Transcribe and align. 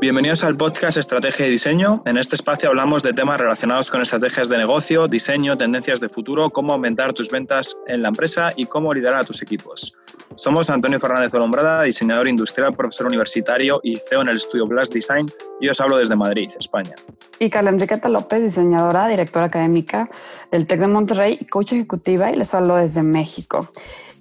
Bienvenidos 0.00 0.42
al 0.42 0.56
podcast 0.56 0.98
Estrategia 0.98 1.46
y 1.46 1.50
Diseño. 1.50 2.02
En 2.04 2.18
este 2.18 2.34
espacio 2.34 2.68
hablamos 2.68 3.04
de 3.04 3.12
temas 3.12 3.38
relacionados 3.38 3.90
con 3.92 4.02
estrategias 4.02 4.48
de 4.48 4.58
negocio, 4.58 5.06
diseño, 5.06 5.56
tendencias 5.56 6.00
de 6.00 6.08
futuro, 6.08 6.50
cómo 6.50 6.72
aumentar 6.72 7.12
tus 7.12 7.30
ventas 7.30 7.78
en 7.86 8.02
la 8.02 8.08
empresa 8.08 8.50
y 8.56 8.66
cómo 8.66 8.92
liderar 8.92 9.20
a 9.20 9.24
tus 9.24 9.40
equipos. 9.40 9.96
Somos 10.34 10.68
Antonio 10.68 10.98
Fernández 10.98 11.32
Olombrada, 11.34 11.84
diseñador 11.84 12.26
industrial, 12.26 12.74
profesor 12.74 13.06
universitario 13.06 13.80
y 13.84 13.96
CEO 13.96 14.22
en 14.22 14.30
el 14.30 14.36
estudio 14.36 14.66
Blast 14.66 14.92
Design 14.92 15.30
y 15.60 15.68
os 15.68 15.80
hablo 15.80 15.96
desde 15.96 16.16
Madrid, 16.16 16.50
España. 16.58 16.96
Y 17.38 17.48
Carla 17.48 17.70
Enriqueta 17.70 18.08
López, 18.08 18.42
diseñadora, 18.42 19.06
directora 19.06 19.46
académica 19.46 20.10
del 20.50 20.66
TEC 20.66 20.80
de 20.80 20.88
Monterrey, 20.88 21.46
coach 21.46 21.72
ejecutiva 21.72 22.32
y 22.32 22.36
les 22.36 22.52
hablo 22.52 22.76
desde 22.76 23.02
México. 23.02 23.70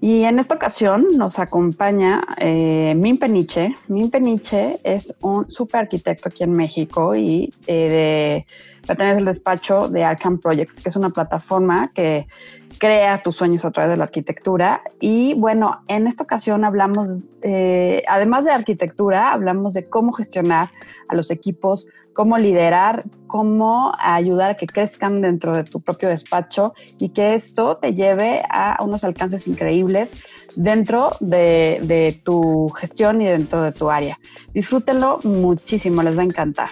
Y 0.03 0.25
en 0.25 0.37
esta 0.37 0.55
ocasión 0.55 1.07
nos 1.17 1.39
acompaña 1.39 2.25
eh, 2.37 2.93
Min 2.93 3.17
Peniche. 3.17 3.73
Min 3.87 4.11
Peniche 4.11 4.77
es 4.83 5.15
un 5.21 5.49
super 5.49 5.79
arquitecto 5.79 6.27
aquí 6.27 6.43
en 6.43 6.51
México 6.51 7.15
y 7.15 7.53
eh, 7.67 8.45
pertenece 8.85 9.19
al 9.19 9.23
despacho 9.23 9.87
de 9.87 10.03
Arkham 10.03 10.39
Projects, 10.39 10.81
que 10.81 10.89
es 10.89 10.97
una 10.97 11.11
plataforma 11.11 11.89
que 11.95 12.27
crea 12.77 13.21
tus 13.23 13.35
sueños 13.35 13.65
a 13.65 13.71
través 13.71 13.91
de 13.91 13.97
la 13.97 14.05
arquitectura. 14.05 14.81
Y 14.99 15.33
bueno, 15.35 15.83
en 15.87 16.07
esta 16.07 16.23
ocasión 16.23 16.63
hablamos, 16.65 17.29
eh, 17.41 18.03
además 18.07 18.45
de 18.45 18.51
arquitectura, 18.51 19.31
hablamos 19.31 19.73
de 19.73 19.89
cómo 19.89 20.13
gestionar 20.13 20.71
a 21.07 21.15
los 21.15 21.31
equipos, 21.31 21.87
cómo 22.13 22.37
liderar, 22.37 23.03
cómo 23.27 23.93
ayudar 23.99 24.51
a 24.51 24.57
que 24.57 24.67
crezcan 24.67 25.21
dentro 25.21 25.55
de 25.55 25.63
tu 25.63 25.81
propio 25.81 26.09
despacho 26.09 26.73
y 26.99 27.09
que 27.09 27.33
esto 27.33 27.77
te 27.77 27.93
lleve 27.93 28.43
a 28.49 28.77
unos 28.83 29.03
alcances 29.03 29.47
increíbles 29.47 30.23
dentro 30.55 31.09
de, 31.19 31.79
de 31.83 32.19
tu 32.23 32.69
gestión 32.69 33.21
y 33.21 33.25
dentro 33.25 33.63
de 33.63 33.71
tu 33.71 33.89
área. 33.89 34.17
Disfrútenlo 34.53 35.19
muchísimo, 35.23 36.03
les 36.03 36.17
va 36.17 36.21
a 36.21 36.25
encantar. 36.25 36.69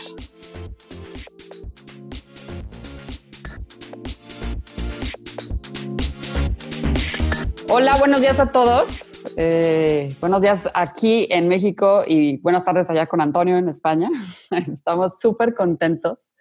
Hola, 7.73 7.95
buenos 7.95 8.19
días 8.19 8.37
a 8.37 8.51
todos. 8.51 9.23
Eh, 9.37 10.13
buenos 10.19 10.41
días 10.41 10.69
aquí 10.73 11.25
en 11.31 11.47
México 11.47 12.03
y 12.05 12.35
buenas 12.39 12.65
tardes 12.65 12.89
allá 12.89 13.07
con 13.07 13.21
Antonio 13.21 13.57
en 13.57 13.69
España. 13.69 14.09
Estamos 14.69 15.21
súper 15.21 15.55
contentos 15.55 16.33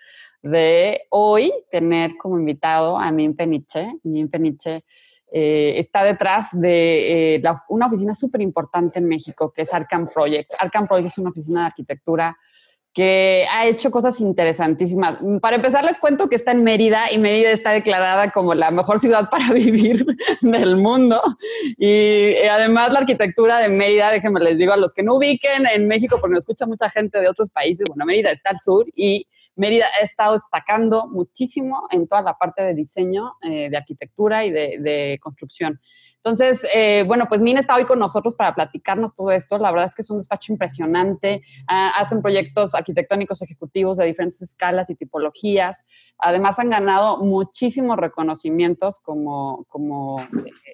de 0.43 1.03
hoy 1.09 1.53
tener 1.71 2.17
como 2.21 2.37
invitado 2.37 2.99
a 2.99 3.13
Min 3.13 3.37
Peniche. 3.37 3.93
Min 4.03 4.29
Peniche 4.29 4.85
eh, 5.31 5.75
está 5.77 6.03
detrás 6.03 6.49
de 6.51 7.37
eh, 7.37 7.43
una 7.69 7.87
oficina 7.87 8.13
súper 8.13 8.41
importante 8.41 8.99
en 8.99 9.07
México 9.07 9.53
que 9.53 9.63
es 9.63 9.73
Arkham 9.73 10.09
Projects. 10.13 10.57
Arkham 10.59 10.89
Projects 10.89 11.13
es 11.13 11.19
una 11.19 11.31
oficina 11.31 11.61
de 11.61 11.67
arquitectura 11.67 12.37
que 12.93 13.47
ha 13.53 13.67
hecho 13.67 13.91
cosas 13.91 14.21
interesantísimas. 14.21 15.19
Para 15.41 15.57
empezar, 15.57 15.85
les 15.85 15.99
cuento 15.99 16.29
que 16.29 16.35
está 16.35 16.51
en 16.51 16.65
Mérida 16.65 17.11
y 17.13 17.19
Mérida 17.19 17.51
está 17.51 17.71
declarada 17.71 18.33
como 18.33 18.55
la 18.55 18.71
mejor 18.73 18.99
ciudad 18.99 19.31
para 19.31 19.53
vivir 19.53 20.05
del 20.41 20.77
mundo. 20.77 21.21
Y 21.79 21.87
eh, 21.87 22.51
además 22.51 22.93
la 22.93 23.01
arquitectura 23.01 23.59
de 23.59 23.69
Mérida, 23.69 24.11
déjenme 24.11 24.41
les 24.41 24.59
digo 24.59 24.73
a 24.73 24.77
los 24.77 24.93
que 24.93 25.05
no 25.05 25.15
ubiquen 25.15 25.67
en 25.67 25.87
México, 25.87 26.19
porque 26.21 26.35
nos 26.35 26.43
escucha 26.43 26.67
mucha 26.67 26.91
gente 26.91 27.21
de 27.21 27.29
otros 27.29 27.51
países, 27.51 27.87
bueno, 27.87 28.05
Mérida 28.05 28.33
está 28.33 28.51
al 28.51 28.59
sur 28.59 28.87
y 28.95 29.27
Mérida 29.55 29.87
ha 30.01 30.05
estado 30.05 30.35
destacando 30.35 31.07
muchísimo 31.09 31.83
en 31.91 32.09
toda 32.09 32.23
la 32.23 32.35
parte 32.39 32.63
de 32.63 32.75
diseño, 32.75 33.35
eh, 33.43 33.69
de 33.71 33.77
arquitectura 33.77 34.45
y 34.45 34.51
de 34.51 35.19
construcción. 35.21 35.81
Entonces, 36.23 36.67
eh, 36.75 37.05
bueno, 37.07 37.25
pues 37.29 37.41
Mina 37.41 37.61
está 37.61 37.77
hoy 37.77 37.85
con 37.85 37.99
nosotros 37.99 38.35
para 38.35 38.55
platicarnos 38.55 39.15
todo 39.15 39.31
esto. 39.31 39.57
La 39.57 39.71
verdad 39.71 39.87
es 39.87 39.95
que 39.95 40.03
es 40.03 40.11
un 40.11 40.19
despacho 40.19 40.53
impresionante. 40.53 41.43
Ah, 41.67 41.95
hacen 41.97 42.21
proyectos 42.21 42.75
arquitectónicos 42.75 43.41
ejecutivos 43.41 43.97
de 43.97 44.05
diferentes 44.05 44.43
escalas 44.43 44.91
y 44.91 44.95
tipologías. 44.97 45.87
Además, 46.19 46.59
han 46.59 46.69
ganado 46.69 47.19
muchísimos 47.25 47.97
reconocimientos 47.97 49.01
como, 49.01 49.65
como 49.71 50.19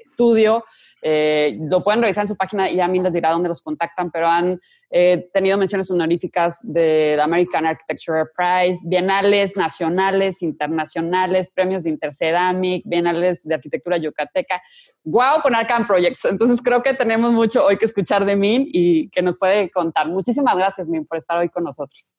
estudio. 0.03 0.65
Eh, 1.01 1.57
lo 1.61 1.85
pueden 1.85 2.03
revisar 2.03 2.25
en 2.25 2.29
su 2.29 2.37
página 2.37 2.69
y 2.69 2.77
ya 2.77 2.89
Min 2.89 3.05
les 3.05 3.13
dirá 3.13 3.31
dónde 3.31 3.49
los 3.49 3.63
contactan, 3.63 4.11
pero 4.11 4.27
han 4.27 4.61
He 4.89 5.29
tenido 5.33 5.59
menciones 5.59 5.91
honoríficas 5.91 6.61
del 6.63 7.19
American 7.21 7.67
Architecture 7.67 8.25
Prize, 8.37 8.79
bienales 8.85 9.57
nacionales, 9.57 10.43
internacionales, 10.43 11.51
premios 11.51 11.83
de 11.83 11.91
Interceramic, 11.91 12.85
bienales 12.87 13.43
de 13.43 13.57
arquitectura 13.57 13.97
yucateca. 13.97 14.63
¡Wow! 15.03 15.36
Con 15.43 15.55
Arkham 15.55 15.87
Projects. 15.87 16.25
Entonces 16.25 16.61
creo 16.63 16.83
que 16.83 16.95
tenemos 16.95 17.33
mucho 17.33 17.65
hoy 17.65 17.77
que 17.77 17.87
escuchar 17.87 18.25
de 18.25 18.37
Min 18.37 18.69
y 18.73 19.09
que 19.11 19.23
nos 19.23 19.37
puede 19.37 19.71
contar. 19.71 20.09
Muchísimas 20.09 20.57
gracias, 20.57 20.87
Min, 20.87 21.07
por 21.07 21.19
estar 21.19 21.39
hoy 21.39 21.49
con 21.49 21.65
nosotros. 21.65 22.17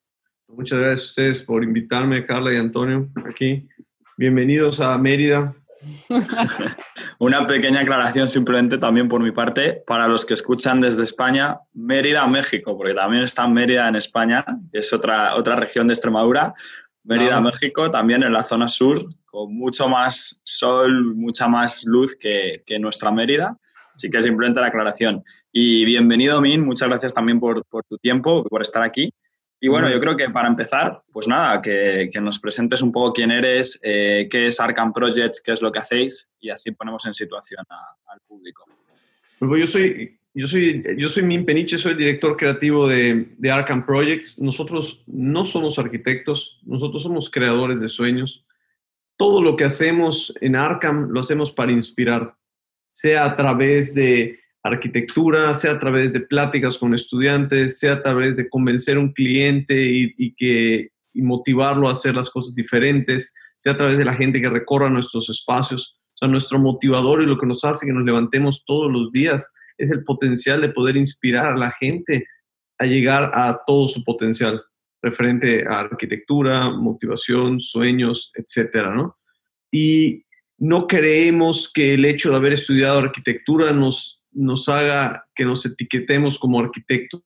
Muchas 0.47 0.79
gracias 0.79 0.99
a 0.99 1.09
ustedes 1.09 1.43
por 1.43 1.63
invitarme, 1.63 2.25
Carla 2.25 2.53
y 2.53 2.57
Antonio, 2.57 3.09
aquí. 3.25 3.67
Bienvenidos 4.17 4.79
a 4.79 4.97
Mérida, 4.97 5.53
Una 7.19 7.45
pequeña 7.45 7.81
aclaración 7.81 8.27
simplemente 8.27 8.77
también 8.77 9.07
por 9.07 9.21
mi 9.21 9.31
parte, 9.31 9.83
para 9.85 10.07
los 10.07 10.25
que 10.25 10.33
escuchan 10.33 10.81
desde 10.81 11.03
España, 11.03 11.59
Mérida, 11.73 12.25
México, 12.27 12.77
porque 12.77 12.93
también 12.93 13.23
está 13.23 13.47
Mérida 13.47 13.87
en 13.87 13.95
España, 13.95 14.45
que 14.71 14.79
es 14.79 14.91
otra, 14.93 15.35
otra 15.35 15.55
región 15.55 15.87
de 15.87 15.93
Extremadura. 15.93 16.53
Mérida, 17.07 17.39
México, 17.39 17.89
también 17.89 18.21
en 18.23 18.33
la 18.33 18.43
zona 18.43 18.67
sur, 18.67 18.99
con 19.25 19.55
mucho 19.55 19.87
más 19.87 20.41
sol, 20.43 21.15
mucha 21.15 21.47
más 21.47 21.85
luz 21.85 22.15
que, 22.15 22.63
que 22.65 22.79
nuestra 22.79 23.11
Mérida. 23.11 23.57
Así 23.95 24.09
que 24.09 24.21
simplemente 24.21 24.59
la 24.59 24.67
aclaración. 24.67 25.23
Y 25.51 25.85
bienvenido, 25.85 26.41
Min, 26.41 26.65
muchas 26.65 26.89
gracias 26.89 27.13
también 27.13 27.39
por, 27.39 27.65
por 27.65 27.83
tu 27.85 27.97
tiempo, 27.97 28.43
por 28.43 28.61
estar 28.61 28.83
aquí. 28.83 29.11
Y 29.59 29.69
bueno, 29.69 29.89
yo 29.89 29.99
creo 29.99 30.15
que 30.15 30.29
para 30.29 30.47
empezar, 30.47 31.01
pues 31.11 31.27
nada, 31.27 31.61
que, 31.61 32.09
nos 32.21 32.39
presentes 32.39 32.81
un 32.81 32.91
poco 32.91 33.13
quién 33.13 33.31
eres, 33.31 33.79
eh, 33.81 34.27
qué 34.29 34.47
es 34.47 34.59
Arkham 34.59 34.93
Projects, 34.93 35.41
qué 35.41 35.53
es 35.53 35.61
lo 35.61 35.71
que 35.71 35.79
hacéis 35.79 36.29
y 36.39 36.49
así 36.49 36.71
ponemos 36.71 37.05
en 37.07 37.13
situación 37.13 37.63
al 37.69 38.19
público. 38.27 38.65
Pues 39.39 39.65
yo 39.65 39.67
soy, 39.67 40.16
yo 40.37 40.45
soy, 40.45 40.83
yo 40.97 41.09
soy 41.09 41.23
Min 41.23 41.45
Peniche, 41.45 41.79
soy 41.79 41.93
el 41.93 41.97
director 41.97 42.37
creativo 42.37 42.87
de, 42.87 43.27
de 43.39 43.51
Arkham 43.51 43.83
Projects. 43.83 44.39
Nosotros 44.39 45.03
no 45.07 45.45
somos 45.45 45.79
arquitectos, 45.79 46.59
nosotros 46.63 47.01
somos 47.01 47.31
creadores 47.31 47.79
de 47.79 47.89
sueños. 47.89 48.45
Todo 49.17 49.41
lo 49.41 49.55
que 49.55 49.63
hacemos 49.63 50.31
en 50.39 50.55
Arkham 50.55 51.09
lo 51.09 51.21
hacemos 51.21 51.51
para 51.51 51.71
inspirar, 51.71 52.35
sea 52.91 53.25
a 53.25 53.35
través 53.35 53.95
de 53.95 54.39
arquitectura, 54.61 55.55
sea 55.55 55.71
a 55.71 55.79
través 55.79 56.13
de 56.13 56.19
pláticas 56.19 56.77
con 56.77 56.93
estudiantes, 56.93 57.79
sea 57.79 57.93
a 57.93 58.03
través 58.03 58.37
de 58.37 58.47
convencer 58.47 58.97
a 58.97 58.99
un 58.99 59.13
cliente 59.13 59.75
y, 59.75 60.35
que, 60.35 60.91
motivarlo 61.15 61.89
a 61.89 61.93
hacer 61.93 62.13
las 62.13 62.29
cosas 62.29 62.53
diferentes, 62.53 63.33
sea 63.55 63.73
a 63.73 63.77
través 63.77 63.97
de 63.97 64.05
la 64.05 64.13
gente 64.13 64.39
que 64.39 64.49
recorra 64.51 64.87
nuestros 64.87 65.31
espacios. 65.31 65.99
O 66.13 66.17
sea, 66.19 66.27
nuestro 66.27 66.59
motivador 66.59 67.23
y 67.23 67.25
lo 67.25 67.39
que 67.39 67.47
nos 67.47 67.65
hace 67.65 67.87
que 67.87 67.91
nos 67.91 68.05
levantemos 68.05 68.63
todos 68.65 68.91
los 68.91 69.11
días 69.11 69.51
es 69.77 69.91
el 69.91 70.03
potencial 70.03 70.61
de 70.61 70.69
poder 70.69 70.97
inspirar 70.97 71.47
a 71.47 71.57
la 71.57 71.71
gente 71.71 72.27
a 72.79 72.85
llegar 72.85 73.31
a 73.33 73.61
todo 73.65 73.87
su 73.87 74.03
potencial 74.03 74.61
referente 75.01 75.65
a 75.67 75.79
arquitectura, 75.79 76.69
motivación, 76.69 77.59
sueños, 77.59 78.31
etcétera, 78.35 78.93
¿no? 78.93 79.17
Y 79.71 80.25
no 80.57 80.87
creemos 80.87 81.71
que 81.71 81.93
el 81.93 82.05
hecho 82.05 82.31
de 82.31 82.35
haber 82.35 82.53
estudiado 82.53 82.99
arquitectura 82.99 83.71
nos 83.73 84.17
nos 84.37 84.69
haga 84.69 85.27
que 85.35 85.43
nos 85.45 85.65
etiquetemos 85.65 86.37
como 86.37 86.59
arquitectos, 86.59 87.23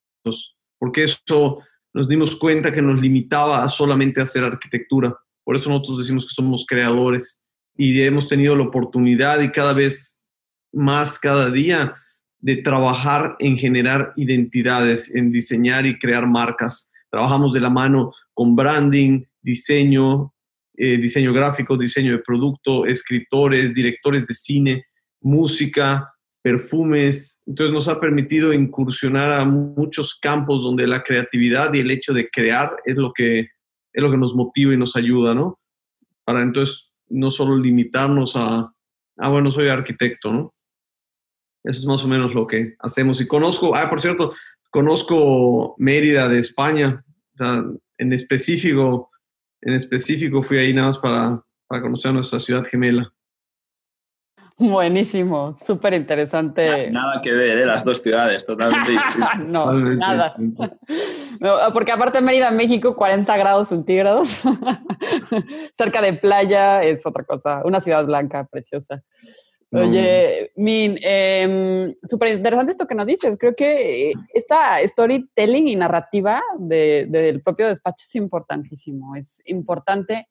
porque 0.79 1.03
eso 1.03 1.59
nos 1.93 2.07
dimos 2.07 2.37
cuenta 2.37 2.71
que 2.71 2.81
nos 2.81 3.01
limitaba 3.01 3.63
a 3.63 3.69
solamente 3.69 4.21
hacer 4.21 4.43
arquitectura. 4.43 5.15
Por 5.43 5.57
eso 5.57 5.69
nosotros 5.69 5.99
decimos 5.99 6.25
que 6.25 6.33
somos 6.33 6.65
creadores 6.65 7.45
y 7.75 8.01
hemos 8.01 8.29
tenido 8.29 8.55
la 8.55 8.63
oportunidad 8.63 9.41
y 9.41 9.51
cada 9.51 9.73
vez 9.73 10.23
más 10.71 11.19
cada 11.19 11.49
día 11.49 11.95
de 12.41 12.57
trabajar 12.57 13.35
en 13.39 13.57
generar 13.57 14.13
identidades, 14.15 15.13
en 15.13 15.31
diseñar 15.31 15.85
y 15.85 15.97
crear 15.99 16.27
marcas. 16.27 16.89
Trabajamos 17.09 17.53
de 17.53 17.59
la 17.59 17.69
mano 17.69 18.13
con 18.33 18.55
branding, 18.55 19.23
diseño, 19.41 20.33
eh, 20.75 20.97
diseño 20.97 21.33
gráfico, 21.33 21.77
diseño 21.77 22.13
de 22.13 22.23
producto, 22.23 22.85
escritores, 22.85 23.73
directores 23.73 24.25
de 24.25 24.33
cine, 24.33 24.85
música, 25.21 26.11
perfumes. 26.41 27.43
Entonces 27.45 27.73
nos 27.73 27.87
ha 27.87 27.99
permitido 27.99 28.53
incursionar 28.53 29.31
a 29.33 29.45
muchos 29.45 30.17
campos 30.19 30.63
donde 30.63 30.87
la 30.87 31.03
creatividad 31.03 31.73
y 31.73 31.79
el 31.79 31.91
hecho 31.91 32.13
de 32.13 32.29
crear 32.29 32.75
es 32.85 32.95
lo 32.95 33.13
que, 33.13 33.39
es 33.39 34.03
lo 34.03 34.09
que 34.09 34.17
nos 34.17 34.33
motiva 34.33 34.73
y 34.73 34.77
nos 34.77 34.95
ayuda, 34.95 35.35
¿no? 35.35 35.59
Para 36.23 36.41
entonces 36.41 36.91
no 37.09 37.29
solo 37.29 37.57
limitarnos 37.57 38.35
a, 38.35 38.73
ah, 39.17 39.29
bueno, 39.29 39.51
soy 39.51 39.67
arquitecto, 39.67 40.31
¿no? 40.31 40.53
Eso 41.63 41.79
es 41.79 41.85
más 41.85 42.03
o 42.03 42.07
menos 42.07 42.33
lo 42.33 42.47
que 42.47 42.75
hacemos. 42.79 43.21
Y 43.21 43.27
conozco, 43.27 43.75
ah, 43.75 43.89
por 43.89 44.01
cierto, 44.01 44.33
conozco 44.69 45.75
Mérida 45.77 46.27
de 46.27 46.39
España. 46.39 47.03
O 47.33 47.37
sea, 47.37 47.63
en 47.97 48.13
específico, 48.13 49.11
en 49.61 49.73
específico 49.73 50.41
fui 50.41 50.57
ahí 50.57 50.73
nada 50.73 50.87
más 50.87 50.97
para, 50.97 51.41
para 51.67 51.81
conocer 51.81 52.13
nuestra 52.13 52.39
ciudad 52.39 52.65
gemela. 52.65 53.11
Buenísimo, 54.57 55.55
súper 55.55 55.95
interesante. 55.95 56.91
Nada, 56.91 57.19
que 57.19 57.31
ver, 57.31 57.57
¿eh? 57.57 57.65
las 57.65 57.83
dos 57.83 57.99
ciudades, 57.99 58.45
totalmente 58.45 58.91
distintas. 58.91 59.39
no, 59.47 59.73
nada. 59.73 60.35
porque 61.73 61.91
aparte 61.91 62.21
Mérida, 62.21 62.51
México, 62.51 62.95
40 62.95 63.37
grados 63.37 63.69
centígrados, 63.69 64.41
cerca 65.73 65.99
de 66.01 66.13
playa, 66.13 66.83
es 66.83 67.03
otra 67.07 67.23
cosa, 67.23 67.63
una 67.65 67.79
ciudad 67.79 68.05
blanca 68.05 68.47
preciosa. 68.51 69.01
Oye, 69.73 70.51
Min, 70.57 70.97
eh, 71.01 71.95
súper 72.09 72.35
interesante 72.35 72.73
esto 72.73 72.85
que 72.85 72.95
nos 72.95 73.05
dices. 73.05 73.37
Creo 73.39 73.55
que 73.55 74.11
esta 74.33 74.79
storytelling 74.85 75.69
y 75.69 75.75
narrativa 75.77 76.41
del 76.57 77.41
propio 77.41 77.67
despacho 77.67 78.03
es 78.05 78.15
importantísimo. 78.15 79.15
Es 79.15 79.41
importante 79.45 80.27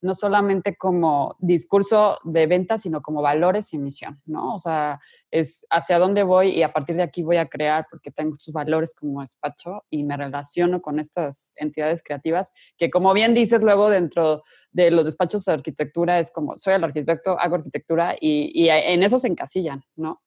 no 0.00 0.14
solamente 0.14 0.76
como 0.76 1.36
discurso 1.40 2.16
de 2.24 2.46
venta, 2.46 2.78
sino 2.78 3.02
como 3.02 3.20
valores 3.20 3.72
y 3.72 3.78
misión, 3.78 4.20
¿no? 4.26 4.54
O 4.54 4.60
sea, 4.60 5.00
es 5.30 5.66
hacia 5.70 5.98
dónde 5.98 6.22
voy 6.22 6.50
y 6.50 6.62
a 6.62 6.72
partir 6.72 6.96
de 6.96 7.02
aquí 7.02 7.22
voy 7.22 7.36
a 7.36 7.46
crear 7.46 7.86
porque 7.90 8.10
tengo 8.10 8.36
sus 8.36 8.54
valores 8.54 8.94
como 8.94 9.22
despacho 9.22 9.84
y 9.90 10.04
me 10.04 10.16
relaciono 10.16 10.80
con 10.80 11.00
estas 11.00 11.52
entidades 11.56 12.02
creativas 12.04 12.52
que, 12.76 12.90
como 12.90 13.12
bien 13.12 13.34
dices, 13.34 13.60
luego 13.60 13.90
dentro 13.90 14.42
de 14.70 14.90
los 14.90 15.04
despachos 15.04 15.44
de 15.44 15.52
arquitectura 15.52 16.20
es 16.20 16.30
como, 16.30 16.56
soy 16.56 16.74
el 16.74 16.84
arquitecto, 16.84 17.38
hago 17.38 17.56
arquitectura 17.56 18.14
y, 18.20 18.68
en 18.68 19.02
eso 19.02 19.18
se 19.18 19.28
encasillan, 19.28 19.82
¿no? 19.96 20.22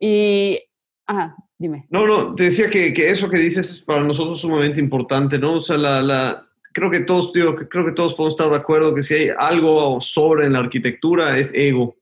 Y, 0.00 0.58
ah, 1.06 1.36
dime. 1.58 1.86
No, 1.90 2.06
no, 2.06 2.34
te 2.34 2.44
decía 2.44 2.70
que, 2.70 2.92
eso 3.10 3.28
que 3.28 3.38
dices 3.38 3.68
es 3.68 3.80
para 3.80 4.02
nosotros 4.02 4.40
sumamente 4.40 4.80
importante, 4.80 5.38
¿no? 5.38 5.54
O 5.54 5.60
sea, 5.60 5.76
la 5.76 6.53
creo 6.74 6.90
que 6.90 7.00
todos, 7.00 7.32
tío, 7.32 7.54
creo 7.56 7.86
que 7.86 7.92
todos 7.92 8.14
podemos 8.14 8.34
estar 8.34 8.50
de 8.50 8.56
acuerdo 8.56 8.94
que 8.94 9.02
si 9.02 9.14
hay 9.14 9.30
algo 9.38 10.00
sobre 10.00 10.46
en 10.46 10.52
la 10.54 10.58
arquitectura 10.58 11.38
es 11.38 11.54
ego. 11.54 11.96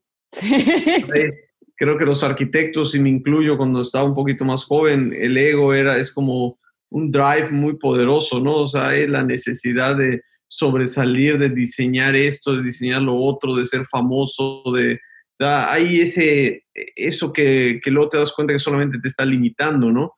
Creo 1.75 1.97
que 1.97 2.05
los 2.05 2.23
arquitectos, 2.23 2.95
y 2.95 2.99
me 2.99 3.09
incluyo 3.09 3.57
cuando 3.57 3.81
estaba 3.81 4.05
un 4.05 4.15
poquito 4.15 4.45
más 4.45 4.63
joven, 4.65 5.13
el 5.17 5.37
ego 5.37 5.73
era, 5.73 5.97
es 5.97 6.13
como 6.13 6.57
un 6.89 7.11
drive 7.11 7.49
muy 7.51 7.77
poderoso, 7.77 8.39
¿no? 8.39 8.57
O 8.57 8.67
sea, 8.67 8.95
es 8.95 9.09
la 9.09 9.23
necesidad 9.23 9.95
de 9.95 10.21
sobresalir, 10.47 11.39
de 11.39 11.49
diseñar 11.49 12.15
esto, 12.15 12.55
de 12.55 12.63
diseñar 12.63 13.01
lo 13.01 13.15
otro, 13.15 13.55
de 13.55 13.65
ser 13.65 13.85
famoso, 13.87 14.63
de... 14.73 14.95
O 14.95 15.35
sea, 15.39 15.71
hay 15.71 16.01
ese, 16.01 16.63
eso 16.95 17.33
que, 17.33 17.81
que 17.83 17.89
luego 17.89 18.09
te 18.09 18.17
das 18.19 18.31
cuenta 18.31 18.53
que 18.53 18.59
solamente 18.59 18.99
te 18.99 19.07
está 19.07 19.25
limitando, 19.25 19.91
¿no? 19.91 20.13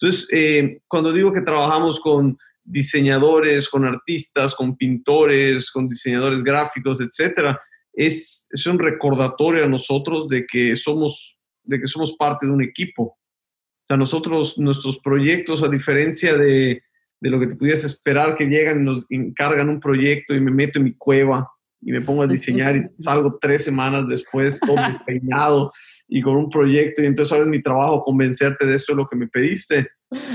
Entonces, 0.00 0.26
eh, 0.32 0.80
cuando 0.88 1.12
digo 1.12 1.32
que 1.32 1.42
trabajamos 1.42 2.00
con 2.00 2.38
diseñadores, 2.64 3.68
con 3.68 3.84
artistas, 3.84 4.54
con 4.54 4.76
pintores, 4.76 5.70
con 5.70 5.88
diseñadores 5.88 6.42
gráficos, 6.42 7.00
etcétera, 7.00 7.60
es, 7.92 8.46
es 8.50 8.66
un 8.66 8.78
recordatorio 8.78 9.64
a 9.64 9.68
nosotros 9.68 10.28
de 10.28 10.46
que 10.46 10.74
somos 10.74 11.38
de 11.64 11.80
que 11.80 11.86
somos 11.86 12.14
parte 12.18 12.46
de 12.46 12.52
un 12.52 12.62
equipo. 12.62 13.02
O 13.04 13.86
sea, 13.86 13.96
nosotros, 13.96 14.58
nuestros 14.58 15.00
proyectos, 15.00 15.62
a 15.62 15.68
diferencia 15.68 16.36
de, 16.36 16.82
de 17.20 17.30
lo 17.30 17.40
que 17.40 17.48
te 17.48 17.56
pudieras 17.56 17.84
esperar, 17.84 18.36
que 18.36 18.46
llegan 18.46 18.82
y 18.82 18.84
nos 18.84 19.06
encargan 19.10 19.68
un 19.68 19.80
proyecto 19.80 20.34
y 20.34 20.40
me 20.40 20.50
meto 20.50 20.78
en 20.78 20.84
mi 20.84 20.94
cueva 20.94 21.50
y 21.80 21.92
me 21.92 22.00
pongo 22.00 22.22
a 22.22 22.26
diseñar 22.26 22.76
y 22.76 22.86
salgo 22.98 23.38
tres 23.40 23.64
semanas 23.64 24.06
después 24.08 24.58
todo 24.60 24.76
despeinado 24.76 25.72
y 26.08 26.22
con 26.22 26.36
un 26.36 26.50
proyecto 26.50 27.02
y 27.02 27.06
entonces 27.06 27.32
ahora 27.32 27.44
es 27.44 27.50
mi 27.50 27.62
trabajo 27.62 28.04
convencerte 28.04 28.66
de 28.66 28.76
eso 28.76 28.92
es 28.92 28.96
lo 28.96 29.08
que 29.08 29.16
me 29.16 29.28
pediste. 29.28 29.88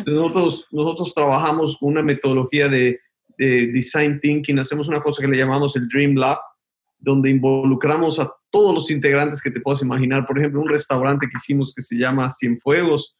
Nosotros, 0.05 0.67
nosotros 0.71 1.13
trabajamos 1.13 1.77
una 1.81 2.01
metodología 2.01 2.67
de, 2.67 2.99
de 3.37 3.67
design 3.67 4.19
thinking, 4.19 4.59
hacemos 4.59 4.87
una 4.87 5.01
cosa 5.01 5.21
que 5.21 5.27
le 5.27 5.37
llamamos 5.37 5.75
el 5.75 5.87
Dream 5.87 6.15
Lab, 6.15 6.39
donde 6.99 7.29
involucramos 7.29 8.19
a 8.19 8.31
todos 8.51 8.75
los 8.75 8.91
integrantes 8.91 9.41
que 9.41 9.51
te 9.51 9.61
puedas 9.61 9.81
imaginar. 9.81 10.25
Por 10.27 10.37
ejemplo, 10.37 10.61
un 10.61 10.69
restaurante 10.69 11.27
que 11.27 11.37
hicimos 11.37 11.73
que 11.73 11.81
se 11.81 11.97
llama 11.97 12.29
Cienfuegos. 12.29 13.15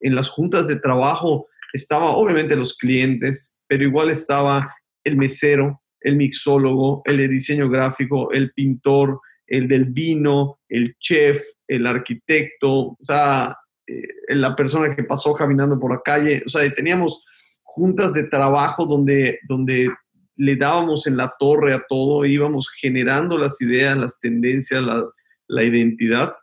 En 0.00 0.14
las 0.14 0.28
juntas 0.28 0.68
de 0.68 0.76
trabajo 0.76 1.48
estaba 1.72 2.10
obviamente 2.10 2.54
los 2.56 2.76
clientes, 2.76 3.58
pero 3.66 3.84
igual 3.84 4.10
estaba 4.10 4.72
el 5.02 5.16
mesero, 5.16 5.82
el 6.00 6.16
mixólogo, 6.16 7.02
el 7.04 7.28
diseño 7.28 7.68
gráfico, 7.68 8.30
el 8.30 8.52
pintor, 8.52 9.20
el 9.46 9.66
del 9.66 9.86
vino, 9.86 10.60
el 10.68 10.94
chef, 11.00 11.42
el 11.66 11.86
arquitecto, 11.86 12.70
o 12.70 12.98
sea, 13.02 13.56
eh, 13.86 14.08
la 14.28 14.56
persona 14.56 14.94
que 14.94 15.04
pasó 15.04 15.34
caminando 15.34 15.78
por 15.78 15.92
la 15.92 16.00
calle, 16.02 16.42
o 16.46 16.48
sea, 16.48 16.68
teníamos 16.72 17.24
juntas 17.62 18.12
de 18.12 18.24
trabajo 18.24 18.86
donde, 18.86 19.40
donde 19.48 19.90
le 20.36 20.56
dábamos 20.56 21.06
en 21.06 21.16
la 21.16 21.34
torre 21.38 21.74
a 21.74 21.84
todo, 21.88 22.24
íbamos 22.24 22.70
generando 22.70 23.36
las 23.38 23.60
ideas, 23.60 23.96
las 23.96 24.18
tendencias, 24.20 24.82
la, 24.82 25.04
la 25.48 25.62
identidad. 25.62 26.34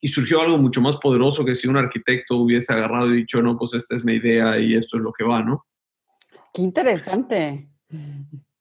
Y 0.00 0.08
surgió 0.08 0.42
algo 0.42 0.58
mucho 0.58 0.80
más 0.80 0.96
poderoso 0.98 1.44
que 1.44 1.54
si 1.54 1.68
un 1.68 1.76
arquitecto 1.76 2.36
hubiese 2.36 2.72
agarrado 2.72 3.12
y 3.12 3.18
dicho, 3.18 3.40
no, 3.42 3.56
pues 3.58 3.74
esta 3.74 3.96
es 3.96 4.04
mi 4.04 4.14
idea 4.14 4.58
y 4.58 4.74
esto 4.74 4.98
es 4.98 5.02
lo 5.02 5.12
que 5.12 5.24
va, 5.24 5.42
¿no? 5.42 5.66
Qué 6.52 6.62
interesante. 6.62 7.68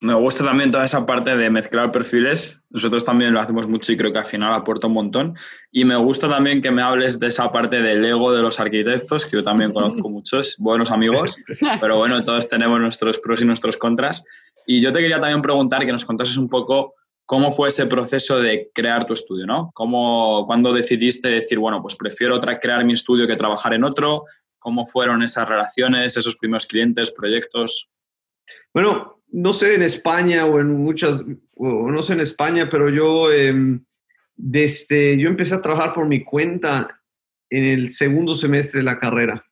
Me 0.05 0.13
gusta 0.13 0.43
también 0.43 0.69
toda 0.69 0.85
esa 0.85 1.03
parte 1.03 1.35
de 1.35 1.49
mezclar 1.49 1.91
perfiles. 1.91 2.61
Nosotros 2.69 3.03
también 3.03 3.33
lo 3.33 3.39
hacemos 3.39 3.67
mucho 3.67 3.91
y 3.91 3.97
creo 3.97 4.13
que 4.13 4.19
al 4.19 4.25
final 4.25 4.53
aporta 4.53 4.85
un 4.85 4.93
montón. 4.93 5.35
Y 5.71 5.83
me 5.83 5.95
gusta 5.95 6.29
también 6.29 6.61
que 6.61 6.69
me 6.69 6.83
hables 6.83 7.17
de 7.17 7.25
esa 7.25 7.51
parte 7.51 7.81
del 7.81 8.05
ego 8.05 8.31
de 8.31 8.43
los 8.43 8.59
arquitectos, 8.59 9.25
que 9.25 9.37
yo 9.37 9.43
también 9.43 9.73
conozco 9.73 10.07
muchos 10.07 10.57
buenos 10.59 10.91
amigos, 10.91 11.39
pero 11.81 11.97
bueno, 11.97 12.23
todos 12.23 12.47
tenemos 12.47 12.79
nuestros 12.79 13.17
pros 13.17 13.41
y 13.41 13.45
nuestros 13.45 13.77
contras. 13.77 14.23
Y 14.67 14.79
yo 14.79 14.91
te 14.91 14.99
quería 14.99 15.19
también 15.19 15.41
preguntar 15.41 15.83
que 15.83 15.91
nos 15.91 16.05
contases 16.05 16.37
un 16.37 16.49
poco 16.49 16.93
cómo 17.25 17.51
fue 17.51 17.69
ese 17.69 17.87
proceso 17.87 18.39
de 18.39 18.69
crear 18.75 19.07
tu 19.07 19.13
estudio, 19.13 19.47
¿no? 19.47 19.71
¿Cómo, 19.73 20.45
¿Cuándo 20.45 20.71
decidiste 20.71 21.29
decir, 21.29 21.57
bueno, 21.57 21.81
pues 21.81 21.95
prefiero 21.95 22.39
crear 22.39 22.85
mi 22.85 22.93
estudio 22.93 23.25
que 23.25 23.35
trabajar 23.35 23.73
en 23.73 23.83
otro? 23.83 24.25
¿Cómo 24.59 24.85
fueron 24.85 25.23
esas 25.23 25.49
relaciones, 25.49 26.15
esos 26.15 26.35
primeros 26.35 26.67
clientes, 26.67 27.09
proyectos? 27.09 27.89
Bueno, 28.73 29.23
no 29.31 29.53
sé 29.53 29.75
en 29.75 29.83
España 29.83 30.45
o 30.45 30.59
en 30.59 30.71
muchas, 30.73 31.19
no 31.57 32.01
sé 32.01 32.13
en 32.13 32.21
España, 32.21 32.69
pero 32.69 32.89
yo 32.89 33.31
em, 33.31 33.83
desde, 34.35 35.17
yo 35.17 35.29
empecé 35.29 35.55
a 35.55 35.61
trabajar 35.61 35.93
por 35.93 36.07
mi 36.07 36.23
cuenta 36.23 37.01
en 37.49 37.63
el 37.63 37.89
segundo 37.89 38.35
semestre 38.35 38.79
de 38.79 38.85
la 38.85 38.99
carrera. 38.99 39.45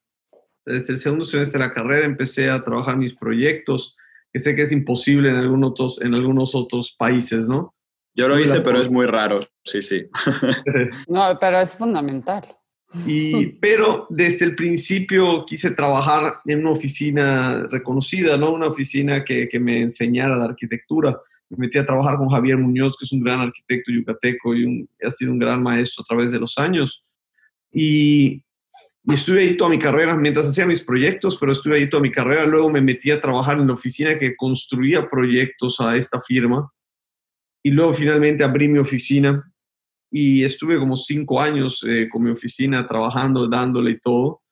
Desde 0.66 0.94
el 0.94 1.00
segundo 1.00 1.25
semestre 1.25 1.60
de 1.60 1.68
la 1.68 1.74
carrera 1.74 2.06
empecé 2.06 2.50
a 2.50 2.63
trabajar 2.63 2.98
mis 2.98 3.13
proyectos, 3.13 3.95
que 4.31 4.40
sé 4.40 4.56
que 4.56 4.63
es 4.63 4.72
imposible 4.72 5.30
en 5.30 5.36
algunos 5.36 5.72
otros, 5.72 6.01
en 6.01 6.13
algunos 6.13 6.56
otros 6.56 6.95
países, 6.98 7.48
¿no? 7.48 7.75
Yo 8.16 8.28
lo 8.28 8.40
hice, 8.40 8.62
pero 8.62 8.80
es 8.80 8.92
muy 8.92 9.07
raro, 9.07 9.40
sí, 9.63 9.81
sí. 9.81 10.07
no, 11.07 11.38
pero 11.40 11.60
es 11.60 11.74
fundamental. 11.74 12.56
Y, 13.06 13.45
pero 13.62 14.07
desde 14.10 14.45
el 14.45 14.56
principio 14.56 15.45
quise 15.45 15.72
trabajar 15.72 16.42
en 16.45 16.60
una 16.60 16.72
oficina 16.72 17.68
reconocida, 17.69 18.38
¿no? 18.38 18.51
Una 18.51 18.68
oficina 18.68 19.24
que, 19.24 19.50
que, 19.50 19.59
me 19.59 19.81
enseñara 19.81 20.38
la 20.38 20.45
arquitectura. 20.45 21.19
Me 21.50 21.57
metí 21.66 21.78
a 21.78 21.85
trabajar 21.85 22.18
con 22.18 22.30
Javier 22.30 22.57
Muñoz, 22.57 22.97
que 22.97 23.06
es 23.06 23.12
un 23.12 23.23
gran 23.23 23.40
arquitecto 23.40 23.92
yucateco 23.92 24.56
y 24.56 24.88
ha 25.04 25.12
sido 25.12 25.31
un 25.31 25.40
gran 25.40 25.62
maestro 25.62 26.04
a 26.04 26.06
través 26.06 26.31
de 26.31 26.40
los 26.40 26.57
años. 26.57 27.04
Y, 27.71 28.44
y, 29.04 29.14
estuve 29.14 29.42
ahí 29.42 29.57
toda 29.57 29.69
mi 29.69 29.80
carrera, 29.80 30.16
mientras 30.16 30.47
hacía 30.47 30.66
mis 30.66 30.83
proyectos, 30.83 31.38
pero 31.40 31.52
estuve 31.52 31.78
ahí 31.78 31.90
toda 31.90 32.02
mi 32.02 32.12
carrera. 32.12 32.45
Luego 32.45 32.69
me 32.69 32.81
metí 32.81 33.12
a 33.12 33.21
trabajar 33.21 33.59
en 33.59 33.68
la 33.68 33.73
oficina 33.73 34.18
que 34.18 34.35
construía 34.35 35.09
proyectos 35.09 35.80
a 35.80 35.95
esta 35.95 36.21
firma. 36.21 36.71
Y 37.64 37.71
luego 37.71 37.94
finalmente 37.94 38.44
abrí 38.44 38.68
mi 38.68 38.80
oficina 38.80 39.53
y 40.15 40.43
estuve 40.43 40.77
como 40.77 40.95
cinco 40.95 41.41
años 41.41 41.83
eh, 41.87 42.07
con 42.07 42.21
mi 42.21 42.29
oficina 42.29 42.87
trabajando, 42.87 43.47
dándole 43.47 43.91
y 43.91 43.99
todo, 43.99 44.43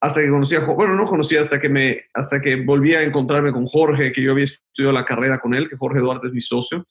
hasta 0.00 0.20
que 0.20 0.28
conocí 0.28 0.56
a, 0.56 0.64
bueno, 0.64 0.96
no 0.96 1.06
conocí 1.06 1.36
hasta 1.36 1.60
que 1.60 1.68
me, 1.68 2.06
hasta 2.12 2.42
que 2.42 2.56
volví 2.56 2.92
a 2.92 3.04
encontrarme 3.04 3.52
con 3.52 3.66
Jorge, 3.66 4.10
que 4.10 4.20
yo 4.20 4.32
había 4.32 4.44
estudiado 4.44 4.92
la 4.92 5.04
carrera 5.04 5.38
con 5.38 5.54
él, 5.54 5.68
que 5.68 5.76
Jorge 5.76 6.00
Duarte 6.00 6.26
es 6.26 6.32
mi 6.32 6.40
socio, 6.40 6.84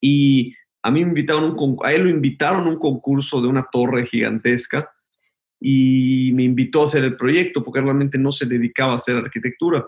y 0.00 0.54
a 0.84 0.92
mí 0.92 1.02
me 1.04 1.08
invitaron, 1.08 1.56
a 1.82 1.92
él 1.92 2.04
lo 2.04 2.10
invitaron 2.10 2.68
a 2.68 2.70
un 2.70 2.78
concurso 2.78 3.42
de 3.42 3.48
una 3.48 3.66
torre 3.72 4.06
gigantesca, 4.06 4.88
y 5.60 6.30
me 6.34 6.44
invitó 6.44 6.82
a 6.82 6.84
hacer 6.84 7.02
el 7.02 7.16
proyecto, 7.16 7.64
porque 7.64 7.80
realmente 7.80 8.18
no 8.18 8.30
se 8.30 8.46
dedicaba 8.46 8.92
a 8.92 8.96
hacer 8.96 9.16
arquitectura. 9.16 9.84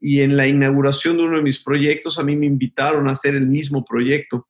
Y 0.00 0.20
en 0.20 0.36
la 0.36 0.46
inauguración 0.46 1.16
de 1.16 1.24
uno 1.24 1.36
de 1.36 1.42
mis 1.42 1.62
proyectos, 1.64 2.20
a 2.20 2.22
mí 2.22 2.36
me 2.36 2.46
invitaron 2.46 3.08
a 3.08 3.12
hacer 3.12 3.34
el 3.34 3.48
mismo 3.48 3.84
proyecto 3.84 4.46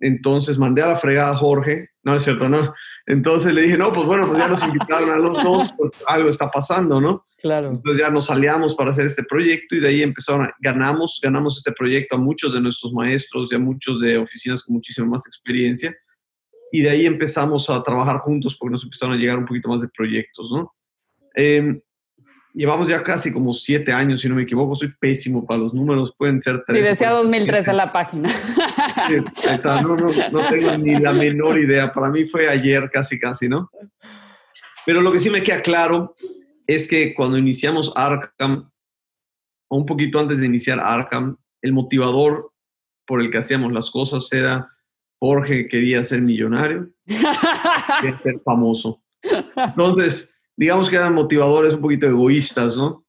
entonces 0.00 0.58
mandé 0.58 0.82
a 0.82 0.88
la 0.88 0.98
fregada 0.98 1.32
a 1.32 1.36
Jorge, 1.36 1.90
no 2.02 2.16
es 2.16 2.24
cierto, 2.24 2.48
no. 2.48 2.74
Entonces 3.06 3.54
le 3.54 3.62
dije, 3.62 3.78
no, 3.78 3.92
pues 3.92 4.06
bueno, 4.06 4.26
pues 4.26 4.38
ya 4.38 4.48
nos 4.48 4.62
invitaron 4.62 5.10
a 5.10 5.16
los 5.16 5.42
dos, 5.42 5.72
pues 5.76 5.92
algo 6.06 6.28
está 6.28 6.50
pasando, 6.50 7.00
¿no? 7.00 7.26
Claro. 7.38 7.68
Entonces 7.68 8.00
ya 8.00 8.10
nos 8.10 8.30
aliamos 8.30 8.74
para 8.74 8.90
hacer 8.90 9.06
este 9.06 9.22
proyecto 9.22 9.76
y 9.76 9.80
de 9.80 9.88
ahí 9.88 10.02
empezaron, 10.02 10.50
ganamos, 10.60 11.20
ganamos 11.22 11.56
este 11.56 11.72
proyecto 11.72 12.16
a 12.16 12.18
muchos 12.18 12.52
de 12.52 12.60
nuestros 12.60 12.92
maestros 12.92 13.52
y 13.52 13.54
a 13.54 13.58
muchos 13.58 14.00
de 14.00 14.18
oficinas 14.18 14.62
con 14.62 14.74
muchísima 14.74 15.06
más 15.06 15.26
experiencia. 15.26 15.96
Y 16.70 16.82
de 16.82 16.90
ahí 16.90 17.06
empezamos 17.06 17.70
a 17.70 17.82
trabajar 17.82 18.18
juntos 18.18 18.56
porque 18.58 18.72
nos 18.72 18.84
empezaron 18.84 19.14
a 19.14 19.18
llegar 19.18 19.38
un 19.38 19.46
poquito 19.46 19.68
más 19.68 19.80
de 19.80 19.88
proyectos, 19.88 20.50
¿no? 20.50 20.74
Em, 21.34 21.80
llevamos 22.52 22.88
ya 22.88 23.02
casi 23.02 23.32
como 23.32 23.54
siete 23.54 23.92
años, 23.92 24.20
si 24.20 24.28
no 24.28 24.34
me 24.34 24.42
equivoco, 24.42 24.74
soy 24.74 24.92
pésimo 25.00 25.46
para 25.46 25.60
los 25.60 25.72
números, 25.72 26.14
pueden 26.18 26.40
ser 26.40 26.64
tres. 26.66 26.78
Sí, 26.78 26.84
decía 26.84 27.10
2013 27.10 27.72
la 27.72 27.92
página. 27.92 28.28
no, 29.82 29.96
no, 29.96 30.08
no 30.32 30.48
tengo 30.48 30.76
ni 30.78 30.96
la 30.98 31.12
menor 31.12 31.58
idea, 31.58 31.92
para 31.92 32.10
mí 32.10 32.24
fue 32.26 32.48
ayer 32.48 32.90
casi, 32.90 33.18
casi, 33.18 33.48
¿no? 33.48 33.70
Pero 34.84 35.00
lo 35.02 35.12
que 35.12 35.18
sí 35.18 35.30
me 35.30 35.42
queda 35.42 35.60
claro 35.60 36.14
es 36.66 36.88
que 36.88 37.14
cuando 37.14 37.38
iniciamos 37.38 37.92
Arkham, 37.94 38.70
o 39.70 39.76
un 39.76 39.86
poquito 39.86 40.18
antes 40.18 40.40
de 40.40 40.46
iniciar 40.46 40.80
Arkham, 40.80 41.36
el 41.62 41.72
motivador 41.72 42.52
por 43.06 43.20
el 43.20 43.30
que 43.30 43.38
hacíamos 43.38 43.72
las 43.72 43.90
cosas 43.90 44.32
era 44.32 44.70
Jorge 45.20 45.68
quería 45.68 46.04
ser 46.04 46.22
millonario, 46.22 46.90
quería 47.06 48.20
ser 48.20 48.40
famoso. 48.44 49.02
Entonces, 49.56 50.34
digamos 50.56 50.88
que 50.88 50.96
eran 50.96 51.14
motivadores 51.14 51.74
un 51.74 51.80
poquito 51.80 52.06
egoístas, 52.06 52.76
¿no? 52.76 53.04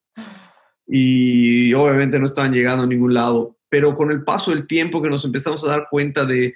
Y 0.88 1.74
obviamente 1.74 2.20
no 2.20 2.26
estaban 2.26 2.52
llegando 2.52 2.84
a 2.84 2.88
ningún 2.88 3.14
lado. 3.14 3.58
Pero 3.70 3.96
con 3.96 4.12
el 4.12 4.24
paso 4.24 4.52
del 4.52 4.68
tiempo 4.68 5.02
que 5.02 5.10
nos 5.10 5.26
empezamos 5.26 5.66
a 5.66 5.70
dar 5.70 5.88
cuenta 5.90 6.26
de 6.26 6.56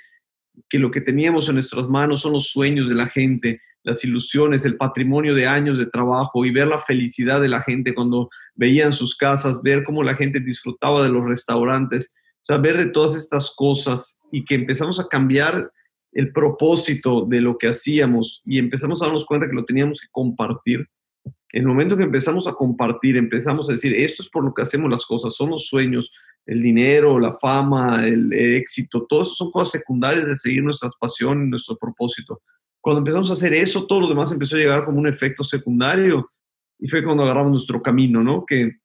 que 0.69 0.79
lo 0.79 0.91
que 0.91 1.01
teníamos 1.01 1.47
en 1.49 1.55
nuestras 1.55 1.87
manos 1.87 2.21
son 2.21 2.33
los 2.33 2.47
sueños 2.47 2.89
de 2.89 2.95
la 2.95 3.07
gente, 3.07 3.61
las 3.83 4.03
ilusiones, 4.03 4.65
el 4.65 4.77
patrimonio 4.77 5.35
de 5.35 5.47
años 5.47 5.77
de 5.77 5.85
trabajo 5.85 6.45
y 6.45 6.51
ver 6.51 6.67
la 6.67 6.81
felicidad 6.81 7.41
de 7.41 7.49
la 7.49 7.61
gente 7.61 7.93
cuando 7.93 8.29
veían 8.55 8.93
sus 8.93 9.15
casas, 9.15 9.61
ver 9.61 9.83
cómo 9.83 10.03
la 10.03 10.15
gente 10.15 10.39
disfrutaba 10.39 11.03
de 11.03 11.09
los 11.09 11.25
restaurantes, 11.25 12.13
o 12.41 12.45
sea, 12.45 12.57
ver 12.57 12.77
de 12.77 12.89
todas 12.89 13.15
estas 13.15 13.53
cosas 13.55 14.19
y 14.31 14.45
que 14.45 14.55
empezamos 14.55 14.99
a 14.99 15.07
cambiar 15.07 15.71
el 16.13 16.31
propósito 16.31 17.25
de 17.25 17.41
lo 17.41 17.57
que 17.57 17.67
hacíamos 17.67 18.41
y 18.45 18.59
empezamos 18.59 19.01
a 19.01 19.05
darnos 19.05 19.25
cuenta 19.25 19.47
que 19.47 19.55
lo 19.55 19.65
teníamos 19.65 19.99
que 19.99 20.07
compartir. 20.11 20.87
En 21.53 21.61
el 21.61 21.67
momento 21.67 21.95
que 21.95 22.03
empezamos 22.03 22.47
a 22.47 22.53
compartir, 22.53 23.15
empezamos 23.15 23.69
a 23.69 23.73
decir, 23.73 23.93
esto 23.95 24.23
es 24.23 24.29
por 24.29 24.43
lo 24.43 24.53
que 24.53 24.63
hacemos 24.63 24.89
las 24.89 25.05
cosas, 25.05 25.35
son 25.35 25.51
los 25.51 25.67
sueños, 25.67 26.11
el 26.47 26.61
dinero, 26.61 27.19
la 27.19 27.33
fama, 27.33 28.05
el 28.07 28.33
éxito, 28.33 29.05
todo 29.07 29.21
eso 29.21 29.35
son 29.35 29.51
cosas 29.51 29.79
secundarias 29.79 30.25
de 30.25 30.35
seguir 30.35 30.63
nuestras 30.63 30.95
pasiones, 30.97 31.47
nuestro 31.47 31.77
propósito. 31.77 32.41
Cuando 32.81 32.99
empezamos 32.99 33.29
a 33.29 33.33
hacer 33.33 33.53
eso, 33.53 33.85
todo 33.85 34.01
lo 34.01 34.07
demás 34.07 34.31
empezó 34.31 34.55
a 34.55 34.59
llegar 34.59 34.83
como 34.83 34.97
un 34.97 35.07
efecto 35.07 35.43
secundario 35.43 36.29
y 36.79 36.87
fue 36.87 37.03
cuando 37.03 37.23
agarramos 37.23 37.51
nuestro 37.51 37.81
camino, 37.81 38.23
¿no? 38.23 38.45
Que 38.45 38.77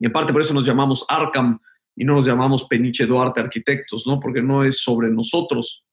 en 0.00 0.12
parte 0.12 0.32
por 0.32 0.42
eso 0.42 0.54
nos 0.54 0.66
llamamos 0.66 1.04
Arkham 1.08 1.60
y 1.94 2.04
no 2.04 2.14
nos 2.14 2.26
llamamos 2.26 2.64
Peniche 2.64 3.06
Duarte 3.06 3.40
Arquitectos, 3.40 4.06
¿no? 4.06 4.18
Porque 4.18 4.42
no 4.42 4.64
es 4.64 4.78
sobre 4.78 5.10
nosotros, 5.10 5.84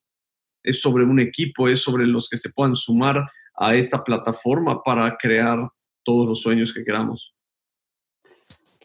es 0.63 0.81
sobre 0.81 1.03
un 1.03 1.19
equipo, 1.19 1.67
es 1.67 1.81
sobre 1.81 2.07
los 2.07 2.29
que 2.29 2.37
se 2.37 2.51
puedan 2.51 2.75
sumar 2.75 3.29
a 3.57 3.75
esta 3.75 4.03
plataforma 4.03 4.81
para 4.81 5.15
crear 5.17 5.69
todos 6.05 6.27
los 6.27 6.41
sueños 6.41 6.73
que 6.73 6.85
queramos. 6.85 7.35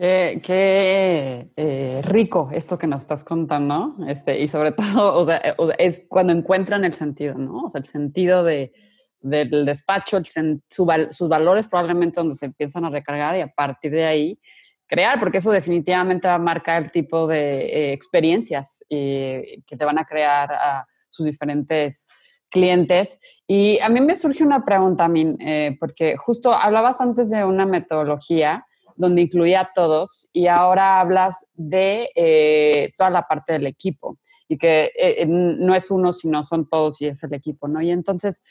Qué, 0.00 1.50
eh, 1.56 2.00
rico 2.02 2.48
esto 2.54 2.78
que 2.78 2.86
nos 2.86 3.02
estás 3.02 3.22
contando, 3.22 3.96
este, 4.08 4.40
y 4.40 4.48
sobre 4.48 4.72
todo, 4.72 5.18
o 5.18 5.26
sea, 5.26 5.36
es 5.78 6.02
cuando 6.08 6.32
encuentran 6.32 6.86
el 6.86 6.94
sentido, 6.94 7.34
¿no? 7.34 7.64
O 7.64 7.70
sea, 7.70 7.80
el 7.80 7.86
sentido 7.86 8.42
de, 8.42 8.72
del 9.20 9.66
despacho, 9.66 10.22
sus 10.70 11.28
valores 11.28 11.68
probablemente 11.68 12.18
donde 12.18 12.34
se 12.34 12.46
empiezan 12.46 12.86
a 12.86 12.90
recargar 12.90 13.36
y 13.36 13.42
a 13.42 13.48
partir 13.48 13.92
de 13.92 14.06
ahí 14.06 14.40
crear, 14.86 15.20
porque 15.20 15.36
eso 15.38 15.50
definitivamente 15.50 16.26
va 16.26 16.34
a 16.34 16.38
marcar 16.38 16.84
el 16.84 16.90
tipo 16.90 17.26
de 17.26 17.66
eh, 17.66 17.92
experiencias 17.92 18.82
que 18.88 19.62
te 19.66 19.84
van 19.84 19.98
a 19.98 20.06
crear 20.06 20.50
a 20.50 20.86
sus 21.10 21.26
diferentes 21.26 22.06
clientes. 22.50 23.18
Y 23.46 23.78
a 23.80 23.88
mí 23.88 24.00
me 24.00 24.16
surge 24.16 24.44
una 24.44 24.64
pregunta, 24.64 25.08
Min, 25.08 25.36
eh, 25.40 25.76
porque 25.80 26.16
justo 26.16 26.52
hablabas 26.52 27.00
antes 27.00 27.30
de 27.30 27.44
una 27.44 27.66
metodología 27.66 28.66
donde 29.00 29.22
incluía 29.22 29.62
a 29.62 29.72
todos 29.72 30.28
y 30.32 30.46
ahora 30.46 31.00
hablas 31.00 31.46
de 31.54 32.10
eh, 32.14 32.92
toda 32.98 33.08
la 33.08 33.22
parte 33.22 33.54
del 33.54 33.66
equipo 33.66 34.18
y 34.46 34.58
que 34.58 34.92
eh, 34.94 35.24
no 35.26 35.74
es 35.74 35.90
uno, 35.90 36.12
sino 36.12 36.42
son 36.42 36.68
todos 36.68 37.00
y 37.00 37.06
es 37.06 37.22
el 37.22 37.32
equipo, 37.32 37.66
¿no? 37.66 37.80
Y 37.80 37.90
entonces, 37.90 38.42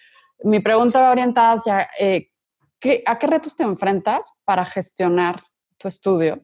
mi 0.44 0.60
pregunta 0.60 1.02
va 1.02 1.12
orientada 1.12 1.54
hacia, 1.54 1.88
eh, 2.00 2.30
¿a 3.06 3.20
qué 3.20 3.28
retos 3.28 3.56
te 3.56 3.64
enfrentas 3.64 4.32
para 4.44 4.66
gestionar 4.66 5.44
tu 5.78 5.88
estudio? 5.88 6.42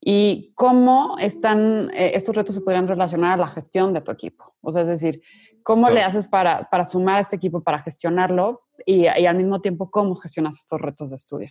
¿Y 0.00 0.52
cómo 0.54 1.16
están, 1.18 1.90
estos 1.94 2.36
retos 2.36 2.54
se 2.54 2.60
podrían 2.60 2.86
relacionar 2.86 3.32
a 3.32 3.42
la 3.42 3.48
gestión 3.48 3.94
de 3.94 4.02
tu 4.02 4.12
equipo? 4.12 4.54
O 4.60 4.70
sea, 4.70 4.82
es 4.82 4.88
decir, 4.88 5.22
¿cómo 5.64 5.90
le 5.90 6.02
haces 6.02 6.28
para, 6.28 6.68
para, 6.70 6.84
sumar 6.84 7.16
a 7.16 7.20
este 7.20 7.34
equipo, 7.34 7.62
para 7.62 7.82
gestionarlo 7.82 8.62
y, 8.86 9.06
y 9.06 9.26
al 9.26 9.36
mismo 9.36 9.60
tiempo 9.60 9.90
cómo 9.90 10.14
gestionas 10.14 10.58
estos 10.58 10.80
retos 10.80 11.10
de 11.10 11.16
estudio? 11.16 11.50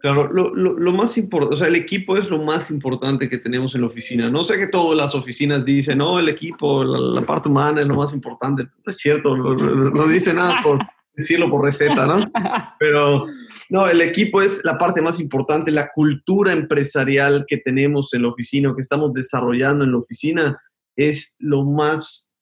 Claro, 0.00 0.30
lo, 0.30 0.54
lo, 0.54 0.92
más 0.92 1.16
importante, 1.16 1.54
o 1.54 1.56
sea, 1.56 1.66
el 1.66 1.76
equipo 1.76 2.18
es 2.18 2.28
lo 2.28 2.38
más 2.38 2.70
importante 2.70 3.26
que 3.26 3.38
tenemos 3.38 3.74
en 3.74 3.80
la 3.80 3.86
oficina. 3.86 4.28
No 4.28 4.44
sé 4.44 4.58
que 4.58 4.66
todas 4.66 4.98
las 4.98 5.14
oficinas 5.14 5.64
dicen, 5.64 5.96
no, 5.96 6.18
el 6.18 6.28
equipo, 6.28 6.84
la, 6.84 7.22
parte 7.22 7.48
humana 7.48 7.80
es 7.80 7.86
lo 7.86 7.94
más 7.94 8.12
importante. 8.14 8.64
No 8.64 8.70
es 8.84 8.98
cierto, 8.98 9.34
no 9.34 10.06
dicen 10.06 10.36
nada 10.36 10.56
por 10.62 10.78
decirlo 11.14 11.48
por 11.48 11.64
receta, 11.64 12.04
¿no? 12.04 12.16
Pero 12.78 13.24
no, 13.70 13.88
el 13.88 14.02
equipo 14.02 14.42
es 14.42 14.62
la 14.62 14.76
parte 14.76 15.00
más 15.00 15.20
importante, 15.20 15.70
la 15.70 15.90
cultura 15.90 16.52
empresarial 16.52 17.46
que 17.48 17.56
tenemos 17.56 18.12
en 18.12 18.24
la 18.24 18.28
oficina, 18.28 18.74
que 18.74 18.82
estamos 18.82 19.14
desarrollando 19.14 19.84
en 19.84 19.92
la 19.92 19.98
oficina, 19.98 20.60
es 20.96 21.34
lo 21.38 21.64
más 21.64 22.33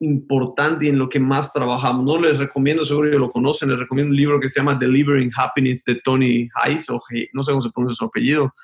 importante 0.00 0.86
y 0.86 0.88
en 0.88 0.98
lo 0.98 1.08
que 1.08 1.20
más 1.20 1.52
trabajamos. 1.52 2.04
No 2.04 2.20
les 2.20 2.38
recomiendo, 2.38 2.84
seguro 2.84 3.10
que 3.10 3.18
lo 3.18 3.30
conocen, 3.30 3.70
les 3.70 3.78
recomiendo 3.78 4.10
un 4.10 4.16
libro 4.16 4.40
que 4.40 4.48
se 4.48 4.60
llama 4.60 4.74
Delivering 4.74 5.30
Happiness 5.36 5.84
de 5.84 5.96
Tony 5.96 6.48
Hayes, 6.54 6.88
o 6.90 7.00
no 7.32 7.42
sé 7.42 7.52
cómo 7.52 7.62
se 7.62 7.70
pronuncia 7.70 7.96
su 7.96 8.04
apellido. 8.06 8.54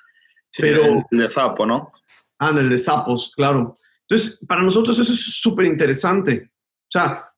pero, 0.58 1.04
el 1.10 1.18
de 1.18 1.28
Sapo, 1.28 1.66
¿no? 1.66 1.92
Ah, 2.38 2.50
el 2.50 2.70
de 2.70 2.78
Sapos, 2.78 3.32
claro. 3.36 3.78
Entonces, 4.08 4.40
para 4.46 4.62
nosotros 4.62 4.98
eso 4.98 5.12
es 5.12 5.20
súper 5.20 5.66
interesante. 5.66 6.50
O 6.50 6.90
sea, 6.90 7.30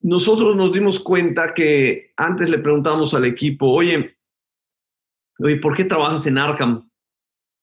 nosotros 0.00 0.56
nos 0.56 0.72
dimos 0.72 1.00
cuenta 1.00 1.52
que 1.54 2.12
antes 2.16 2.48
le 2.48 2.58
preguntábamos 2.58 3.12
al 3.14 3.24
equipo, 3.24 3.66
oye, 3.66 4.16
oye, 5.38 5.56
¿por 5.56 5.76
qué 5.76 5.84
trabajas 5.84 6.26
en 6.26 6.38
Arkham? 6.38 6.88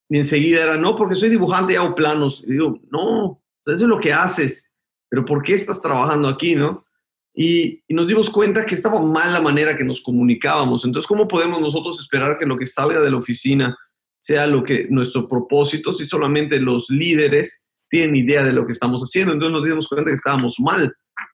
Y 0.09 0.17
enseguida 0.17 0.63
era, 0.63 0.77
no, 0.77 0.95
porque 0.95 1.15
soy 1.15 1.29
dibujante 1.29 1.73
y 1.73 1.75
hago 1.75 1.95
planos. 1.95 2.43
Y 2.45 2.53
digo, 2.53 2.79
no, 2.91 3.41
eso 3.65 3.73
es 3.73 3.81
lo 3.81 3.99
que 3.99 4.13
haces 4.13 4.69
pero 5.09 5.25
¿por 5.25 5.41
qué 5.43 5.55
estás 5.55 5.81
trabajando 5.81 6.27
aquí, 6.27 6.55
no? 6.55 6.85
Y, 7.33 7.81
nos 7.89 8.07
dimos 8.07 8.29
cuenta 8.29 8.65
que 8.65 8.75
estaba 8.75 9.01
mal 9.01 9.33
la 9.33 9.41
manera 9.41 9.77
que 9.77 9.83
nos 9.83 10.01
comunicábamos. 10.01 10.85
Entonces, 10.85 11.07
¿cómo 11.07 11.27
podemos 11.27 11.61
nosotros 11.61 11.99
esperar 11.99 12.37
que 12.37 12.45
lo 12.45 12.57
que 12.57 12.67
salga 12.67 13.01
de 13.01 13.09
la 13.09 13.17
oficina 13.17 13.77
sea 14.19 14.45
lo 14.45 14.63
que 14.63 14.87
nuestro 14.89 15.27
propósito 15.27 15.93
si 15.93 16.07
solamente 16.07 16.59
los 16.59 16.89
líderes 16.89 17.67
tienen 17.89 18.15
idea 18.15 18.43
de 18.43 18.53
lo 18.53 18.65
que 18.65 18.73
estamos 18.73 19.01
haciendo? 19.01 19.33
Entonces 19.33 19.53
nos 19.53 19.63
dimos 19.63 19.87
cuenta 19.87 20.09
que 20.09 20.15
estábamos 20.15 20.59
mal. 20.59 20.93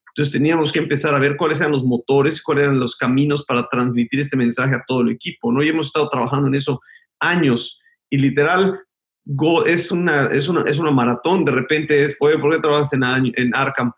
Entonces 0.09 0.31
teníamos 0.31 0.71
que 0.71 0.79
empezar 0.79 1.13
a 1.13 1.19
ver 1.19 1.35
cuáles 1.35 1.59
eran 1.59 1.73
los 1.73 1.83
motores, 1.83 2.41
cuáles 2.41 2.65
eran 2.65 2.79
los 2.79 2.95
caminos 2.95 3.43
para 3.45 3.67
transmitir 3.67 4.19
este 4.19 4.37
mensaje 4.37 4.75
a 4.75 4.83
todo 4.87 5.01
el 5.01 5.09
equipo, 5.09 5.51
¿no? 5.51 5.61
Y 5.61 5.69
hemos 5.69 5.87
estado 5.87 6.07
trabajando 6.09 6.47
en 6.47 6.55
eso 6.55 6.79
años 7.19 7.81
y 8.09 8.17
literal 8.17 8.79
es 9.65 9.91
una, 9.91 10.27
es 10.27 10.47
una, 10.47 10.61
es 10.63 10.77
una 10.77 10.91
maratón, 10.91 11.45
de 11.45 11.51
repente 11.51 12.03
es, 12.03 12.15
oye, 12.19 12.37
¿por 12.37 12.51
qué 12.51 12.59
trabajas 12.59 12.93
en, 12.93 13.03
en 13.03 13.55
Arkham? 13.55 13.91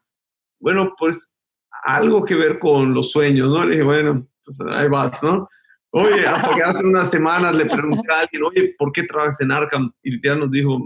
Bueno, 0.60 0.94
pues 0.98 1.36
algo 1.84 2.26
que 2.26 2.36
ver 2.36 2.60
con 2.60 2.94
los 2.94 3.12
sueños, 3.12 3.50
¿no? 3.50 3.66
Le 3.66 3.72
dije, 3.72 3.84
bueno, 3.84 4.28
pues 4.44 4.60
ahí 4.62 4.88
vas, 4.88 5.22
¿no? 5.24 5.50
Oye, 5.92 6.26
hasta 6.28 6.54
que 6.54 6.64
hace 6.64 6.86
unas 6.86 7.10
semanas 7.10 7.56
le 7.56 7.66
pregunté 7.66 8.12
a 8.12 8.22
alguien, 8.22 8.44
oye, 8.44 8.76
¿por 8.78 8.92
qué 8.92 9.04
trabajas 9.04 9.40
en 9.42 9.52
Arkham? 9.52 9.92
Y 10.04 10.26
ya 10.26 10.36
nos 10.36 10.52
dijo, 10.52 10.80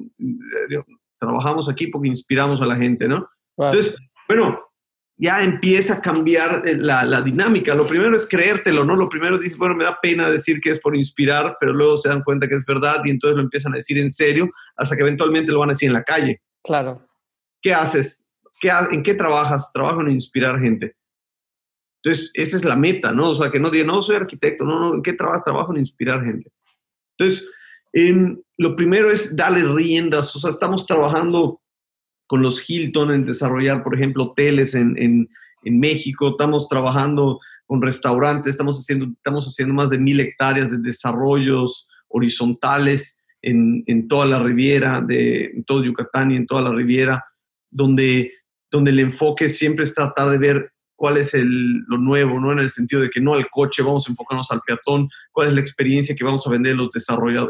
trabajamos 1.19 1.69
aquí 1.69 1.87
porque 1.87 2.07
inspiramos 2.07 2.61
a 2.61 2.65
la 2.65 2.75
gente, 2.75 3.07
¿no? 3.07 3.27
Entonces, 3.57 3.97
bueno, 4.27 4.59
ya 5.21 5.43
empieza 5.43 5.93
a 5.93 6.01
cambiar 6.01 6.67
eh, 6.67 6.75
la, 6.75 7.03
la, 7.03 7.21
dinámica. 7.21 7.75
Lo 7.75 7.85
primero 7.85 8.15
es 8.15 8.27
creértelo, 8.27 8.83
¿no? 8.83 8.95
Lo 8.95 9.07
primero 9.07 9.37
dices, 9.37 9.55
bueno, 9.55 9.75
me 9.75 9.83
da 9.83 9.99
pena 10.01 10.31
decir 10.31 10.59
que 10.59 10.71
es 10.71 10.79
por 10.79 10.95
inspirar, 10.95 11.57
pero 11.59 11.73
luego 11.73 11.95
se 11.95 12.09
dan 12.09 12.23
cuenta 12.23 12.47
que 12.47 12.55
es 12.55 12.65
verdad 12.65 13.03
y 13.05 13.11
entonces 13.11 13.37
lo 13.37 13.43
empiezan 13.43 13.73
a 13.73 13.75
decir 13.75 13.99
en 13.99 14.09
serio 14.09 14.49
hasta 14.75 14.95
que 14.95 15.03
eventualmente 15.03 15.51
lo 15.51 15.59
van 15.59 15.69
a 15.69 15.73
decir 15.73 15.89
en 15.89 15.93
la 15.93 16.03
calle. 16.03 16.41
Claro. 16.63 17.07
¿Qué 17.61 17.71
haces? 17.71 18.31
¿Qué, 18.59 18.71
¿En 18.91 19.03
qué 19.03 19.13
trabajas? 19.13 19.71
Trabajo 19.71 20.01
en 20.01 20.09
inspirar 20.09 20.59
gente. 20.59 20.95
Entonces, 22.03 22.31
esa 22.33 22.57
es 22.57 22.65
la 22.65 22.75
meta, 22.75 23.11
¿no? 23.11 23.29
O 23.29 23.35
sea, 23.35 23.51
que 23.51 23.59
no 23.59 23.69
diga, 23.69 23.85
no, 23.85 24.01
soy 24.01 24.15
arquitecto, 24.15 24.65
no, 24.65 24.79
no, 24.79 24.95
¿en 24.95 25.03
qué 25.03 25.13
trabajas? 25.13 25.43
Trabajo 25.43 25.71
en 25.71 25.81
inspirar 25.81 26.23
gente. 26.23 26.51
Entonces, 27.15 27.47
lo 28.57 28.75
primero 28.75 29.11
es 29.11 29.35
darle 29.35 29.71
riendas, 29.71 30.35
o 30.35 30.39
sea, 30.39 30.49
estamos 30.49 30.87
trabajando 30.87 31.60
con 32.31 32.41
los 32.41 32.63
Hilton 32.69 33.11
en 33.11 33.25
desarrollar, 33.25 33.83
por 33.83 33.93
ejemplo, 33.93 34.23
hoteles 34.23 34.73
en, 34.73 34.97
en, 34.97 35.27
México, 35.81 36.29
estamos 36.29 36.69
trabajando 36.69 37.41
con 37.65 37.81
restaurantes, 37.81 38.51
estamos 38.51 38.77
haciendo, 38.77 39.07
estamos 39.07 39.45
haciendo 39.45 39.73
más 39.73 39.89
de 39.89 39.97
mil 39.97 40.17
hectáreas 40.21 40.71
de 40.71 40.77
desarrollos 40.77 41.89
horizontales 42.07 43.19
en, 43.41 43.83
en 43.85 44.07
toda 44.07 44.25
la 44.27 44.41
riviera, 44.41 45.01
de, 45.01 45.47
en 45.47 45.65
todo 45.65 45.83
Yucatán 45.83 46.31
y 46.31 46.37
en 46.37 46.45
toda 46.47 46.61
la 46.61 46.71
riviera, 46.71 47.21
donde, 47.69 48.31
donde 48.71 48.91
el 48.91 48.99
enfoque 48.99 49.49
siempre 49.49 49.83
es 49.83 49.93
tratar 49.93 50.29
de 50.29 50.37
ver 50.37 50.71
cuál 51.01 51.17
es 51.17 51.33
el, 51.33 51.79
lo 51.87 51.97
nuevo, 51.97 52.39
¿no? 52.39 52.51
En 52.51 52.59
el 52.59 52.69
sentido 52.69 53.01
de 53.01 53.09
que 53.09 53.19
no 53.19 53.33
al 53.33 53.49
coche, 53.49 53.81
vamos 53.81 54.07
a 54.07 54.11
enfocarnos 54.11 54.51
al 54.51 54.61
peatón, 54.61 55.09
cuál 55.31 55.47
es 55.47 55.53
la 55.55 55.59
experiencia 55.59 56.15
que 56.15 56.23
vamos 56.23 56.45
a 56.45 56.51
vender 56.51 56.73
en 56.73 56.77
los, 56.77 56.91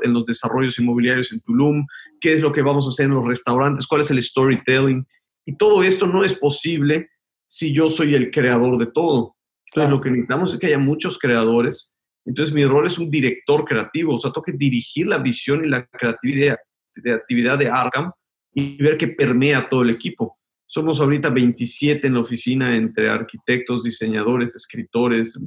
en 0.03 0.13
los 0.13 0.25
desarrollos 0.25 0.79
inmobiliarios 0.79 1.33
en 1.33 1.41
Tulum, 1.41 1.85
qué 2.21 2.35
es 2.35 2.39
lo 2.39 2.53
que 2.53 2.61
vamos 2.61 2.85
a 2.85 2.91
hacer 2.91 3.07
en 3.07 3.15
los 3.15 3.27
restaurantes, 3.27 3.87
cuál 3.87 3.99
es 3.99 4.09
el 4.09 4.21
storytelling. 4.21 5.05
Y 5.45 5.57
todo 5.57 5.83
esto 5.83 6.07
no 6.07 6.23
es 6.23 6.39
posible 6.39 7.09
si 7.45 7.73
yo 7.73 7.89
soy 7.89 8.15
el 8.15 8.31
creador 8.31 8.77
de 8.77 8.85
todo. 8.85 9.35
Entonces, 9.65 9.91
lo 9.91 9.99
que 9.99 10.11
necesitamos 10.11 10.53
es 10.53 10.57
que 10.57 10.67
haya 10.67 10.79
muchos 10.79 11.19
creadores. 11.19 11.93
Entonces, 12.25 12.55
mi 12.55 12.63
rol 12.63 12.87
es 12.87 12.97
un 12.99 13.11
director 13.11 13.65
creativo, 13.65 14.15
o 14.15 14.19
sea, 14.19 14.31
tengo 14.31 14.45
que 14.45 14.53
dirigir 14.53 15.07
la 15.07 15.17
visión 15.17 15.65
y 15.65 15.67
la 15.67 15.85
creatividad 15.87 16.57
de 16.95 17.13
actividad 17.15 17.57
de 17.57 17.67
Arkham 17.67 18.13
y 18.53 18.81
ver 18.81 18.97
que 18.97 19.09
permea 19.09 19.67
todo 19.67 19.81
el 19.81 19.89
equipo. 19.89 20.37
Somos 20.73 21.01
ahorita 21.01 21.29
27 21.29 22.07
en 22.07 22.13
la 22.13 22.21
oficina 22.21 22.77
entre 22.77 23.09
arquitectos, 23.09 23.83
diseñadores, 23.83 24.55
escritores, 24.55 25.37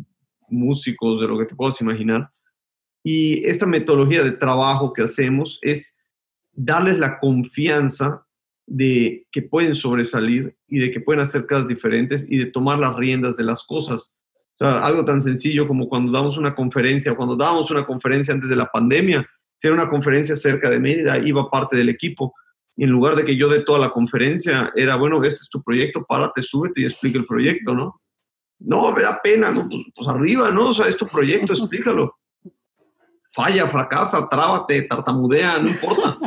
músicos, 0.50 1.18
de 1.18 1.26
lo 1.26 1.38
que 1.38 1.46
te 1.46 1.54
puedas 1.54 1.80
imaginar. 1.80 2.28
Y 3.02 3.42
esta 3.46 3.64
metodología 3.64 4.22
de 4.22 4.32
trabajo 4.32 4.92
que 4.92 5.00
hacemos 5.00 5.58
es 5.62 5.98
darles 6.52 6.98
la 6.98 7.18
confianza 7.20 8.26
de 8.66 9.26
que 9.32 9.40
pueden 9.40 9.74
sobresalir 9.74 10.58
y 10.68 10.78
de 10.78 10.90
que 10.90 11.00
pueden 11.00 11.22
hacer 11.22 11.46
cosas 11.46 11.68
diferentes 11.68 12.30
y 12.30 12.36
de 12.36 12.50
tomar 12.50 12.78
las 12.78 12.94
riendas 12.94 13.38
de 13.38 13.44
las 13.44 13.64
cosas. 13.64 14.14
O 14.56 14.58
sea, 14.58 14.84
algo 14.84 15.06
tan 15.06 15.22
sencillo 15.22 15.66
como 15.66 15.88
cuando 15.88 16.12
damos 16.12 16.36
una 16.36 16.54
conferencia, 16.54 17.12
o 17.12 17.16
cuando 17.16 17.34
dábamos 17.34 17.70
una 17.70 17.86
conferencia 17.86 18.34
antes 18.34 18.50
de 18.50 18.56
la 18.56 18.70
pandemia, 18.70 19.26
si 19.56 19.68
era 19.68 19.74
una 19.74 19.88
conferencia 19.88 20.36
cerca 20.36 20.68
de 20.68 20.78
Mérida, 20.78 21.16
iba 21.16 21.50
parte 21.50 21.78
del 21.78 21.88
equipo 21.88 22.34
en 22.76 22.90
lugar 22.90 23.16
de 23.16 23.24
que 23.24 23.36
yo 23.36 23.48
dé 23.48 23.62
toda 23.62 23.78
la 23.78 23.90
conferencia, 23.90 24.72
era, 24.74 24.96
bueno, 24.96 25.22
este 25.22 25.42
es 25.42 25.48
tu 25.48 25.62
proyecto, 25.62 26.04
párate, 26.04 26.42
súbete 26.42 26.80
y 26.80 26.84
explica 26.84 27.18
el 27.18 27.26
proyecto, 27.26 27.74
¿no? 27.74 28.00
No, 28.58 28.92
me 28.92 29.02
da 29.02 29.20
pena, 29.22 29.50
¿no? 29.50 29.68
Pues, 29.68 29.82
pues, 29.94 30.08
arriba, 30.08 30.50
¿no? 30.50 30.68
O 30.68 30.72
sea, 30.72 30.88
es 30.88 30.96
tu 30.96 31.06
proyecto, 31.06 31.52
explícalo. 31.52 32.16
Falla, 33.30 33.68
fracasa, 33.68 34.28
trábate, 34.28 34.82
tartamudea, 34.82 35.58
no 35.58 35.68
importa. 35.68 36.18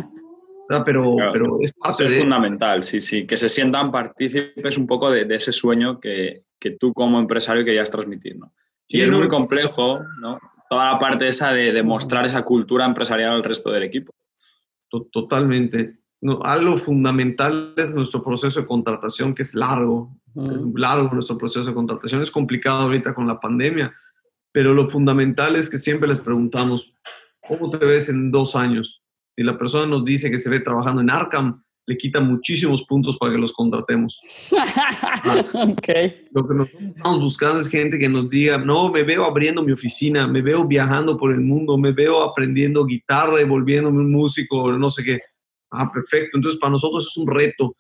pero, 0.86 1.16
pero 1.32 1.58
es 1.62 1.74
parte 1.74 2.06
Eso 2.06 2.14
es 2.14 2.22
fundamental, 2.22 2.84
sí, 2.84 3.00
sí, 3.00 3.26
que 3.26 3.38
se 3.38 3.50
sientan 3.50 3.92
partícipes 3.92 4.78
un 4.78 4.88
poco 4.88 5.10
de, 5.10 5.26
ese 5.34 5.52
sueño 5.52 6.00
que, 6.00 6.44
que, 6.60 6.72
tú 6.72 6.94
como 6.94 7.20
empresario 7.20 7.64
querías 7.66 7.92
transmitir, 7.92 8.38
¿no? 8.38 8.54
Y 8.90 9.02
es 9.02 9.12
muy 9.12 9.28
complejo, 9.28 10.00
¿no? 10.22 10.40
Toda 10.70 10.94
la 10.94 11.00
parte 11.00 11.28
esa 11.28 11.52
de 11.52 11.74
demostrar 11.74 12.26
esa 12.26 12.44
cultura 12.44 12.86
empresarial 12.86 13.34
al 13.34 13.44
resto 13.44 13.70
del 13.70 13.84
equipo. 13.84 14.14
Totalmente 15.12 15.98
no, 16.22 16.42
algo 16.44 16.78
fundamental 16.78 17.74
es 17.78 17.90
nuestro 17.92 18.24
proceso 18.24 18.62
de 18.62 18.68
contratación, 18.68 19.36
que 19.36 19.44
es 19.44 19.54
largo, 19.54 20.18
largo 20.76 21.14
nuestro 21.14 21.38
proceso 21.38 21.66
de 21.66 21.74
contratación. 21.74 22.22
Es 22.22 22.32
complicado 22.32 22.84
ahorita 22.84 23.14
con 23.14 23.28
la 23.28 23.40
pandemia, 23.40 23.94
pero 24.52 24.74
lo 24.74 24.90
fundamental 24.90 25.56
es 25.56 25.70
que 25.70 25.78
siempre 25.78 26.08
les 26.08 26.20
preguntamos, 26.20 26.94
¿cómo 27.48 27.70
te 27.70 27.86
ves 27.86 28.10
en 28.10 28.32
dos 28.32 28.56
años? 28.56 29.02
Y 29.36 29.44
la 29.44 29.58
persona 29.58 29.86
nos 29.86 30.04
dice 30.04 30.32
que 30.32 30.40
se 30.40 30.50
ve 30.50 30.60
trabajando 30.60 31.02
en 31.02 31.12
Arkham, 31.12 31.64
le 31.86 31.98
quita 31.98 32.20
muchísimos 32.20 32.84
puntos 32.84 33.18
para 33.18 33.32
que 33.32 33.38
los 33.38 33.54
contratemos. 33.54 34.20
okay. 35.54 36.28
Lo 36.34 36.46
que 36.46 36.54
nosotros 36.54 36.84
estamos 36.96 37.20
buscando 37.20 37.62
es 37.62 37.70
gente 37.70 37.98
que 37.98 38.10
nos 38.10 38.30
diga, 38.30 38.58
no, 38.58 38.92
me 38.92 39.04
veo 39.04 39.24
abriendo 39.24 39.64
mi 39.64 39.72
oficina, 39.72 40.28
me 40.28 40.42
veo 40.42 40.66
viajando 40.66 41.18
por 41.18 41.32
el 41.32 41.40
mundo, 41.40 41.78
me 41.78 41.94
veo 41.94 42.24
aprendiendo 42.24 42.86
guitarra 42.86 43.40
y 43.40 43.46
volviéndome 43.46 44.00
un 44.00 44.12
músico, 44.12 44.72
no 44.74 44.90
sé 44.90 45.04
qué. 45.04 45.22
Ah, 45.72 45.92
perfecto. 45.92 46.38
Entonces, 46.38 46.60
para 46.60 46.72
nosotros 46.72 47.08
es 47.08 47.18
un 47.18 47.28
reto. 47.28 47.76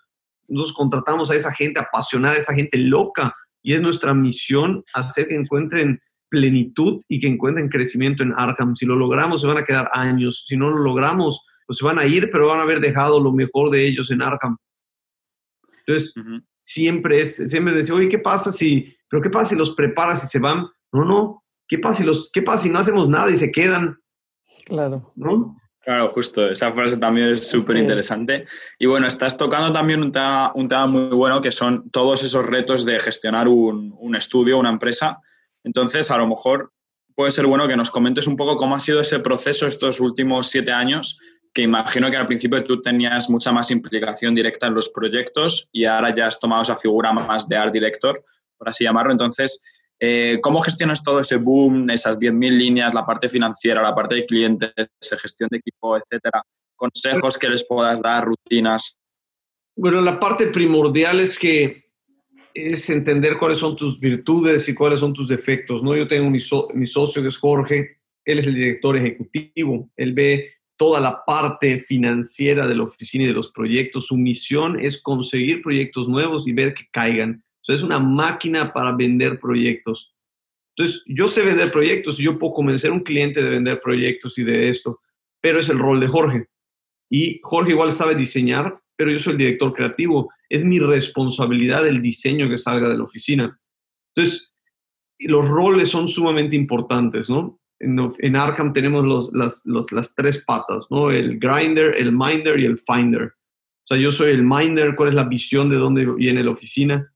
Nosotros 0.48 0.75
contratamos 0.75 1.32
a 1.32 1.36
esa 1.36 1.51
gente 1.51 1.79
apasionada, 1.79 2.36
a 2.36 2.39
esa 2.39 2.53
gente 2.53 2.77
loca, 2.77 3.34
y 3.62 3.74
es 3.74 3.82
nuestra 3.82 4.13
misión 4.13 4.84
hacer 4.94 5.27
que 5.27 5.36
encuentren 5.36 6.00
plenitud 6.29 7.01
y 7.08 7.20
que 7.20 7.27
encuentren 7.27 7.70
crecimiento 7.70 8.24
en 8.24 8.34
Arkham. 8.34 8.75
Si 8.75 8.86
lo 8.86 8.96
logramos, 8.96 9.41
se 9.41 9.48
van 9.48 9.58
a 9.58 9.65
quedar 9.65 9.89
años. 9.94 10.46
Si 10.48 10.58
no 10.58 10.70
lo 10.70 10.77
logramos, 10.77 11.46
pues 11.65 11.79
se 11.79 11.86
van 11.86 12.00
a 12.00 12.06
ir, 12.06 12.29
pero 12.32 12.48
van 12.48 12.60
a 12.60 12.63
haber 12.63 12.79
dejado 12.79 13.22
lo 13.22 13.32
mejor 13.32 13.70
de 13.70 13.88
ellos 13.88 14.12
en 14.12 14.22
Arkham. 14.22 14.58
Entonces, 15.86 16.15
siempre 16.62 17.22
es, 17.22 17.36
siempre 17.36 17.74
decir, 17.74 17.94
oye, 17.94 18.10
¿qué 18.10 18.20
pasa 18.20 18.51
si, 18.51 18.94
pero 19.10 19.22
qué 19.22 19.29
pasa 19.29 19.51
si 19.51 19.56
los 19.56 19.74
preparas 19.74 20.24
y 20.24 20.27
se 20.27 20.39
van? 20.39 20.67
No, 20.91 21.06
no. 21.06 21.44
¿Qué 21.67 21.77
pasa 21.77 22.01
si 22.01 22.06
los, 22.06 22.29
qué 22.32 22.41
pasa 22.41 22.63
si 22.63 22.70
no 22.70 22.79
hacemos 22.79 23.10
nada 23.10 23.29
y 23.29 23.38
se 23.38 23.51
quedan? 23.51 23.98
Claro. 24.65 25.12
¿No? 25.15 25.58
Claro, 25.88 26.10
justo, 26.10 26.50
esa 26.50 26.70
frase 26.74 26.98
también 26.98 27.29
es 27.29 27.48
súper 27.48 27.77
interesante. 27.77 28.44
Y 28.77 28.88
bueno, 28.88 29.08
estás 29.08 29.38
tocando 29.38 29.72
también 29.72 30.03
un 30.03 30.11
tema, 30.11 30.51
un 30.53 30.68
tema, 30.68 30.85
muy 30.85 31.16
bueno 31.16 31.40
que 31.40 31.50
son 31.50 31.90
todos 31.92 32.24
esos 32.24 32.46
retos 32.46 32.83
de 32.83 33.00
gestionar 33.00 33.48
un, 33.48 33.96
un, 33.98 34.14
estudio, 34.14 34.57
una 34.57 34.70
empresa. 34.70 35.22
Entonces, 35.64 36.11
a 36.11 36.18
lo 36.18 36.27
mejor 36.27 36.74
puede 37.16 37.31
ser 37.31 37.46
bueno 37.46 37.70
que 37.70 37.77
nos 37.77 37.90
comentes 37.90 38.27
un 38.27 38.35
poco 38.35 38.57
cómo 38.57 38.75
ha 38.75 38.79
sido 38.79 39.00
ese 39.00 39.20
proceso 39.20 39.66
estos 39.66 40.01
últimos 40.01 40.50
siete 40.50 40.74
años, 40.74 41.22
que 41.53 41.61
imagino 41.61 42.11
que 42.11 42.18
al 42.18 42.27
principio 42.27 42.66
tú 42.66 42.81
tenías 42.81 43.29
mucha 43.29 43.53
más 43.53 43.72
implicación 43.72 44.35
directa 44.35 44.68
en 44.68 44.74
los 44.74 44.90
proyectos 44.90 45.70
y 45.72 45.85
ahora 45.85 46.14
ya 46.14 46.25
has 46.25 46.38
tomado 46.38 46.64
esa 46.64 46.75
figura 46.75 47.14
más 47.14 47.48
de 47.48 47.55
art 47.55 47.72
director, 47.72 48.22
por 48.57 48.68
así 48.68 48.83
llamarlo. 48.83 49.14
Entonces, 49.14 49.76
eh, 50.00 50.38
¿Cómo 50.42 50.62
gestionas 50.62 51.03
todo 51.03 51.20
ese 51.20 51.38
boom, 51.38 51.90
esas 51.90 52.20
10.000 52.20 52.57
líneas, 52.57 52.94
la 52.94 53.05
parte 53.05 53.27
financiera, 53.27 53.81
la 53.81 53.96
parte 53.96 54.16
de 54.16 54.25
clientes, 54.25 54.72
gestión 55.22 55.50
de 55.51 55.57
equipo, 55.57 55.98
etcétera? 55.98 56.44
Consejos 56.75 57.38
que 57.38 57.50
les 57.50 57.66
puedas 57.66 58.01
dar, 58.01 58.25
rutinas. 58.25 59.00
Bueno, 59.75 60.01
la 60.01 60.20
parte 60.20 60.48
primordial 60.48 61.20
es 61.20 61.40
que 61.40 61.86
es 62.53 62.90
entender 62.90 63.38
cuáles 63.38 63.60
son 63.60 63.75
tus 63.75 64.00
virtudes 64.00 64.68
y 64.70 64.75
cuáles 64.75 65.00
son 65.00 65.14
tus 65.14 65.27
defectos. 65.27 65.83
¿no? 65.83 65.96
Yo 65.96 66.07
tengo 66.07 66.29
mi, 66.29 66.40
mi 66.74 66.88
socio 66.88 67.22
que 67.22 67.27
es 67.29 67.38
Jorge, 67.38 67.98
él 68.25 68.40
es 68.40 68.48
el 68.48 68.55
director 68.55 68.98
ejecutivo, 68.98 69.90
él 69.96 70.14
ve 70.14 70.53
toda 70.75 71.00
la 71.00 71.24
parte 71.25 71.79
financiera 71.88 72.68
de 72.68 72.75
la 72.75 72.83
oficina 72.83 73.24
y 73.24 73.27
de 73.27 73.33
los 73.33 73.51
proyectos. 73.51 74.07
Su 74.07 74.18
misión 74.18 74.79
es 74.79 75.01
conseguir 75.01 75.64
proyectos 75.64 76.07
nuevos 76.07 76.48
y 76.48 76.53
ver 76.53 76.75
que 76.75 76.88
caigan 76.92 77.44
es 77.75 77.84
una 77.84 78.00
máquina 78.00 78.72
para 78.72 78.94
vender 78.94 79.40
proyectos. 79.40 80.14
Entonces, 80.75 81.03
yo 81.08 81.27
sé 81.27 81.44
vender 81.44 81.72
proyectos 81.72 82.20
y 82.20 82.24
yo 82.24 82.38
puedo 82.38 82.53
convencer 82.53 82.92
a 82.92 82.94
un 82.94 83.01
cliente 83.01 83.42
de 83.42 83.50
vender 83.50 83.82
proyectos 83.82 84.38
y 84.38 84.44
de 84.44 84.70
esto, 84.70 85.01
pero 85.42 85.60
es 85.60 85.70
el 85.70 85.80
rol 85.80 86.00
de 86.00 86.08
Jorge. 86.08 86.48
Y 87.10 87.40
Jorge 87.44 87.72
igual 87.72 87.92
sabe 87.92 88.16
diseñar, 88.16 88.80
pero 88.96 89.12
yo 89.12 89.20
soy 89.20 89.34
el 89.34 89.40
director 89.40 89.74
creativo. 89.74 90.32
Es 90.50 90.64
mi 90.64 90.80
responsabilidad 90.80 91.88
el 91.88 92.01
diseño 92.01 92.50
que 92.50 92.58
salga 92.58 92.90
de 92.90 92.98
la 92.98 93.03
oficina. 93.03 93.60
Entonces, 94.16 94.53
los 95.20 95.48
roles 95.48 95.90
son 95.90 96.08
sumamente 96.08 96.56
importantes, 96.56 97.30
¿no? 97.30 97.60
En, 97.80 98.36
Arkham 98.36 98.74
tenemos 98.74 99.32
las, 99.34 99.64
las 99.66 100.16
tres 100.16 100.44
patas, 100.46 100.88
¿no? 100.90 101.12
El 101.12 101.40
grinder, 101.40 101.96
el 101.96 102.12
minder 102.12 102.60
y 102.60 102.66
el 102.66 102.80
finder. 102.80 103.24
O 103.24 103.88
sea, 103.88 103.98
yo 103.98 104.12
soy 104.12 104.32
el 104.32 104.44
minder, 104.44 104.96
cuál 104.96 105.10
es 105.10 105.16
la 105.16 105.24
visión 105.24 105.70
de 105.70 105.77
dónde 105.77 106.06
viene 106.06 106.44
la 106.44 106.51
oficina 106.51 107.12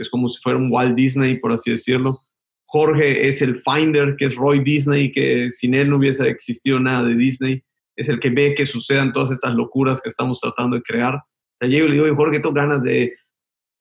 es 0.00 0.10
como 0.10 0.28
si 0.28 0.40
fuera 0.42 0.58
un 0.58 0.70
Walt 0.70 0.94
Disney, 0.94 1.38
por 1.38 1.52
así 1.52 1.70
decirlo. 1.70 2.20
Jorge 2.66 3.28
es 3.28 3.40
el 3.40 3.60
finder, 3.62 4.16
que 4.16 4.26
es 4.26 4.36
Roy 4.36 4.60
Disney, 4.60 5.10
que 5.10 5.50
sin 5.50 5.74
él 5.74 5.88
no 5.88 5.96
hubiese 5.96 6.28
existido 6.28 6.78
nada 6.78 7.04
de 7.04 7.14
Disney. 7.14 7.62
Es 7.96 8.08
el 8.08 8.20
que 8.20 8.30
ve 8.30 8.54
que 8.54 8.66
sucedan 8.66 9.12
todas 9.12 9.30
estas 9.30 9.54
locuras 9.54 10.02
que 10.02 10.10
estamos 10.10 10.38
tratando 10.38 10.76
de 10.76 10.82
crear. 10.82 11.14
O 11.60 11.66
llego 11.66 11.86
y 11.86 11.90
le 11.90 12.02
digo, 12.02 12.14
Jorge, 12.14 12.40
tengo 12.40 12.54
ganas 12.54 12.82
de, 12.82 13.14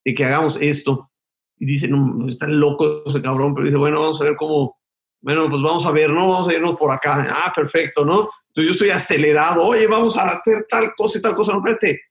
que 0.04 0.26
hagamos 0.26 0.62
esto. 0.62 1.12
Y 1.58 1.66
dice, 1.66 1.88
no, 1.88 2.28
está 2.28 2.48
loco 2.48 3.04
ese 3.06 3.22
cabrón, 3.22 3.54
pero 3.54 3.66
dice, 3.66 3.78
bueno, 3.78 4.00
vamos 4.02 4.22
a 4.22 4.24
ver 4.24 4.36
cómo, 4.36 4.78
bueno, 5.22 5.50
pues 5.50 5.62
vamos 5.62 5.86
a 5.86 5.92
ver, 5.92 6.10
¿no? 6.10 6.30
Vamos 6.30 6.48
a 6.48 6.54
irnos 6.54 6.78
por 6.78 6.92
acá. 6.92 7.28
Ah, 7.30 7.52
perfecto, 7.54 8.06
¿no? 8.06 8.30
Entonces 8.48 8.66
yo 8.66 8.72
estoy 8.72 8.90
acelerado, 8.90 9.66
oye, 9.66 9.86
vamos 9.86 10.18
a 10.18 10.30
hacer 10.30 10.66
tal 10.70 10.94
cosa 10.96 11.20
y 11.20 11.22
tal 11.22 11.36
cosa, 11.36 11.52
no, 11.52 11.60
espérate, 11.60 12.02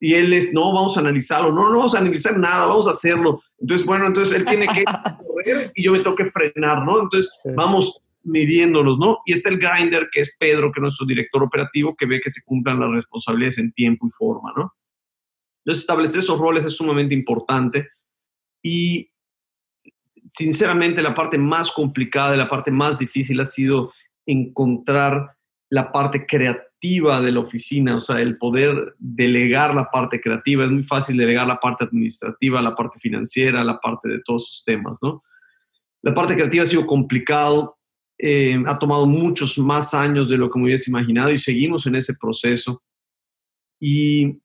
y 0.00 0.14
él 0.14 0.32
es, 0.32 0.52
no, 0.52 0.72
vamos 0.72 0.96
a 0.96 1.00
analizarlo, 1.00 1.52
no, 1.52 1.70
no 1.70 1.78
vamos 1.78 1.94
a 1.94 1.98
analizar 1.98 2.38
nada, 2.38 2.66
vamos 2.66 2.86
a 2.86 2.92
hacerlo. 2.92 3.42
Entonces, 3.58 3.86
bueno, 3.86 4.06
entonces 4.06 4.34
él 4.36 4.44
tiene 4.46 4.68
que 4.68 4.84
correr 4.84 5.72
y 5.74 5.84
yo 5.84 5.92
me 5.92 6.00
tengo 6.00 6.14
que 6.14 6.30
frenar, 6.30 6.84
¿no? 6.84 7.02
Entonces, 7.02 7.30
vamos 7.56 8.00
midiéndolos, 8.22 8.98
¿no? 8.98 9.18
Y 9.26 9.32
está 9.32 9.48
el 9.48 9.58
grinder, 9.58 10.08
que 10.12 10.20
es 10.20 10.36
Pedro, 10.38 10.70
que 10.70 10.80
es 10.80 10.82
nuestro 10.82 11.06
director 11.06 11.42
operativo, 11.42 11.96
que 11.96 12.06
ve 12.06 12.20
que 12.20 12.30
se 12.30 12.42
cumplan 12.44 12.78
las 12.78 12.90
responsabilidades 12.90 13.58
en 13.58 13.72
tiempo 13.72 14.06
y 14.06 14.10
forma, 14.10 14.52
¿no? 14.56 14.72
Entonces, 15.64 15.82
establecer 15.82 16.20
esos 16.20 16.38
roles 16.38 16.64
es 16.64 16.74
sumamente 16.74 17.14
importante 17.14 17.88
y 18.62 19.10
sinceramente 20.32 21.02
la 21.02 21.14
parte 21.14 21.38
más 21.38 21.72
complicada, 21.72 22.36
la 22.36 22.48
parte 22.48 22.70
más 22.70 22.98
difícil 22.98 23.40
ha 23.40 23.44
sido 23.44 23.92
encontrar 24.26 25.37
la 25.70 25.92
parte 25.92 26.26
creativa 26.26 27.20
de 27.20 27.32
la 27.32 27.40
oficina, 27.40 27.96
o 27.96 28.00
sea, 28.00 28.20
el 28.20 28.38
poder 28.38 28.94
delegar 28.98 29.74
la 29.74 29.90
parte 29.90 30.20
creativa. 30.20 30.64
Es 30.64 30.70
muy 30.70 30.84
fácil 30.84 31.16
delegar 31.16 31.46
la 31.46 31.60
parte 31.60 31.84
administrativa, 31.84 32.62
la 32.62 32.74
parte 32.74 32.98
financiera, 33.00 33.64
la 33.64 33.78
parte 33.78 34.08
de 34.08 34.20
todos 34.24 34.44
esos 34.44 34.64
temas, 34.64 34.98
¿no? 35.02 35.22
La 36.02 36.14
parte 36.14 36.34
creativa 36.34 36.62
ha 36.62 36.66
sido 36.66 36.86
complicado, 36.86 37.76
eh, 38.18 38.62
ha 38.66 38.78
tomado 38.78 39.06
muchos 39.06 39.58
más 39.58 39.94
años 39.94 40.28
de 40.28 40.38
lo 40.38 40.50
que 40.50 40.58
me 40.58 40.66
hubiese 40.66 40.90
imaginado 40.90 41.30
y 41.30 41.38
seguimos 41.38 41.86
en 41.86 41.96
ese 41.96 42.14
proceso. 42.14 42.82
Y 43.80 44.40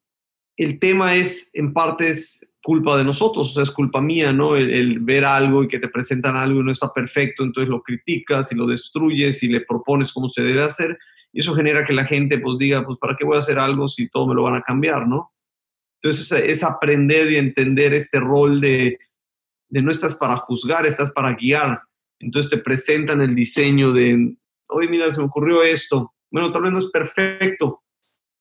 el 0.57 0.79
tema 0.79 1.15
es, 1.15 1.51
en 1.53 1.73
parte, 1.73 2.09
es 2.09 2.53
culpa 2.61 2.97
de 2.97 3.03
nosotros, 3.03 3.51
o 3.51 3.53
sea, 3.53 3.63
es 3.63 3.71
culpa 3.71 4.01
mía, 4.01 4.31
¿no? 4.31 4.55
El, 4.55 4.99
ver 4.99 5.25
algo 5.25 5.63
y 5.63 5.67
que 5.67 5.79
te 5.79 5.89
presentan 5.89 6.35
algo 6.35 6.61
y 6.61 6.63
no 6.63 6.71
está 6.71 6.91
perfecto, 6.93 7.43
entonces 7.43 7.69
lo 7.69 7.81
criticas 7.81 8.51
y 8.51 8.55
lo 8.55 8.65
destruyes 8.67 9.43
y 9.43 9.49
le 9.49 9.61
propones 9.61 10.13
cómo 10.13 10.29
se 10.29 10.41
debe 10.41 10.63
hacer, 10.63 10.97
y 11.33 11.39
eso 11.39 11.55
genera 11.55 11.83
que 11.83 11.93
la 11.93 12.05
gente 12.05 12.37
pues 12.37 12.59
diga, 12.59 12.85
pues, 12.85 12.99
¿para 12.99 13.17
qué 13.17 13.25
voy 13.25 13.37
a 13.37 13.39
hacer 13.39 13.57
algo 13.57 13.87
si 13.87 14.07
todo 14.07 14.27
me 14.27 14.35
lo 14.35 14.43
van 14.43 14.55
a 14.55 14.61
cambiar, 14.61 15.07
¿no? 15.07 15.33
Entonces 16.01 16.31
es 16.31 16.63
aprender 16.63 17.31
y 17.31 17.37
entender 17.37 17.93
este 17.93 18.19
rol 18.19 18.61
de, 18.61 18.99
de 19.69 19.81
no 19.81 19.89
estás 19.89 20.15
para 20.15 20.35
juzgar, 20.35 20.85
estás 20.85 21.11
para 21.11 21.33
guiar. 21.33 21.81
Entonces 22.19 22.51
te 22.51 22.57
presentan 22.57 23.21
el 23.21 23.33
diseño 23.33 23.91
de, 23.91 24.35
oye, 24.67 24.87
mira, 24.87 25.11
se 25.11 25.21
me 25.21 25.27
ocurrió 25.27 25.63
esto. 25.63 26.13
Bueno, 26.29 26.51
tal 26.51 26.63
vez 26.63 26.71
no 26.71 26.79
es 26.79 26.91
perfecto, 26.91 27.81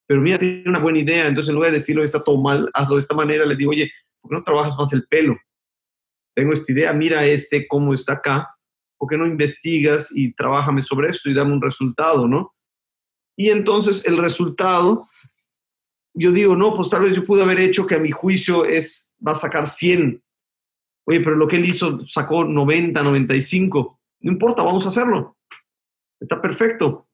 pero 0.07 0.20
mira, 0.20 0.38
tiene 0.38 0.68
una 0.68 0.81
buena 0.81 0.98
idea. 0.98 1.28
Entonces 1.28 1.48
en 1.48 1.55
lugar 1.55 1.70
de 1.70 1.78
decirlo, 1.78 2.05
está 2.05 2.22
todo 2.22 2.42
mal, 2.42 2.68
hazlo 2.74 2.96
de 2.96 3.00
esta 3.00 3.14
manera, 3.14 3.46
le 3.46 3.57
digo, 3.57 3.70
oye, 3.70 3.90
¿por 4.20 4.31
qué 4.31 4.37
no 4.37 4.44
trabajas 4.44 4.76
más 4.76 4.92
el 4.92 5.07
pelo? 5.07 5.38
Tengo 6.35 6.52
esta 6.52 6.72
idea, 6.72 6.92
mira 6.92 7.24
este, 7.24 7.66
cómo 7.66 7.94
está 7.94 8.14
acá. 8.14 8.55
¿Por 8.98 9.09
qué 9.09 9.16
no 9.16 9.26
investigas 9.26 10.14
y 10.14 10.35
trabájame 10.35 10.83
sobre 10.83 11.09
esto 11.09 11.31
y 11.31 11.35
dame 11.35 11.52
un 11.52 11.62
resultado, 11.62 12.28
no? 12.28 12.52
Y 13.37 13.51
entonces 13.51 14.07
el 14.07 14.18
resultado, 14.18 15.09
yo 16.14 16.33
digo, 16.33 16.57
no, 16.57 16.75
pues 16.75 16.90
tal 16.90 17.03
vez 17.03 17.14
yo 17.14 17.25
pude 17.25 17.42
haber 17.42 17.61
hecho 17.61 17.87
que 17.87 17.95
a 17.95 18.01
mi 18.01 18.11
juicio 18.11 18.64
es, 18.64 19.14
va 19.27 19.33
a 19.33 19.37
sacar 19.37 19.68
100 19.68 20.23
Oye, 21.05 21.21
pero 21.21 21.37
lo 21.37 21.49
que 21.49 21.57
él 21.57 21.64
hizo 21.64 22.07
sacó 22.07 22.45
90, 22.45 23.03
95. 23.03 24.01
No 24.21 24.33
importa, 24.33 24.62
vamos 24.62 24.87
a 24.87 24.90
hacerlo. 24.90 25.37
Está 26.21 26.40
perfecto. 26.40 27.09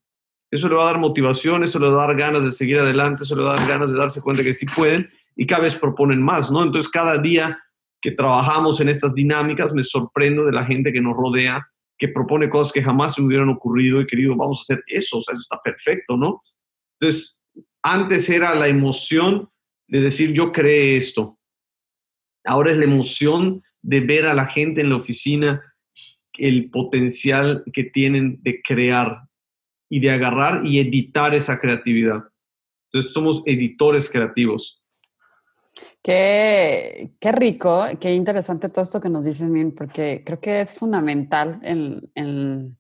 Eso 0.51 0.69
le 0.69 0.75
va 0.75 0.85
a 0.85 0.93
dar 0.93 0.99
motivación, 0.99 1.65
eso 1.65 1.79
le 1.79 1.91
va 1.91 2.05
a 2.05 2.07
dar 2.07 2.17
ganas 2.17 2.43
de 2.43 2.53
seguir 2.53 2.79
adelante, 2.79 3.23
eso 3.23 3.37
le 3.37 3.43
va 3.43 3.55
a 3.55 3.57
dar 3.57 3.69
ganas 3.69 3.89
de 3.89 3.99
darse 3.99 4.23
cuenta 4.23 4.43
que 4.43 4.55
sí 4.55 4.67
pueden 4.67 5.11
y 5.37 5.47
cada 5.47 5.63
vez 5.63 5.77
proponen 5.77 6.23
más, 6.23 6.51
¿no? 6.51 6.63
Entonces, 6.63 6.91
cada 6.91 7.19
día 7.19 7.63
que 8.01 8.13
trabajamos 8.13 8.81
en 8.81 8.89
estas 8.89 9.15
dinámicas, 9.15 9.75
me 9.75 9.83
sorprendo 9.83 10.45
de 10.45 10.53
la 10.53 10.65
gente 10.65 10.93
que 10.93 11.03
nos 11.03 11.17
rodea, 11.17 11.69
que 11.99 12.09
propone 12.09 12.49
cosas 12.49 12.73
que 12.73 12.83
jamás 12.83 13.15
se 13.15 13.21
me 13.21 13.27
hubieran 13.27 13.49
ocurrido 13.49 14.01
y 14.01 14.07
que 14.07 14.17
digo, 14.17 14.37
vamos 14.37 14.59
a 14.59 14.63
hacer 14.63 14.85
eso, 14.87 15.19
o 15.19 15.21
sea, 15.21 15.33
eso 15.33 15.43
está 15.43 15.61
perfecto, 15.63 16.17
¿no? 16.17 16.43
Entonces, 17.01 17.41
antes 17.83 18.31
era 18.31 18.55
la 18.55 18.69
emoción 18.69 19.51
de 19.89 20.01
decir, 20.01 20.33
yo 20.33 20.53
creé 20.53 20.97
esto. 20.97 21.39
Ahora 22.45 22.71
es 22.71 22.79
la 22.79 22.85
emoción 22.85 23.63
de 23.83 24.01
ver 24.01 24.27
a 24.27 24.35
la 24.35 24.47
gente 24.47 24.81
en 24.81 24.91
la 24.91 24.97
oficina 24.97 25.63
el 26.39 26.71
potencial 26.71 27.65
que 27.73 27.85
tienen 27.85 28.39
de 28.43 28.63
crear 28.63 29.23
y 29.91 30.01
de 30.01 30.11
agarrar 30.11 30.65
y 30.65 30.79
editar 30.79 31.35
esa 31.35 31.59
creatividad. 31.59 32.25
Entonces 32.91 33.13
somos 33.13 33.43
editores 33.45 34.11
creativos. 34.11 34.78
Qué, 36.03 37.13
qué 37.21 37.33
rico, 37.33 37.85
qué 38.01 38.15
interesante 38.15 38.69
todo 38.69 38.83
esto 38.83 39.01
que 39.01 39.09
nos 39.09 39.25
dices, 39.25 39.49
Min, 39.49 39.75
porque 39.75 40.23
creo 40.25 40.41
que 40.41 40.61
es 40.61 40.73
fundamental 40.73 41.59
en, 41.63 42.11
en, 42.15 42.79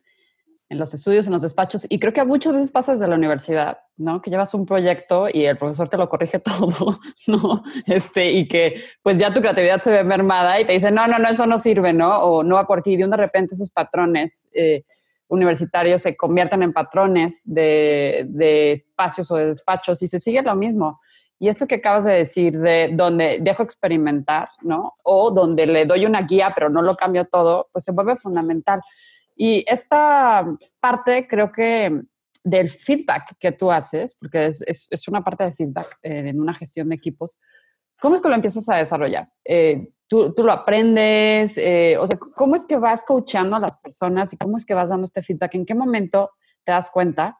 en 0.69 0.79
los 0.79 0.93
estudios, 0.95 1.27
en 1.27 1.33
los 1.33 1.43
despachos, 1.43 1.87
y 1.89 1.99
creo 1.99 2.13
que 2.13 2.25
muchas 2.25 2.53
veces 2.53 2.71
pasa 2.71 2.93
desde 2.93 3.09
la 3.09 3.17
universidad, 3.17 3.79
¿no? 3.97 4.21
Que 4.21 4.31
llevas 4.31 4.53
un 4.55 4.67
proyecto 4.67 5.29
y 5.33 5.47
el 5.47 5.57
profesor 5.57 5.89
te 5.89 5.97
lo 5.97 6.09
corrige 6.09 6.39
todo, 6.41 7.01
¿no? 7.27 7.63
Este, 7.87 8.33
y 8.33 8.47
que 8.47 8.83
pues 9.03 9.19
ya 9.19 9.33
tu 9.33 9.41
creatividad 9.41 9.81
se 9.81 9.91
ve 9.91 10.05
mermada 10.05 10.61
y 10.61 10.65
te 10.65 10.75
dice, 10.75 10.91
no, 10.91 11.07
no, 11.07 11.19
no, 11.19 11.29
eso 11.29 11.47
no 11.47 11.59
sirve, 11.59 11.93
¿no? 11.93 12.19
O 12.19 12.45
no 12.45 12.57
va 12.57 12.67
por 12.67 12.81
aquí. 12.81 12.93
Y 12.93 12.97
de 12.97 13.17
repente 13.17 13.55
esos 13.55 13.71
patrones 13.71 14.47
eh, 14.53 14.85
universitarios 15.29 16.03
se 16.03 16.17
convierten 16.17 16.63
en 16.63 16.73
patrones 16.73 17.43
de, 17.45 18.27
de 18.29 18.73
espacios 18.73 19.31
o 19.31 19.37
de 19.37 19.47
despachos 19.47 20.03
y 20.03 20.09
se 20.09 20.21
sigue 20.21 20.43
lo 20.43 20.55
mismo. 20.55 21.01
Y 21.39 21.49
esto 21.49 21.67
que 21.67 21.77
acabas 21.77 22.05
de 22.05 22.15
decir, 22.15 22.59
de 22.59 22.91
donde 22.93 23.39
dejo 23.41 23.63
experimentar, 23.63 24.49
¿no? 24.63 24.95
O 25.05 25.31
donde 25.31 25.67
le 25.67 25.87
doy 25.87 26.05
una 26.05 26.23
guía, 26.23 26.53
pero 26.55 26.69
no 26.69 26.83
lo 26.83 26.97
cambio 26.97 27.25
todo, 27.27 27.69
pues 27.73 27.85
se 27.85 27.93
vuelve 27.93 28.17
fundamental. 28.17 28.81
Y 29.37 29.65
esta 29.69 30.45
parte 30.81 31.29
creo 31.29 31.53
que 31.53 32.03
del 32.43 32.71
feedback 32.71 33.37
que 33.39 33.53
tú 33.53 33.71
haces, 33.71 34.17
porque 34.19 34.47
es, 34.47 34.89
es, 34.91 35.09
una 35.09 35.23
parte 35.23 35.45
de 35.45 35.53
feedback 35.53 35.99
en 36.03 36.41
una 36.41 36.55
gestión 36.55 36.89
de 36.89 36.97
equipos, 36.97 37.39
¿cómo 38.01 38.17
es 38.17 38.21
que 38.21 38.29
lo 38.29 38.35
empiezas 38.35 38.69
a 38.69 38.77
desarrollar? 38.77 39.29
Eh, 39.45 39.93
¿tú, 40.09 40.35
¿tú, 40.35 40.43
lo 40.43 40.51
aprendes? 40.51 41.57
Eh, 41.57 41.97
o 41.99 42.07
sea, 42.07 42.19
¿cómo 42.19 42.57
es 42.57 42.67
que 42.67 42.77
vas 42.77 43.05
coachando 43.05 43.57
a 43.57 43.61
las 43.61 43.79
personas 43.79 44.33
y 44.33 44.37
cómo 44.37 44.57
es 44.57 44.67
que 44.67 44.75
vas 44.75 44.89
dando 44.89 45.05
este 45.05 45.23
feedback? 45.23 45.55
¿En 45.55 45.67
qué 45.67 45.75
momento 45.75 46.33
te 46.65 46.73
das 46.73 46.91
cuenta 46.91 47.39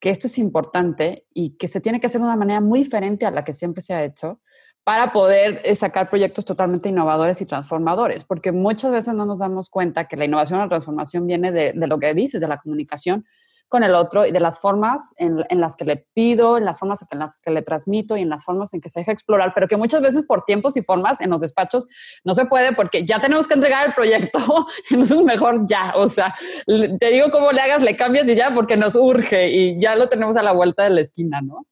que 0.00 0.10
esto 0.10 0.26
es 0.26 0.38
importante 0.38 1.26
y 1.34 1.56
que 1.56 1.68
se 1.68 1.80
tiene 1.80 2.00
que 2.00 2.06
hacer 2.06 2.20
de 2.20 2.26
una 2.26 2.36
manera 2.36 2.60
muy 2.60 2.80
diferente 2.80 3.26
a 3.26 3.30
la 3.30 3.44
que 3.44 3.52
siempre 3.52 3.82
se 3.82 3.94
ha 3.94 4.04
hecho 4.04 4.40
para 4.88 5.12
poder 5.12 5.60
eh, 5.64 5.76
sacar 5.76 6.08
proyectos 6.08 6.46
totalmente 6.46 6.88
innovadores 6.88 7.42
y 7.42 7.44
transformadores, 7.44 8.24
porque 8.24 8.52
muchas 8.52 8.90
veces 8.90 9.14
no 9.14 9.26
nos 9.26 9.40
damos 9.40 9.68
cuenta 9.68 10.06
que 10.06 10.16
la 10.16 10.24
innovación 10.24 10.60
o 10.60 10.62
la 10.62 10.68
transformación 10.70 11.26
viene 11.26 11.52
de, 11.52 11.74
lo 11.74 11.98
que 11.98 12.14
dices, 12.14 12.40
de 12.40 12.48
la 12.48 12.56
comunicación 12.56 13.26
con 13.68 13.82
el 13.82 13.94
otro 13.94 14.26
y 14.26 14.32
de 14.32 14.40
las 14.40 14.58
formas 14.58 15.14
en, 15.18 15.44
las 15.60 15.76
que 15.76 15.84
le 15.84 16.06
pido, 16.14 16.56
en 16.56 16.64
las 16.64 16.78
formas 16.78 17.06
en 17.10 17.18
las 17.18 17.38
que 17.38 17.50
le 17.50 17.62
transmito 17.62 18.16
y 18.16 18.22
en 18.22 18.30
las 18.30 18.44
formas 18.44 18.72
en 18.74 18.80
que 18.80 18.88
se 18.88 19.00
deja 19.00 19.12
explorar, 19.12 19.52
pero 19.54 19.68
que 19.68 19.76
muchas 19.76 20.00
veces 20.00 20.24
por 20.24 20.44
tiempos 20.44 20.76
y 20.76 20.82
formas 20.82 21.20
en 21.20 21.30
los 21.30 21.40
despachos 21.40 21.86
no 22.24 22.34
se 22.34 22.46
puede 22.46 22.72
porque 22.72 23.04
ya 23.04 23.20
tenemos 23.20 23.46
que 23.46 23.54
entregar 23.54 23.86
el 23.86 23.92
proyecto, 23.92 24.38
entonces 24.90 25.22
mejor 25.22 25.66
ya, 25.68 25.92
o 25.96 26.08
sea, 26.08 26.34
te 26.66 27.10
digo 27.10 27.30
cómo 27.30 27.52
le 27.52 27.60
hagas, 27.60 27.82
le 27.82 27.96
cambias 27.96 28.26
y 28.28 28.34
ya 28.34 28.54
porque 28.54 28.76
nos 28.76 28.94
urge 28.94 29.50
y 29.50 29.80
ya 29.80 29.96
lo 29.96 30.08
tenemos 30.08 30.36
a 30.36 30.42
la 30.42 30.52
vuelta 30.52 30.84
de 30.84 30.90
la 30.90 31.00
esquina, 31.02 31.40
¿no? 31.40 31.66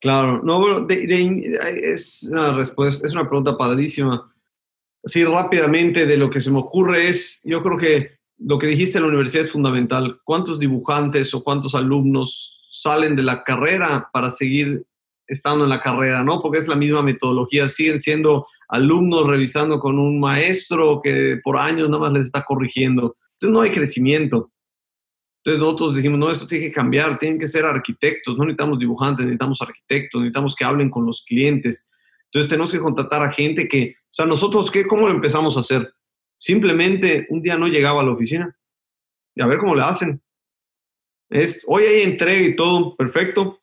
Claro, 0.00 0.40
no, 0.42 0.58
bueno, 0.58 0.86
es, 0.88 2.26
una 2.30 2.52
respuesta, 2.54 3.06
es 3.06 3.12
una 3.12 3.28
pregunta 3.28 3.56
padrísima. 3.56 4.34
Así 5.04 5.24
rápidamente 5.24 6.06
de 6.06 6.16
lo 6.16 6.30
que 6.30 6.40
se 6.40 6.50
me 6.50 6.58
ocurre 6.58 7.08
es, 7.08 7.42
yo 7.44 7.62
creo 7.62 7.76
que 7.76 8.19
lo 8.40 8.58
que 8.58 8.66
dijiste 8.66 8.98
en 8.98 9.04
la 9.04 9.08
universidad 9.08 9.44
es 9.44 9.52
fundamental. 9.52 10.20
¿Cuántos 10.24 10.58
dibujantes 10.58 11.34
o 11.34 11.44
cuántos 11.44 11.74
alumnos 11.74 12.66
salen 12.70 13.14
de 13.14 13.22
la 13.22 13.44
carrera 13.44 14.08
para 14.12 14.30
seguir 14.30 14.84
estando 15.26 15.64
en 15.64 15.70
la 15.70 15.80
carrera, 15.80 16.24
no? 16.24 16.40
Porque 16.40 16.58
es 16.58 16.66
la 16.66 16.74
misma 16.74 17.02
metodología, 17.02 17.68
siguen 17.68 18.00
siendo 18.00 18.46
alumnos 18.68 19.26
revisando 19.26 19.78
con 19.78 19.98
un 19.98 20.18
maestro 20.18 21.00
que 21.02 21.38
por 21.42 21.58
años 21.58 21.88
nada 21.88 22.04
más 22.04 22.12
les 22.12 22.26
está 22.26 22.44
corrigiendo. 22.44 23.16
Entonces 23.34 23.52
no 23.52 23.60
hay 23.60 23.70
crecimiento. 23.70 24.50
Entonces 25.42 25.60
nosotros 25.62 25.96
dijimos, 25.96 26.18
no, 26.18 26.30
esto 26.30 26.46
tiene 26.46 26.66
que 26.66 26.72
cambiar, 26.72 27.18
tienen 27.18 27.38
que 27.38 27.48
ser 27.48 27.64
arquitectos, 27.64 28.36
no 28.36 28.44
necesitamos 28.44 28.78
dibujantes, 28.78 29.24
necesitamos 29.24 29.62
arquitectos, 29.62 30.20
necesitamos 30.20 30.56
que 30.56 30.64
hablen 30.64 30.90
con 30.90 31.06
los 31.06 31.24
clientes. 31.24 31.90
Entonces 32.26 32.48
tenemos 32.48 32.72
que 32.72 32.78
contratar 32.78 33.22
a 33.22 33.32
gente 33.32 33.68
que, 33.68 33.94
o 33.98 34.12
sea, 34.12 34.26
nosotros, 34.26 34.70
¿qué, 34.70 34.86
¿cómo 34.86 35.08
lo 35.08 35.14
empezamos 35.14 35.56
a 35.56 35.60
hacer? 35.60 35.92
Simplemente 36.40 37.26
un 37.28 37.42
día 37.42 37.58
no 37.58 37.66
llegaba 37.66 38.00
a 38.00 38.04
la 38.04 38.12
oficina 38.12 38.56
y 39.34 39.42
a 39.42 39.46
ver 39.46 39.58
cómo 39.58 39.74
le 39.74 39.82
hacen. 39.82 40.22
Es, 41.28 41.64
hoy 41.68 41.84
hay 41.84 42.02
entrega 42.02 42.40
y 42.40 42.56
todo, 42.56 42.96
perfecto. 42.96 43.60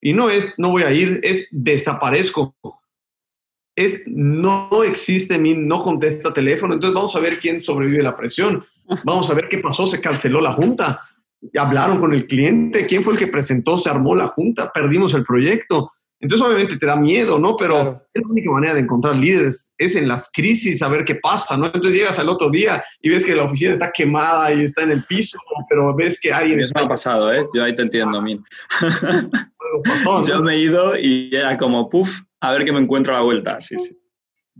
Y 0.00 0.12
no 0.12 0.30
es, 0.30 0.56
no 0.56 0.70
voy 0.70 0.84
a 0.84 0.92
ir, 0.92 1.18
es 1.24 1.48
desaparezco. 1.50 2.54
Es, 3.74 4.04
no 4.06 4.84
existe, 4.84 5.36
no 5.38 5.82
contesta 5.82 6.32
teléfono. 6.32 6.74
Entonces 6.74 6.94
vamos 6.94 7.16
a 7.16 7.20
ver 7.20 7.40
quién 7.40 7.62
sobrevive 7.62 8.02
la 8.04 8.16
presión. 8.16 8.64
Vamos 9.02 9.28
a 9.28 9.34
ver 9.34 9.48
qué 9.48 9.58
pasó, 9.58 9.86
se 9.86 10.00
canceló 10.00 10.40
la 10.40 10.52
junta, 10.52 11.00
hablaron 11.58 11.98
con 11.98 12.14
el 12.14 12.26
cliente, 12.26 12.86
quién 12.86 13.02
fue 13.02 13.14
el 13.14 13.18
que 13.18 13.26
presentó, 13.26 13.76
se 13.76 13.90
armó 13.90 14.14
la 14.14 14.28
junta, 14.28 14.70
perdimos 14.72 15.14
el 15.14 15.24
proyecto. 15.24 15.93
Entonces 16.24 16.46
obviamente 16.46 16.78
te 16.78 16.86
da 16.86 16.96
miedo, 16.96 17.38
¿no? 17.38 17.54
Pero 17.54 18.00
es 18.14 18.22
la 18.22 18.28
única 18.30 18.50
manera 18.50 18.72
de 18.72 18.80
encontrar 18.80 19.14
líderes, 19.14 19.74
es 19.76 19.94
en 19.94 20.08
las 20.08 20.32
crisis 20.32 20.80
a 20.80 20.88
ver 20.88 21.04
qué 21.04 21.16
pasa, 21.16 21.54
¿no? 21.54 21.66
Entonces 21.66 21.92
llegas 21.92 22.18
al 22.18 22.30
otro 22.30 22.48
día 22.48 22.82
y 23.02 23.10
ves 23.10 23.26
que 23.26 23.34
la 23.34 23.42
oficina 23.42 23.74
está 23.74 23.92
quemada 23.92 24.50
y 24.54 24.62
está 24.62 24.84
en 24.84 24.92
el 24.92 25.04
piso, 25.04 25.38
pero 25.68 25.94
ves 25.94 26.18
que 26.18 26.32
alguien... 26.32 26.60
Eso 26.60 26.72
me 26.76 26.86
ha 26.86 26.88
pasado, 26.88 27.30
¿eh? 27.30 27.46
Yo 27.52 27.62
ahí 27.62 27.74
te 27.74 27.82
entiendo, 27.82 28.22
Min. 28.22 28.42
Yo 30.26 30.40
me 30.40 30.54
he 30.54 30.60
ido 30.60 30.98
y 30.98 31.28
era 31.30 31.58
como, 31.58 31.90
puff, 31.90 32.22
a 32.40 32.52
ver 32.52 32.64
qué 32.64 32.72
me 32.72 32.80
encuentro 32.80 33.12
a 33.12 33.18
la 33.18 33.22
vuelta, 33.22 33.60
sí, 33.60 33.78
sí. 33.78 33.94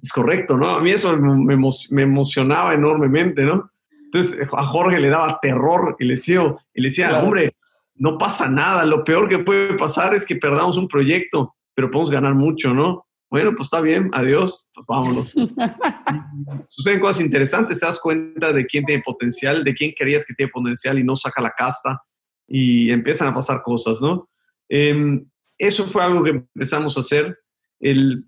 Es 0.02 0.12
correcto, 0.12 0.58
¿no? 0.58 0.68
A 0.68 0.82
mí 0.82 0.90
eso 0.90 1.16
me, 1.16 1.56
me 1.56 2.02
emocionaba 2.02 2.74
enormemente, 2.74 3.40
¿no? 3.40 3.70
Entonces 4.12 4.46
a 4.52 4.66
Jorge 4.66 5.00
le 5.00 5.08
daba 5.08 5.38
terror 5.40 5.96
y 5.98 6.04
le 6.04 6.14
decía, 6.16 6.42
y 6.74 6.82
le 6.82 6.88
decía 6.88 7.22
hombre, 7.22 7.54
no 7.96 8.18
pasa 8.18 8.48
nada, 8.48 8.84
lo 8.84 9.04
peor 9.04 9.28
que 9.28 9.38
puede 9.38 9.74
pasar 9.74 10.14
es 10.14 10.26
que 10.26 10.36
perdamos 10.36 10.76
un 10.76 10.88
proyecto, 10.88 11.54
pero 11.74 11.90
podemos 11.90 12.10
ganar 12.10 12.34
mucho, 12.34 12.74
¿no? 12.74 13.06
Bueno, 13.30 13.52
pues 13.56 13.66
está 13.66 13.80
bien, 13.80 14.10
adiós, 14.12 14.68
pues 14.72 14.86
vámonos. 14.86 15.34
Suceden 16.68 17.00
cosas 17.00 17.24
interesantes, 17.24 17.80
te 17.80 17.86
das 17.86 18.00
cuenta 18.00 18.52
de 18.52 18.66
quién 18.66 18.84
tiene 18.84 19.02
potencial, 19.04 19.64
de 19.64 19.74
quién 19.74 19.92
querías 19.96 20.24
que 20.24 20.34
tiene 20.34 20.52
potencial 20.52 20.98
y 20.98 21.04
no 21.04 21.16
saca 21.16 21.42
la 21.42 21.52
casta 21.56 22.00
y 22.46 22.90
empiezan 22.90 23.28
a 23.28 23.34
pasar 23.34 23.62
cosas, 23.62 24.00
¿no? 24.00 24.28
Em, 24.68 25.24
eso 25.58 25.84
fue 25.84 26.04
algo 26.04 26.22
que 26.22 26.30
empezamos 26.30 26.96
a 26.96 27.00
hacer. 27.00 27.38
El, 27.80 28.24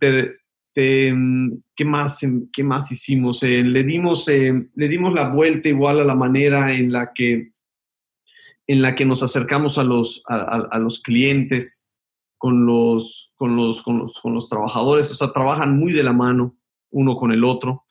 este, 0.77 1.15
¿qué, 1.75 1.85
más, 1.85 2.21
¿Qué 2.53 2.63
más 2.63 2.93
hicimos? 2.93 3.43
Eh, 3.43 3.63
le, 3.63 3.83
dimos, 3.83 4.29
eh, 4.29 4.69
le 4.75 4.89
dimos 4.89 5.15
la 5.15 5.29
vuelta 5.31 5.69
igual 5.69 6.01
a 6.01 6.05
la 6.05 6.15
manera 6.15 6.73
en 6.75 6.93
la 6.93 7.13
que, 7.15 7.53
en 8.67 8.83
la 8.83 8.95
que 8.95 9.05
nos 9.05 9.23
acercamos 9.23 9.79
a 9.79 9.85
los, 9.85 10.23
a, 10.27 10.79
los 10.79 11.03
clientes. 11.03 11.91
con 12.39 12.67
los, 12.67 13.33
con 13.37 13.57
los, 13.57 13.83
con 13.83 13.99
los, 13.99 14.21
con 14.21 14.35
los 14.35 14.49
trabajadores, 14.49 15.11
o 15.11 15.15
sea, 15.15 15.33
trabajan 15.33 15.79
muy 15.79 15.93
de 15.93 16.03
la 16.03 16.13
mano 16.13 16.57
uno 16.91 17.17
con 17.17 17.33
el 17.33 17.45
otro. 17.45 17.85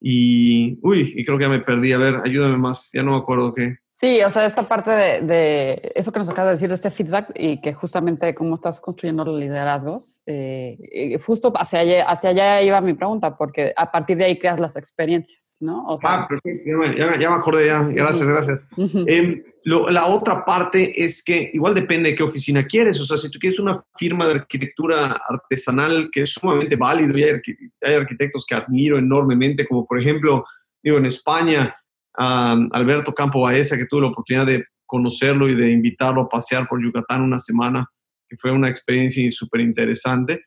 Y, 0.00 0.78
uy, 0.82 1.14
y 1.16 1.24
creo 1.24 1.38
que 1.38 1.44
ya 1.44 1.50
me 1.50 1.60
perdí. 1.60 1.92
A 1.92 1.98
ver, 1.98 2.20
ayúdame 2.24 2.56
más, 2.56 2.90
ya 2.92 3.02
no 3.02 3.12
me 3.12 3.18
acuerdo 3.18 3.54
qué. 3.54 3.78
Sí, 3.96 4.20
o 4.26 4.28
sea, 4.28 4.44
esta 4.44 4.66
parte 4.68 4.90
de, 4.90 5.80
eso 5.94 6.10
que 6.10 6.18
nos 6.18 6.28
acaba 6.28 6.48
de 6.48 6.54
decir, 6.54 6.68
de 6.68 6.74
este 6.74 6.90
feedback 6.90 7.30
y 7.36 7.60
que 7.60 7.72
justamente 7.74 8.34
cómo 8.34 8.56
estás 8.56 8.80
construyendo 8.80 9.24
los 9.24 9.38
liderazgos, 9.38 10.20
eh, 10.26 11.16
justo 11.24 11.52
hacia 11.54 11.78
allá, 11.78 12.04
hacia 12.10 12.30
allá 12.30 12.62
iba 12.62 12.80
mi 12.80 12.94
pregunta, 12.94 13.36
porque 13.36 13.72
a 13.76 13.92
partir 13.92 14.16
de 14.16 14.24
ahí 14.24 14.36
creas 14.36 14.58
las 14.58 14.74
experiencias, 14.74 15.58
¿no? 15.60 15.86
ah, 16.02 16.26
perfecto, 16.28 16.70
ya 16.98 17.30
me, 17.30 17.36
acordé 17.36 17.66
ya, 17.68 17.82
gracias, 17.82 18.26
gracias. 18.26 18.68
Em, 19.06 19.44
la 19.64 20.06
otra 20.06 20.44
parte 20.44 21.04
es 21.04 21.22
que 21.22 21.50
igual 21.54 21.74
depende 21.74 22.10
de 22.10 22.16
qué 22.16 22.24
oficina 22.24 22.66
quieres, 22.66 23.00
o 23.00 23.06
sea, 23.06 23.16
si 23.16 23.30
tú 23.30 23.38
quieres 23.38 23.60
una 23.60 23.80
firma 23.96 24.26
de 24.26 24.34
arquitectura 24.34 25.20
artesanal 25.28 26.10
que 26.10 26.22
es 26.22 26.32
sumamente 26.32 26.74
válido 26.74 27.16
y 27.16 27.22
hay, 27.22 27.40
hay 27.80 27.94
arquitectos 27.94 28.44
que 28.44 28.56
admiro 28.56 28.98
enormemente, 28.98 29.64
como 29.68 29.86
por 29.86 30.00
ejemplo, 30.00 30.44
digo, 30.82 30.98
en 30.98 31.06
España, 31.06 31.76
Alberto 32.16 33.12
Campo 33.12 33.42
Baeza, 33.42 33.76
que 33.76 33.86
tuve 33.86 34.02
la 34.02 34.08
oportunidad 34.08 34.46
de 34.46 34.64
conocerlo 34.86 35.48
y 35.48 35.54
de 35.54 35.70
invitarlo 35.70 36.22
a 36.22 36.28
pasear 36.28 36.68
por 36.68 36.82
Yucatán 36.82 37.22
una 37.22 37.38
semana, 37.38 37.88
que 38.28 38.36
fue 38.36 38.52
una 38.52 38.68
experiencia 38.68 39.28
súper 39.30 39.60
interesante. 39.60 40.44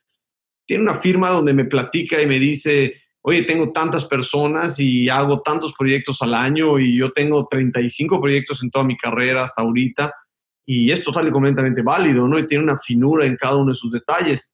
Tiene 0.66 0.84
una 0.84 0.96
firma 0.96 1.30
donde 1.30 1.54
me 1.54 1.66
platica 1.66 2.22
y 2.22 2.28
me 2.28 2.40
dice, 2.40 2.94
oye, 3.22 3.44
tengo 3.44 3.72
tantas 3.72 4.06
personas 4.06 4.80
y 4.80 5.10
hago 5.10 5.42
tantos 5.42 5.74
proyectos 5.78 6.22
al 6.22 6.34
año 6.34 6.80
y 6.80 6.98
yo 6.98 7.12
tengo 7.12 7.48
35 7.50 8.22
proyectos 8.22 8.64
en 8.64 8.72
toda 8.72 8.86
mi 8.86 8.98
carrera 8.98 9.44
hasta 9.44 9.62
ahorita 9.62 10.14
y 10.66 10.92
es 10.92 11.04
total 11.04 11.28
y 11.28 11.32
completamente 11.32 11.82
válido, 11.82 12.28
¿no? 12.28 12.38
Y 12.38 12.48
tiene 12.48 12.64
una 12.64 12.78
finura 12.78 13.26
en 13.26 13.38
cada 13.38 13.56
uno 13.56 13.72
de 13.72 13.76
sus 13.76 13.92
detalles. 13.92 14.54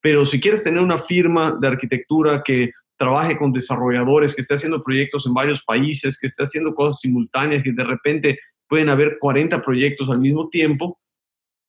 Pero 0.00 0.26
si 0.26 0.38
quieres 0.38 0.62
tener 0.62 0.82
una 0.82 0.98
firma 0.98 1.56
de 1.58 1.68
arquitectura 1.68 2.42
que 2.44 2.70
trabaje 2.96 3.36
con 3.36 3.52
desarrolladores, 3.52 4.34
que 4.34 4.42
esté 4.42 4.54
haciendo 4.54 4.82
proyectos 4.82 5.26
en 5.26 5.34
varios 5.34 5.62
países, 5.64 6.18
que 6.18 6.26
esté 6.26 6.44
haciendo 6.44 6.74
cosas 6.74 7.00
simultáneas, 7.00 7.62
que 7.62 7.72
de 7.72 7.84
repente 7.84 8.38
pueden 8.68 8.88
haber 8.88 9.18
40 9.18 9.62
proyectos 9.62 10.08
al 10.10 10.20
mismo 10.20 10.48
tiempo. 10.48 10.98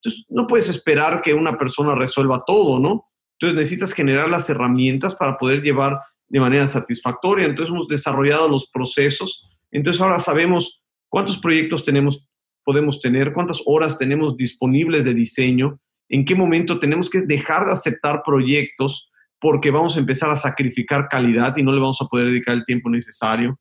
Entonces, 0.02 0.26
no 0.30 0.48
puedes 0.48 0.70
esperar 0.70 1.22
que 1.22 1.34
una 1.34 1.58
persona 1.58 1.96
resuelva 1.96 2.44
todo, 2.46 2.80
¿no? 2.80 3.06
Entonces, 3.40 3.58
necesitas 3.58 3.94
generar 3.94 4.30
las 4.30 4.50
herramientas 4.50 5.16
para 5.16 5.38
poder 5.38 5.62
llevar 5.62 6.00
de 6.28 6.40
manera 6.40 6.68
satisfactoria. 6.68 7.46
Entonces, 7.46 7.74
hemos 7.74 7.88
desarrollado 7.88 8.48
los 8.48 8.70
procesos. 8.72 9.50
Entonces, 9.72 10.02
ahora 10.02 10.20
sabemos 10.20 10.84
cuántos 11.10 11.40
proyectos 11.40 11.84
tenemos, 11.84 12.28
podemos 12.64 13.02
tener, 13.02 13.34
cuántas 13.34 13.62
horas 13.66 13.98
tenemos 13.98 14.38
disponibles 14.38 15.06
de 15.06 15.14
diseño, 15.14 15.80
en 16.10 16.24
qué 16.24 16.36
momento 16.36 16.80
tenemos 16.80 17.10
que 17.10 17.22
dejar 17.22 17.66
de 17.66 17.72
aceptar 17.72 18.22
proyectos 18.24 19.12
porque 19.39 19.71
vamos 19.71 19.95
a 19.95 20.00
empezar 20.00 20.30
a 20.30 20.36
sacrificar 20.36 21.08
calidad 21.10 21.56
y 21.58 21.63
no 21.63 21.71
le 21.71 21.80
vamos 21.80 22.02
a 22.02 22.06
poder 22.06 22.28
dedicar 22.28 22.56
el 22.56 22.65
tiempo 22.65 22.89
necesario. 22.89 23.60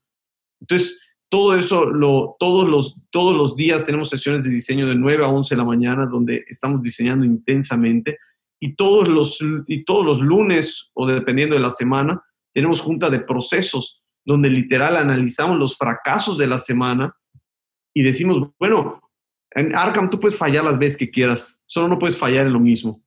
Entonces, 0.59 0.99
todo 1.29 1.57
eso, 1.57 1.85
lo, 1.85 2.35
todos, 2.39 2.67
los, 2.67 3.01
todos 3.11 3.35
los 3.35 3.55
días 3.55 3.85
tenemos 3.85 4.09
sesiones 4.09 4.43
de 4.43 4.49
diseño 4.49 4.87
de 4.87 4.95
9 4.95 5.25
a 5.25 5.27
11 5.27 5.53
de 5.53 5.59
la 5.59 5.65
mañana 5.65 6.05
donde 6.05 6.43
estamos 6.47 6.81
diseñando 6.81 7.25
intensamente 7.25 8.17
y 8.59 8.75
todos 8.75 9.07
los, 9.09 9.39
y 9.67 9.83
todos 9.83 10.05
los 10.05 10.21
lunes 10.21 10.91
o 10.93 11.07
dependiendo 11.07 11.55
de 11.55 11.61
la 11.61 11.71
semana 11.71 12.21
tenemos 12.53 12.81
junta 12.81 13.09
de 13.09 13.19
procesos 13.19 14.03
donde 14.23 14.49
literal 14.49 14.97
analizamos 14.97 15.57
los 15.57 15.77
fracasos 15.77 16.37
de 16.37 16.47
la 16.47 16.57
semana 16.57 17.15
y 17.93 18.01
decimos, 18.01 18.49
bueno, 18.57 19.01
en 19.51 19.75
Arkham 19.75 20.09
tú 20.09 20.19
puedes 20.19 20.37
fallar 20.37 20.63
las 20.63 20.79
veces 20.79 20.97
que 20.97 21.11
quieras, 21.11 21.61
solo 21.65 21.87
no 21.87 21.99
puedes 21.99 22.17
fallar 22.17 22.47
en 22.47 22.53
lo 22.53 22.59
mismo 22.59 23.04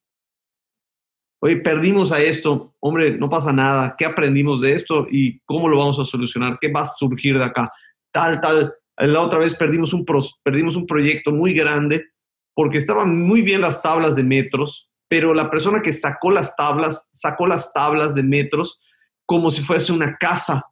oye, 1.41 1.57
perdimos 1.57 2.13
a 2.13 2.21
esto, 2.21 2.75
hombre, 2.81 3.17
no 3.17 3.31
pasa 3.31 3.53
nada, 3.53 3.95
¿qué 3.97 4.05
aprendimos 4.05 4.61
de 4.61 4.73
esto 4.73 5.07
y 5.11 5.41
cómo 5.41 5.69
lo 5.69 5.79
vamos 5.79 5.99
a 5.99 6.05
solucionar? 6.05 6.59
¿Qué 6.61 6.71
va 6.71 6.83
a 6.83 6.87
surgir 6.87 7.39
de 7.39 7.45
acá? 7.45 7.73
Tal, 8.13 8.41
tal. 8.41 8.75
La 8.97 9.21
otra 9.21 9.39
vez 9.39 9.57
perdimos 9.57 9.93
un, 9.93 10.05
perdimos 10.43 10.75
un 10.77 10.87
proyecto 10.87 11.31
muy 11.31 11.55
grande 11.55 12.07
porque 12.55 12.79
estaban 12.79 13.21
muy 13.23 13.43
bien 13.43 13.61
las 13.61 13.81
tablas 13.83 14.17
de 14.17 14.25
metros, 14.25 14.91
pero 15.09 15.33
la 15.33 15.49
persona 15.51 15.81
que 15.81 15.93
sacó 15.93 16.31
las 16.31 16.57
tablas, 16.57 17.09
sacó 17.13 17.47
las 17.47 17.73
tablas 17.73 18.17
de 18.17 18.25
metros 18.25 18.81
como 19.25 19.51
si 19.51 19.63
fuese 19.63 19.93
una 19.93 20.17
casa, 20.17 20.65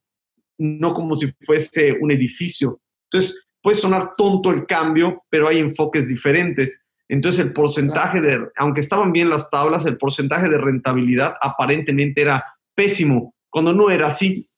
no 0.58 0.92
como 0.92 1.16
si 1.16 1.32
fuese 1.44 1.92
un 2.00 2.10
edificio. 2.10 2.80
Entonces, 3.10 3.46
puede 3.62 3.76
sonar 3.76 4.14
tonto 4.16 4.50
el 4.50 4.66
cambio, 4.66 5.22
pero 5.30 5.46
hay 5.46 5.58
enfoques 5.58 6.08
diferentes. 6.08 6.82
Entonces 7.08 7.40
el 7.40 7.52
porcentaje 7.52 8.20
de, 8.20 8.48
aunque 8.56 8.80
estaban 8.80 9.12
bien 9.12 9.30
las 9.30 9.48
tablas, 9.50 9.86
el 9.86 9.96
porcentaje 9.96 10.48
de 10.48 10.58
rentabilidad 10.58 11.36
aparentemente 11.40 12.22
era 12.22 12.44
pésimo, 12.74 13.34
cuando 13.48 13.72
no 13.72 13.90
era 13.90 14.08
así. 14.08 14.48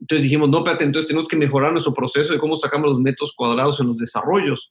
Entonces 0.00 0.24
dijimos, 0.24 0.50
no, 0.50 0.58
espérate, 0.58 0.84
entonces 0.84 1.08
tenemos 1.08 1.28
que 1.28 1.36
mejorar 1.36 1.72
nuestro 1.72 1.94
proceso 1.94 2.32
de 2.32 2.38
cómo 2.38 2.56
sacamos 2.56 2.90
los 2.90 3.00
metros 3.00 3.34
cuadrados 3.36 3.80
en 3.80 3.88
los 3.88 3.96
desarrollos. 3.96 4.70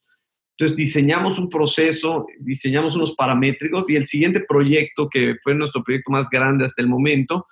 Entonces 0.57 0.77
diseñamos 0.77 1.39
un 1.39 1.49
proceso, 1.49 2.27
diseñamos 2.39 2.95
unos 2.95 3.15
paramétricos 3.15 3.89
y 3.89 3.95
el 3.95 4.05
siguiente 4.05 4.41
proyecto, 4.47 5.09
que 5.09 5.35
fue 5.43 5.55
nuestro 5.55 5.83
proyecto 5.83 6.11
más 6.11 6.29
grande 6.29 6.65
hasta 6.65 6.81
el 6.81 6.87
momento, 6.87 7.47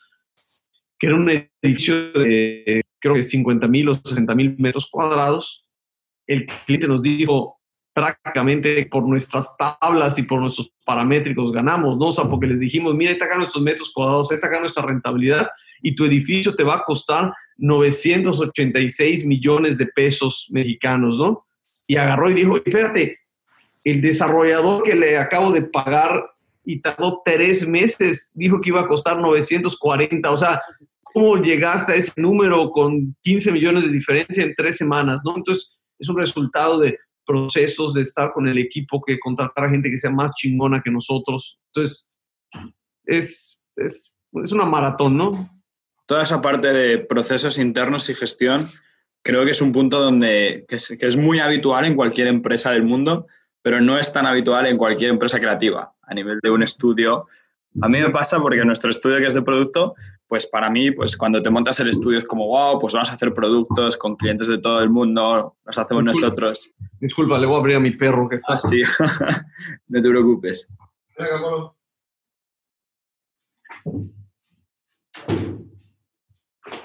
que 0.99 1.07
era 1.07 1.15
un 1.15 1.29
edificio 1.61 2.11
de 2.11 2.83
creo 2.99 3.15
que 3.15 3.23
50 3.23 3.67
mil 3.67 3.89
o 3.89 3.95
60 3.95 4.35
mil 4.35 4.55
metros 4.59 4.87
cuadrados, 4.89 5.65
el 6.27 6.45
cliente 6.45 6.87
nos 6.87 7.01
dijo, 7.01 7.60
prácticamente 7.93 8.85
por 8.85 9.07
nuestras 9.07 9.55
tablas 9.57 10.17
y 10.17 10.23
por 10.23 10.39
nuestros 10.39 10.71
paramétricos 10.85 11.51
ganamos, 11.51 11.97
¿no? 11.97 12.07
O 12.07 12.11
sea, 12.11 12.25
porque 12.25 12.47
les 12.47 12.59
dijimos, 12.59 12.95
mira, 12.95 13.11
está 13.11 13.25
acá 13.25 13.37
nuestros 13.37 13.63
metros 13.63 13.91
cuadrados, 13.93 14.31
está 14.31 14.47
acá 14.47 14.59
nuestra 14.59 14.83
rentabilidad 14.83 15.49
y 15.81 15.95
tu 15.95 16.05
edificio 16.05 16.55
te 16.55 16.63
va 16.63 16.75
a 16.75 16.83
costar 16.83 17.33
986 17.57 19.25
millones 19.25 19.77
de 19.77 19.87
pesos 19.87 20.47
mexicanos, 20.51 21.17
¿no? 21.17 21.45
Y 21.87 21.97
agarró 21.97 22.29
y 22.29 22.35
dijo, 22.35 22.57
espérate, 22.57 23.19
el 23.83 24.01
desarrollador 24.01 24.83
que 24.83 24.95
le 24.95 25.17
acabo 25.17 25.51
de 25.51 25.63
pagar 25.63 26.31
y 26.63 26.79
tardó 26.79 27.21
tres 27.25 27.67
meses, 27.67 28.31
dijo 28.35 28.61
que 28.61 28.69
iba 28.69 28.81
a 28.81 28.87
costar 28.87 29.19
940, 29.19 30.31
o 30.31 30.37
sea, 30.37 30.61
¿cómo 31.01 31.37
llegaste 31.37 31.93
a 31.93 31.95
ese 31.95 32.21
número 32.21 32.69
con 32.71 33.15
15 33.23 33.51
millones 33.51 33.83
de 33.83 33.91
diferencia 33.91 34.43
en 34.43 34.53
tres 34.55 34.77
semanas, 34.77 35.21
¿no? 35.25 35.35
Entonces, 35.35 35.77
es 35.99 36.09
un 36.09 36.17
resultado 36.17 36.79
de 36.79 36.97
procesos 37.25 37.93
de 37.93 38.01
estar 38.01 38.31
con 38.33 38.47
el 38.47 38.57
equipo 38.57 39.01
que 39.01 39.19
contratar 39.19 39.65
a 39.65 39.69
gente 39.69 39.89
que 39.89 39.99
sea 39.99 40.11
más 40.11 40.31
chingona 40.35 40.81
que 40.83 40.91
nosotros. 40.91 41.59
Entonces, 41.67 42.07
es, 43.05 43.61
es, 43.75 44.13
es 44.43 44.51
una 44.51 44.65
maratón, 44.65 45.17
¿no? 45.17 45.49
Toda 46.05 46.23
esa 46.23 46.41
parte 46.41 46.73
de 46.73 46.97
procesos 46.99 47.57
internos 47.57 48.09
y 48.09 48.15
gestión 48.15 48.67
creo 49.23 49.45
que 49.45 49.51
es 49.51 49.61
un 49.61 49.71
punto 49.71 49.99
donde 50.01 50.65
que 50.67 50.75
es, 50.75 50.95
que 50.99 51.05
es, 51.05 51.15
muy 51.15 51.39
habitual 51.39 51.85
en 51.85 51.95
cualquier 51.95 52.27
empresa 52.27 52.71
del 52.71 52.83
mundo, 52.83 53.27
pero 53.61 53.79
no 53.79 53.99
es 53.99 54.11
tan 54.11 54.25
habitual 54.25 54.65
en 54.65 54.77
cualquier 54.77 55.11
empresa 55.11 55.39
creativa. 55.39 55.93
A 56.03 56.13
nivel 56.13 56.39
de 56.41 56.49
un 56.49 56.63
estudio, 56.63 57.27
a 57.81 57.87
mí 57.87 57.99
me 57.99 58.09
pasa 58.09 58.39
porque 58.39 58.65
nuestro 58.65 58.89
estudio 58.89 59.19
que 59.19 59.27
es 59.27 59.33
de 59.33 59.41
producto, 59.41 59.95
pues 60.31 60.47
para 60.47 60.69
mí, 60.69 60.91
pues 60.91 61.17
cuando 61.17 61.41
te 61.41 61.49
montas 61.49 61.77
el 61.81 61.89
estudio 61.89 62.19
es 62.19 62.23
como, 62.23 62.47
wow, 62.47 62.79
pues 62.79 62.93
vamos 62.93 63.09
a 63.09 63.15
hacer 63.15 63.33
productos 63.33 63.97
con 63.97 64.15
clientes 64.15 64.47
de 64.47 64.59
todo 64.59 64.81
el 64.81 64.89
mundo, 64.89 65.57
los 65.65 65.77
hacemos 65.77 66.05
nosotros. 66.05 66.73
Disculpa, 67.01 67.37
le 67.37 67.47
voy 67.47 67.57
a 67.57 67.59
abrir 67.59 67.75
a 67.75 67.79
mi 67.81 67.91
perro 67.91 68.29
que 68.29 68.37
está. 68.37 68.53
así. 68.53 68.79
no 69.89 70.01
te 70.01 70.09
preocupes. 70.09 70.73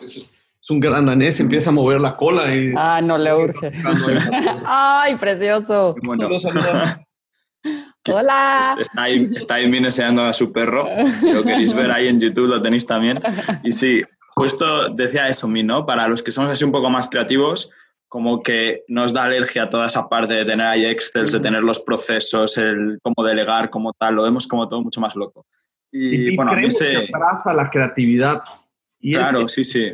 Es 0.02 0.68
un 0.68 0.80
gran 0.80 1.06
danés, 1.06 1.38
empieza 1.38 1.70
a 1.70 1.72
mover 1.72 2.00
la 2.00 2.16
cola 2.16 2.52
y... 2.52 2.74
Ah, 2.76 3.00
no 3.00 3.16
le 3.16 3.32
urge. 3.32 3.70
¡Ay, 4.66 5.14
precioso! 5.14 5.94
Bueno. 6.02 6.28
Hola. 8.12 8.76
Está 8.80 9.02
ahí, 9.02 9.30
está 9.34 9.54
ahí 9.54 9.64
enseñando 9.64 10.22
a 10.22 10.32
su 10.32 10.52
perro. 10.52 10.86
Si 11.20 11.32
lo 11.32 11.42
queréis 11.42 11.74
ver 11.74 11.90
ahí 11.90 12.08
en 12.08 12.20
YouTube, 12.20 12.48
lo 12.48 12.62
tenéis 12.62 12.86
también. 12.86 13.20
Y 13.62 13.72
sí, 13.72 14.02
justo 14.30 14.88
decía 14.90 15.28
eso, 15.28 15.48
mí, 15.48 15.62
¿no? 15.62 15.86
Para 15.86 16.08
los 16.08 16.22
que 16.22 16.32
somos 16.32 16.50
así 16.50 16.64
un 16.64 16.72
poco 16.72 16.90
más 16.90 17.08
creativos, 17.08 17.70
como 18.08 18.42
que 18.42 18.84
nos 18.88 19.12
da 19.12 19.24
alergia 19.24 19.64
a 19.64 19.68
toda 19.68 19.86
esa 19.86 20.08
parte 20.08 20.34
de 20.34 20.44
tener 20.44 20.66
ahí 20.66 20.86
Excel, 20.86 21.30
de 21.30 21.40
tener 21.40 21.62
los 21.62 21.80
procesos, 21.80 22.56
el 22.58 22.98
cómo 23.02 23.26
delegar, 23.26 23.70
como 23.70 23.92
tal, 23.92 24.14
lo 24.14 24.22
vemos 24.22 24.46
como 24.46 24.68
todo 24.68 24.82
mucho 24.82 25.00
más 25.00 25.16
loco. 25.16 25.46
Y, 25.90 26.36
bueno, 26.36 26.52
a 26.52 26.56
mí 26.56 26.70
se... 26.70 27.06
que 27.06 27.10
abraza 27.14 27.54
la 27.54 27.70
creatividad. 27.70 28.42
Y 29.00 29.14
claro, 29.14 29.48
sí, 29.48 29.64
sí. 29.64 29.92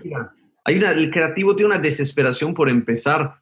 Hay 0.64 0.76
el 0.76 1.10
creativo 1.10 1.56
tiene 1.56 1.74
una 1.74 1.82
desesperación 1.82 2.54
por 2.54 2.68
empezar 2.68 3.41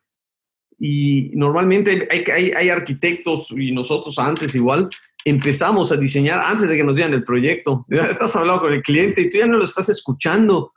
y 0.83 1.31
normalmente 1.35 2.09
hay, 2.11 2.25
hay, 2.33 2.51
hay, 2.53 2.69
arquitectos 2.71 3.49
y 3.51 3.71
nosotros 3.71 4.19
antes 4.19 4.55
igual 4.55 4.89
empezamos 5.27 5.93
a 5.93 5.97
diseñar 5.99 6.41
antes 6.43 6.71
de 6.71 6.77
que 6.77 6.83
nos 6.83 6.97
dieran 6.97 7.13
el 7.13 7.23
proyecto. 7.23 7.85
Ya 7.89 8.03
estás 8.11 8.35
hablando 8.35 8.63
con 8.63 8.73
el 8.73 8.83
cliente 8.83 9.21
y 9.21 9.31
tú 9.31 9.37
ya 9.37 9.47
no 9.47 9.59
lo 9.59 9.65
estás 9.65 9.91
escuchando. 9.91 10.73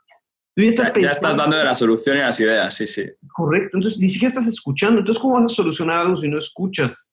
Tú 0.54 0.62
ya 0.62 0.68
estás, 0.68 0.92
ya, 1.00 1.10
estás 1.10 1.36
dando 1.36 1.56
de 1.56 1.64
la 1.64 1.74
solución 1.74 2.18
y 2.18 2.20
las 2.20 2.38
ideas, 2.38 2.74
sí, 2.74 2.86
sí. 2.86 3.02
Correcto. 3.32 3.78
Entonces, 3.78 3.98
ni 3.98 4.10
siquiera 4.10 4.28
estás 4.28 4.46
escuchando. 4.46 5.00
Entonces, 5.00 5.20
¿cómo 5.20 5.34
vas 5.34 5.50
a 5.50 5.54
solucionar 5.54 6.00
algo 6.00 6.16
si 6.16 6.28
no 6.28 6.36
escuchas? 6.36 7.10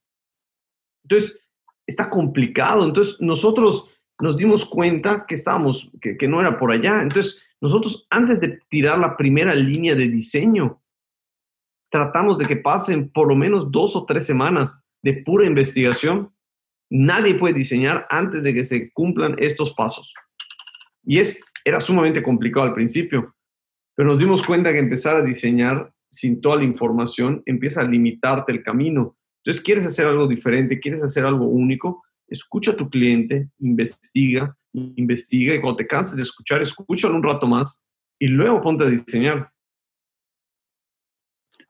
Entonces, 1.05 1.39
está 1.87 2.09
complicado. 2.09 2.85
Entonces, 2.85 3.15
nosotros 3.21 3.89
nos 4.19 4.35
dimos 4.35 4.65
cuenta 4.65 5.25
que 5.25 5.35
estábamos, 5.35 5.89
que, 6.01 6.17
que, 6.17 6.27
no 6.27 6.41
era 6.41 6.59
por 6.59 6.71
allá. 6.71 7.01
Entonces, 7.01 7.41
nosotros 7.61 8.05
antes 8.09 8.41
de 8.41 8.59
tirar 8.69 8.99
la 8.99 9.15
primera 9.15 9.55
línea 9.55 9.95
de 9.95 10.09
diseño, 10.09 10.80
tratamos 11.91 12.37
de 12.37 12.47
que 12.47 12.55
pasen 12.55 13.09
por 13.09 13.27
lo 13.27 13.35
menos 13.35 13.71
dos 13.71 13.95
o 13.95 14.05
tres 14.05 14.25
semanas 14.25 14.83
de 15.03 15.13
pura 15.13 15.45
investigación. 15.45 16.33
Nadie 16.89 17.35
puede 17.35 17.53
diseñar 17.53 18.07
antes 18.09 18.43
de 18.43 18.53
que 18.53 18.63
se 18.63 18.91
cumplan 18.91 19.35
estos 19.37 19.73
pasos. 19.73 20.13
Y 21.03 21.19
es, 21.19 21.45
era 21.65 21.79
sumamente 21.81 22.23
complicado 22.23 22.65
al 22.65 22.73
principio, 22.73 23.35
pero 23.95 24.09
nos 24.09 24.19
dimos 24.19 24.43
cuenta 24.43 24.71
que 24.71 24.79
empezar 24.79 25.17
a 25.17 25.23
diseñar 25.23 25.91
sin 26.09 26.41
toda 26.41 26.57
la 26.57 26.63
información 26.63 27.41
empieza 27.45 27.81
a 27.81 27.87
limitarte 27.87 28.51
el 28.51 28.63
camino. 28.63 29.17
Entonces, 29.43 29.63
quieres 29.63 29.85
hacer 29.85 30.05
algo 30.05 30.27
diferente, 30.27 30.79
quieres 30.79 31.01
hacer 31.01 31.25
algo 31.25 31.47
único, 31.47 32.03
escucha 32.27 32.71
a 32.71 32.75
tu 32.75 32.89
cliente, 32.89 33.49
investiga, 33.59 34.55
investiga 34.73 35.55
y 35.55 35.61
cuando 35.61 35.77
te 35.77 35.87
canses 35.87 36.15
de 36.15 36.21
escuchar, 36.21 36.61
escúchalo 36.61 37.15
un 37.15 37.23
rato 37.23 37.47
más 37.47 37.85
y 38.19 38.27
luego 38.27 38.61
ponte 38.61 38.85
a 38.85 38.89
diseñar. 38.89 39.50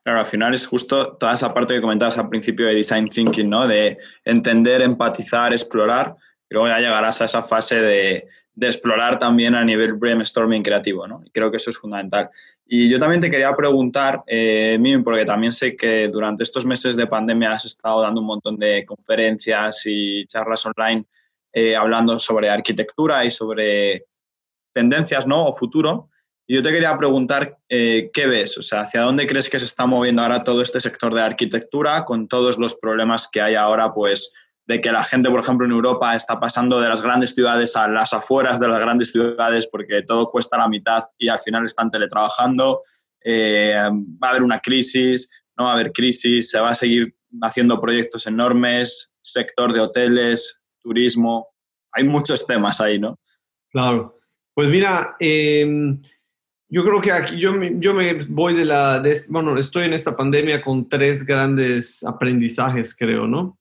Claro, 0.04 0.20
al 0.20 0.26
final 0.26 0.52
es 0.52 0.66
justo 0.66 1.16
toda 1.16 1.34
esa 1.34 1.54
parte 1.54 1.74
que 1.74 1.80
comentabas 1.80 2.18
al 2.18 2.28
principio 2.28 2.66
de 2.66 2.74
design 2.74 3.06
thinking, 3.06 3.48
¿no? 3.48 3.68
De 3.68 3.98
entender, 4.24 4.82
empatizar, 4.82 5.52
explorar, 5.52 6.16
y 6.50 6.54
luego 6.54 6.68
ya 6.68 6.80
llegarás 6.80 7.20
a 7.22 7.26
esa 7.26 7.42
fase 7.42 7.80
de, 7.80 8.28
de 8.54 8.66
explorar 8.66 9.18
también 9.18 9.54
a 9.54 9.64
nivel 9.64 9.94
brainstorming 9.94 10.62
creativo, 10.62 11.06
¿no? 11.06 11.22
Y 11.24 11.30
creo 11.30 11.50
que 11.50 11.56
eso 11.56 11.70
es 11.70 11.78
fundamental. 11.78 12.28
Y 12.66 12.88
yo 12.88 12.98
también 12.98 13.20
te 13.20 13.30
quería 13.30 13.54
preguntar, 13.54 14.22
eh, 14.26 14.76
Mim, 14.80 15.02
porque 15.02 15.24
también 15.24 15.52
sé 15.52 15.76
que 15.76 16.08
durante 16.08 16.42
estos 16.42 16.66
meses 16.66 16.96
de 16.96 17.06
pandemia 17.06 17.52
has 17.52 17.64
estado 17.64 18.02
dando 18.02 18.20
un 18.20 18.26
montón 18.26 18.58
de 18.58 18.84
conferencias 18.84 19.82
y 19.86 20.26
charlas 20.26 20.66
online 20.66 21.06
eh, 21.52 21.76
hablando 21.76 22.18
sobre 22.18 22.50
arquitectura 22.50 23.24
y 23.24 23.30
sobre 23.30 24.06
tendencias, 24.72 25.26
¿no? 25.26 25.46
O 25.46 25.52
futuro. 25.52 26.10
Yo 26.52 26.62
te 26.62 26.70
quería 26.70 26.94
preguntar, 26.98 27.56
eh, 27.70 28.10
¿qué 28.12 28.26
ves? 28.26 28.58
O 28.58 28.62
sea, 28.62 28.82
¿hacia 28.82 29.00
dónde 29.00 29.26
crees 29.26 29.48
que 29.48 29.58
se 29.58 29.64
está 29.64 29.86
moviendo 29.86 30.20
ahora 30.20 30.44
todo 30.44 30.60
este 30.60 30.82
sector 30.82 31.14
de 31.14 31.22
arquitectura 31.22 32.04
con 32.04 32.28
todos 32.28 32.58
los 32.58 32.74
problemas 32.74 33.26
que 33.32 33.40
hay 33.40 33.54
ahora, 33.54 33.94
pues, 33.94 34.34
de 34.66 34.78
que 34.78 34.92
la 34.92 35.02
gente, 35.02 35.30
por 35.30 35.40
ejemplo, 35.40 35.64
en 35.64 35.72
Europa 35.72 36.14
está 36.14 36.38
pasando 36.38 36.78
de 36.78 36.90
las 36.90 37.00
grandes 37.00 37.30
ciudades 37.30 37.74
a 37.74 37.88
las 37.88 38.12
afueras 38.12 38.60
de 38.60 38.68
las 38.68 38.80
grandes 38.80 39.12
ciudades 39.12 39.66
porque 39.66 40.02
todo 40.02 40.26
cuesta 40.26 40.58
la 40.58 40.68
mitad 40.68 41.02
y 41.16 41.30
al 41.30 41.40
final 41.40 41.64
están 41.64 41.90
teletrabajando. 41.90 42.82
Eh, 43.24 43.74
va 44.22 44.28
a 44.28 44.30
haber 44.32 44.42
una 44.42 44.58
crisis, 44.58 45.44
no 45.56 45.64
va 45.64 45.70
a 45.70 45.74
haber 45.76 45.90
crisis, 45.90 46.50
se 46.50 46.60
va 46.60 46.72
a 46.72 46.74
seguir 46.74 47.14
haciendo 47.40 47.80
proyectos 47.80 48.26
enormes, 48.26 49.16
sector 49.22 49.72
de 49.72 49.80
hoteles, 49.80 50.62
turismo. 50.82 51.48
Hay 51.92 52.04
muchos 52.04 52.46
temas 52.46 52.78
ahí, 52.78 52.98
¿no? 52.98 53.18
Claro. 53.70 54.18
Pues 54.54 54.68
mira, 54.68 55.16
em, 55.18 56.02
yo 56.72 56.82
creo 56.84 57.02
que 57.02 57.12
aquí 57.12 57.38
yo, 57.38 57.52
yo 57.80 57.92
me 57.92 58.24
voy 58.24 58.54
de 58.54 58.64
la, 58.64 59.02
bueno, 59.28 59.58
estoy 59.58 59.84
en 59.84 59.92
esta 59.92 60.16
pandemia 60.16 60.62
con 60.62 60.88
tres 60.88 61.26
grandes 61.26 62.02
aprendizajes, 62.02 62.96
creo, 62.96 63.26
¿no? 63.26 63.58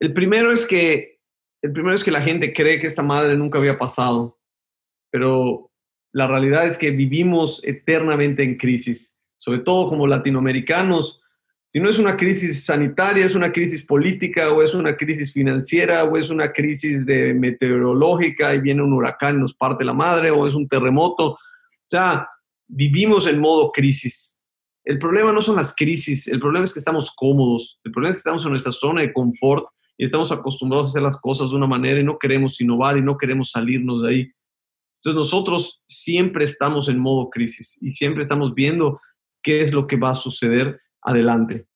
El 0.00 0.12
primero 0.12 0.50
es 0.50 0.66
que, 0.66 1.20
el 1.62 1.72
primero 1.72 1.94
es 1.94 2.02
que 2.02 2.10
la 2.10 2.22
gente 2.22 2.52
cree 2.52 2.80
que 2.80 2.88
esta 2.88 3.04
madre 3.04 3.36
nunca 3.36 3.58
había 3.58 3.78
pasado, 3.78 4.40
pero 5.12 5.70
la 6.12 6.26
realidad 6.26 6.66
es 6.66 6.76
que 6.76 6.90
vivimos 6.90 7.62
eternamente 7.62 8.42
en 8.42 8.56
crisis, 8.56 9.20
sobre 9.36 9.60
todo 9.60 9.88
como 9.88 10.08
latinoamericanos. 10.08 11.22
Si 11.68 11.78
no 11.78 11.88
es 11.88 12.00
una 12.00 12.16
crisis 12.16 12.64
sanitaria, 12.64 13.24
es 13.24 13.36
una 13.36 13.52
crisis 13.52 13.84
política, 13.84 14.50
o 14.50 14.64
es 14.64 14.74
una 14.74 14.96
crisis 14.96 15.32
financiera, 15.32 16.02
o 16.02 16.16
es 16.16 16.28
una 16.30 16.52
crisis 16.52 17.06
de 17.06 17.34
meteorológica 17.34 18.52
y 18.52 18.60
viene 18.60 18.82
un 18.82 18.94
huracán 18.94 19.36
y 19.36 19.42
nos 19.42 19.54
parte 19.54 19.84
la 19.84 19.94
madre, 19.94 20.32
o 20.32 20.48
es 20.48 20.54
un 20.54 20.66
terremoto. 20.66 21.38
O 21.86 21.90
sea, 21.90 22.28
vivimos 22.68 23.26
en 23.26 23.38
modo 23.38 23.70
crisis. 23.70 24.38
El 24.84 24.98
problema 24.98 25.32
no 25.32 25.42
son 25.42 25.56
las 25.56 25.74
crisis, 25.74 26.28
el 26.28 26.38
problema 26.38 26.64
es 26.64 26.72
que 26.72 26.78
estamos 26.78 27.12
cómodos, 27.16 27.80
el 27.84 27.90
problema 27.90 28.10
es 28.10 28.16
que 28.16 28.20
estamos 28.20 28.44
en 28.44 28.50
nuestra 28.50 28.72
zona 28.72 29.00
de 29.00 29.12
confort 29.12 29.66
y 29.98 30.04
estamos 30.04 30.30
acostumbrados 30.30 30.86
a 30.86 30.90
hacer 30.90 31.02
las 31.02 31.20
cosas 31.20 31.50
de 31.50 31.56
una 31.56 31.66
manera 31.66 31.98
y 31.98 32.04
no 32.04 32.18
queremos 32.18 32.60
innovar 32.60 32.96
y 32.96 33.02
no 33.02 33.16
queremos 33.16 33.50
salirnos 33.50 34.02
de 34.02 34.08
ahí. 34.08 34.32
Entonces 35.02 35.18
nosotros 35.18 35.82
siempre 35.88 36.44
estamos 36.44 36.88
en 36.88 36.98
modo 36.98 37.30
crisis 37.30 37.82
y 37.82 37.92
siempre 37.92 38.22
estamos 38.22 38.54
viendo 38.54 39.00
qué 39.42 39.62
es 39.62 39.72
lo 39.72 39.86
que 39.86 39.96
va 39.96 40.10
a 40.10 40.14
suceder 40.14 40.80
adelante. 41.02 41.66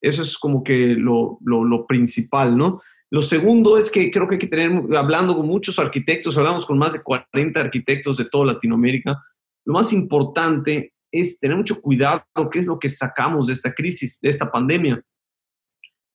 Eso 0.00 0.22
es 0.22 0.38
como 0.38 0.64
que 0.64 0.94
lo, 0.94 1.38
lo, 1.42 1.86
principal, 1.86 2.56
¿no? 2.56 2.80
Lo 3.10 3.20
segundo 3.20 3.76
es 3.76 3.90
que 3.90 4.10
creo 4.10 4.26
que 4.26 4.36
hay 4.36 4.38
que 4.38 4.46
tener, 4.46 4.96
hablando 4.96 5.36
con 5.36 5.46
muchos 5.46 5.78
arquitectos, 5.78 6.38
hablamos 6.38 6.64
con 6.64 6.78
más 6.78 6.94
de 6.94 7.02
40 7.02 7.60
arquitectos 7.60 8.16
de 8.16 8.24
toda 8.24 8.54
Latinoamérica, 8.54 9.22
lo 9.64 9.74
más 9.74 9.92
importante 9.92 10.94
es 11.12 11.40
tener 11.40 11.56
mucho 11.56 11.80
cuidado 11.80 12.24
qué 12.50 12.60
es 12.60 12.66
lo 12.66 12.78
que 12.78 12.88
sacamos 12.88 13.46
de 13.48 13.52
esta 13.52 13.74
crisis, 13.74 14.20
de 14.20 14.28
esta 14.28 14.50
pandemia 14.50 15.04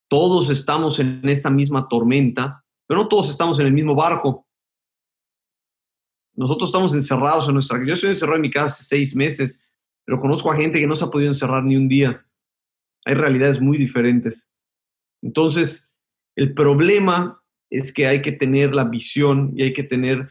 todos 0.08 0.50
estamos 0.50 1.00
en 1.00 1.28
esta 1.28 1.50
misma 1.50 1.88
tormenta, 1.88 2.64
pero 2.88 3.02
no 3.02 3.08
todos 3.08 3.30
estamos 3.30 3.60
en 3.60 3.68
el 3.68 3.74
mismo 3.74 3.96
barco. 3.96 4.46
Nosotros 6.36 6.70
estamos 6.70 6.94
encerrados 6.94 7.48
en 7.48 7.54
nuestra... 7.56 7.84
Yo 7.86 7.94
estoy 7.94 8.12
encerrado 8.12 8.36
en 8.36 8.42
mi 8.42 8.52
casa 8.52 8.68
hace 8.68 8.84
seis 8.84 9.16
meses, 9.16 9.64
pero 10.06 10.20
conozco 10.20 10.52
a 10.52 10.56
gente 10.56 10.80
que 10.80 10.88
no 10.88 10.96
se 10.96 11.06
ha 11.06 11.10
podido 11.10 11.30
encerrar 11.30 11.64
ni 11.64 11.76
un 11.76 11.88
día. 11.88 12.26
Hay 13.06 13.14
realidades 13.14 13.62
muy 13.62 13.78
diferentes. 13.78 14.50
Entonces, 15.22 15.92
el 16.36 16.54
problema 16.54 17.42
es 17.70 17.94
que 17.94 18.06
hay 18.06 18.22
que 18.22 18.32
tener 18.32 18.76
la 18.76 18.84
visión 18.84 19.54
y 19.56 19.64
hay 19.64 19.74
que 19.74 19.84
tener 19.84 20.30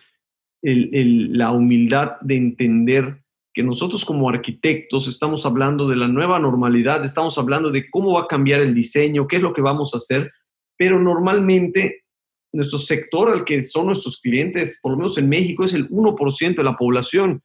la 0.64 1.52
humildad 1.52 2.12
de 2.22 2.36
entender 2.36 3.22
que 3.52 3.62
nosotros 3.62 4.04
como 4.04 4.28
arquitectos 4.28 5.06
estamos 5.06 5.46
hablando 5.46 5.88
de 5.88 5.96
la 5.96 6.08
nueva 6.08 6.38
normalidad, 6.40 7.04
estamos 7.04 7.38
hablando 7.38 7.70
de 7.70 7.88
cómo 7.90 8.14
va 8.14 8.22
a 8.22 8.28
cambiar 8.28 8.60
el 8.60 8.74
diseño, 8.74 9.28
qué 9.28 9.36
es 9.36 9.42
lo 9.42 9.52
que 9.52 9.62
vamos 9.62 9.94
a 9.94 9.98
hacer, 9.98 10.32
pero 10.76 10.98
normalmente 10.98 12.04
nuestro 12.52 12.78
sector 12.78 13.30
al 13.30 13.44
que 13.44 13.62
son 13.62 13.86
nuestros 13.86 14.20
clientes, 14.20 14.78
por 14.82 14.92
lo 14.92 14.98
menos 14.98 15.18
en 15.18 15.28
México, 15.28 15.64
es 15.64 15.74
el 15.74 15.88
1% 15.88 16.56
de 16.56 16.64
la 16.64 16.76
población. 16.76 17.42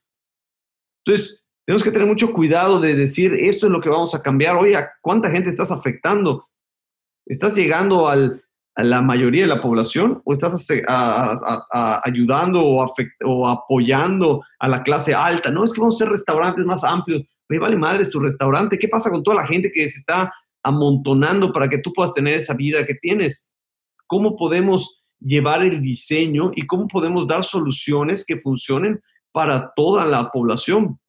Entonces, 1.06 1.44
tenemos 1.66 1.84
que 1.84 1.92
tener 1.92 2.08
mucho 2.08 2.34
cuidado 2.34 2.80
de 2.80 2.96
decir, 2.96 3.34
esto 3.34 3.68
es 3.68 3.72
lo 3.72 3.82
que 3.82 3.90
vamos 3.90 4.16
a 4.16 4.24
cambiar. 4.24 4.56
Oye, 4.56 4.76
¿cuánta 5.02 5.30
gente 5.30 5.50
estás 5.50 5.72
afectando? 5.72 6.48
¿Estás 7.28 7.56
llegando 7.56 8.08
al 8.08 8.44
la 8.84 9.02
mayoría 9.02 9.44
de 9.44 9.48
la 9.48 9.62
población 9.62 10.22
o 10.24 10.34
estás 10.34 10.68
ayudando 12.04 12.64
o, 12.64 13.48
apoyando 13.48 14.44
a 14.60 14.68
la 14.68 14.84
clase 14.84 15.14
alta? 15.14 15.52
No, 15.52 15.64
es 15.64 15.74
que 15.74 15.82
vamos 15.82 15.96
a 15.96 16.04
hacer 16.04 16.12
restaurantes 16.12 16.66
más 16.66 16.84
amplios. 16.84 17.24
Me 17.48 17.60
vale 17.60 17.76
madre 17.76 18.04
es 18.04 18.12
tu 18.12 18.20
restaurante. 18.20 18.78
¿Qué 18.78 18.88
pasa 18.88 19.10
con 19.10 19.24
toda 19.24 19.38
la 19.38 19.48
gente 19.48 19.72
que 19.72 19.88
se 19.88 20.00
está 20.00 20.34
amontonando 20.64 21.52
para 21.52 21.68
que 21.68 21.80
tú 21.80 21.94
puedas 21.94 22.14
tener 22.14 22.36
esa 22.36 22.54
vida 22.54 22.86
que 22.86 22.96
tienes? 22.96 23.52
¿Cómo 24.08 24.36
podemos 24.36 25.04
llevar 25.20 25.64
el 25.64 25.82
diseño 25.82 26.52
y 26.56 26.66
cómo 26.66 26.88
podemos 26.88 27.28
dar 27.28 27.44
soluciones 27.44 28.26
que 28.26 28.40
funcionen 28.40 29.02
para 29.32 29.74
toda 29.76 30.06
la 30.06 30.30
población? 30.30 31.00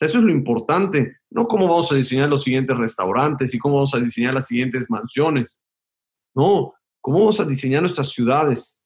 Eso 0.00 0.18
es 0.18 0.24
lo 0.24 0.32
importante, 0.32 1.18
no 1.28 1.46
cómo 1.46 1.68
vamos 1.68 1.92
a 1.92 1.94
diseñar 1.94 2.30
los 2.30 2.42
siguientes 2.42 2.76
restaurantes 2.76 3.52
y 3.52 3.58
cómo 3.58 3.74
vamos 3.74 3.94
a 3.94 4.00
diseñar 4.00 4.32
las 4.32 4.46
siguientes 4.46 4.88
mansiones. 4.88 5.60
No, 6.34 6.72
cómo 7.00 7.20
vamos 7.20 7.40
a 7.40 7.44
diseñar 7.44 7.82
nuestras 7.82 8.10
ciudades. 8.10 8.82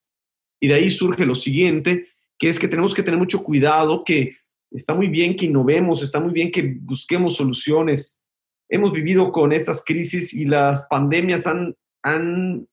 Y 0.60 0.68
de 0.68 0.74
ahí 0.74 0.90
surge 0.90 1.26
lo 1.26 1.34
siguiente, 1.34 2.08
que 2.38 2.48
es 2.48 2.58
que 2.58 2.68
tenemos 2.68 2.94
que 2.94 3.02
tener 3.02 3.18
mucho 3.18 3.42
cuidado, 3.42 4.04
que 4.04 4.36
está 4.70 4.94
muy 4.94 5.08
bien 5.08 5.36
que 5.36 5.46
innovemos, 5.46 6.02
está 6.02 6.20
muy 6.20 6.32
bien 6.32 6.50
que 6.50 6.76
busquemos 6.80 7.36
soluciones. 7.36 8.22
Hemos 8.68 8.92
vivido 8.92 9.30
con 9.30 9.52
estas 9.52 9.84
crisis 9.84 10.34
y 10.34 10.44
las 10.44 10.86
pandemias 10.88 11.46
han, 11.46 11.76
han 12.02 12.66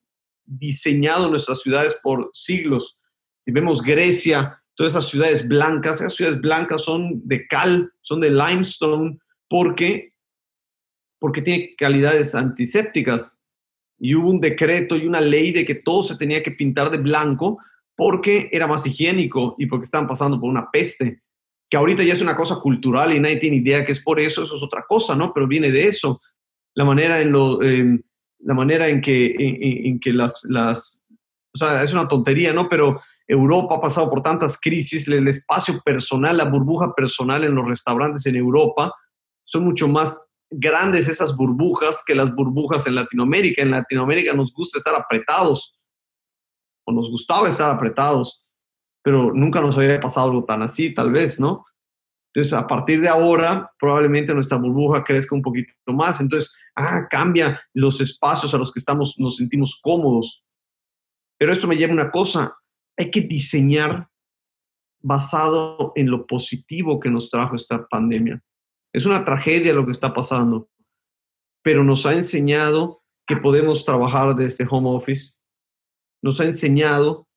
diseñado 0.45 1.29
nuestras 1.29 1.61
ciudades 1.61 1.99
por 2.01 2.29
siglos. 2.33 2.97
Si 3.41 3.51
vemos 3.51 3.81
Grecia, 3.81 4.61
todas 4.75 4.93
esas 4.93 5.09
ciudades 5.09 5.47
blancas, 5.47 5.99
esas 5.99 6.15
ciudades 6.15 6.39
blancas 6.39 6.83
son 6.83 7.27
de 7.27 7.47
cal, 7.47 7.91
son 8.01 8.21
de 8.21 8.29
limestone, 8.29 9.19
porque, 9.49 10.13
porque 11.19 11.41
tiene 11.41 11.75
calidades 11.75 12.35
antisépticas 12.35 13.37
y 14.03 14.15
hubo 14.15 14.31
un 14.31 14.41
decreto 14.41 14.97
y 14.97 15.05
una 15.05 15.21
ley 15.21 15.51
de 15.51 15.63
que 15.63 15.75
todo 15.75 16.01
se 16.01 16.17
tenía 16.17 16.41
que 16.41 16.49
pintar 16.49 16.89
de 16.89 16.97
blanco 16.97 17.59
porque 17.95 18.49
era 18.51 18.65
más 18.65 18.85
higiénico 18.85 19.55
y 19.59 19.67
porque 19.67 19.83
estaban 19.83 20.07
pasando 20.07 20.39
por 20.39 20.49
una 20.49 20.71
peste, 20.71 21.21
que 21.69 21.77
ahorita 21.77 22.01
ya 22.01 22.13
es 22.13 22.21
una 22.21 22.35
cosa 22.35 22.55
cultural 22.55 23.13
y 23.13 23.19
nadie 23.19 23.37
tiene 23.37 23.57
idea 23.57 23.85
que 23.85 23.91
es 23.91 24.03
por 24.03 24.19
eso, 24.19 24.43
eso 24.43 24.55
es 24.55 24.63
otra 24.63 24.85
cosa, 24.87 25.15
¿no? 25.15 25.31
Pero 25.31 25.47
viene 25.47 25.71
de 25.71 25.85
eso. 25.85 26.19
La 26.73 26.83
manera 26.83 27.21
en, 27.21 27.31
lo, 27.31 27.59
la 27.61 28.53
manera 28.55 28.89
en 28.89 29.01
que, 29.01 29.35
en, 29.37 29.99
que 29.99 30.13
las, 30.13 30.45
las, 30.49 31.03
o 31.53 31.57
sea, 31.57 31.83
es 31.83 31.93
una 31.93 32.07
tontería, 32.07 32.53
¿no? 32.53 32.67
Pero 32.67 33.01
Europa 33.27 33.75
ha 33.75 33.81
pasado 33.81 34.09
por 34.09 34.23
tantas 34.23 34.59
crisis, 34.59 35.07
el 35.07 35.27
espacio 35.27 35.79
personal, 35.85 36.37
la 36.37 36.45
burbuja 36.45 36.93
personal 36.95 37.43
en 37.43 37.53
los 37.53 37.67
restaurantes 37.67 38.25
en 38.25 38.35
Europa 38.35 38.95
son 39.43 39.63
mucho 39.63 39.87
más 39.87 40.27
grandes 40.51 41.07
esas 41.07 41.35
burbujas 41.35 42.03
que 42.05 42.13
las 42.13 42.33
burbujas 42.35 42.85
en 42.85 42.95
Latinoamérica. 42.95 43.61
En 43.61 43.71
Latinoamérica 43.71 44.33
nos 44.33 44.53
gusta 44.53 44.77
estar 44.77 44.95
apretados. 44.95 45.77
o 46.83 46.91
nos 46.91 47.11
gustaba 47.11 47.47
estar 47.47 47.69
apretados, 47.69 48.43
pero 49.03 49.31
nunca 49.33 49.61
nos 49.61 49.77
había 49.77 49.99
pasado 49.99 50.31
algo 50.31 50.45
tan 50.45 50.63
así, 50.63 50.93
tal 50.93 51.11
vez, 51.11 51.39
¿no? 51.39 51.63
Entonces, 52.33 52.53
a 52.53 52.65
partir 52.65 53.01
de 53.01 53.07
ahora, 53.07 53.71
probablemente 53.77 54.33
nuestra 54.33 54.57
burbuja 54.57 55.03
crezca 55.03 55.35
un 55.35 55.43
poquito 55.43 55.73
más. 55.87 56.21
Entonces, 56.21 56.55
ah, 56.75 57.07
cambia 57.09 57.61
los 57.73 58.01
espacios 58.01 58.53
a 58.55 58.57
los 58.57 58.71
que 58.71 58.79
estamos, 58.79 59.15
nos 59.19 59.37
sentimos 59.37 59.79
cómodos. 59.81 60.43
Pero 61.37 61.51
esto 61.51 61.67
me 61.67 61.75
lleva 61.75 61.91
a 61.91 61.95
una 61.95 62.11
cosa, 62.11 62.55
hay 62.97 63.11
que 63.11 63.21
diseñar 63.21 64.07
basado 65.01 65.91
en 65.95 66.09
lo 66.09 66.25
positivo 66.25 66.99
que 66.99 67.09
nos 67.09 67.29
trajo 67.29 67.55
esta 67.55 67.85
pandemia. 67.87 68.41
Es 68.93 69.05
una 69.05 69.23
tragedia 69.23 69.73
lo 69.73 69.85
que 69.85 69.91
está 69.91 70.13
pasando, 70.13 70.69
pero 71.63 71.83
nos 71.83 72.05
ha 72.05 72.13
enseñado 72.13 73.01
que 73.25 73.37
podemos 73.37 73.85
trabajar 73.85 74.35
desde 74.35 74.67
home 74.69 74.89
office. 74.89 75.35
Nos 76.21 76.39
ha 76.41 76.45
enseñado 76.45 77.27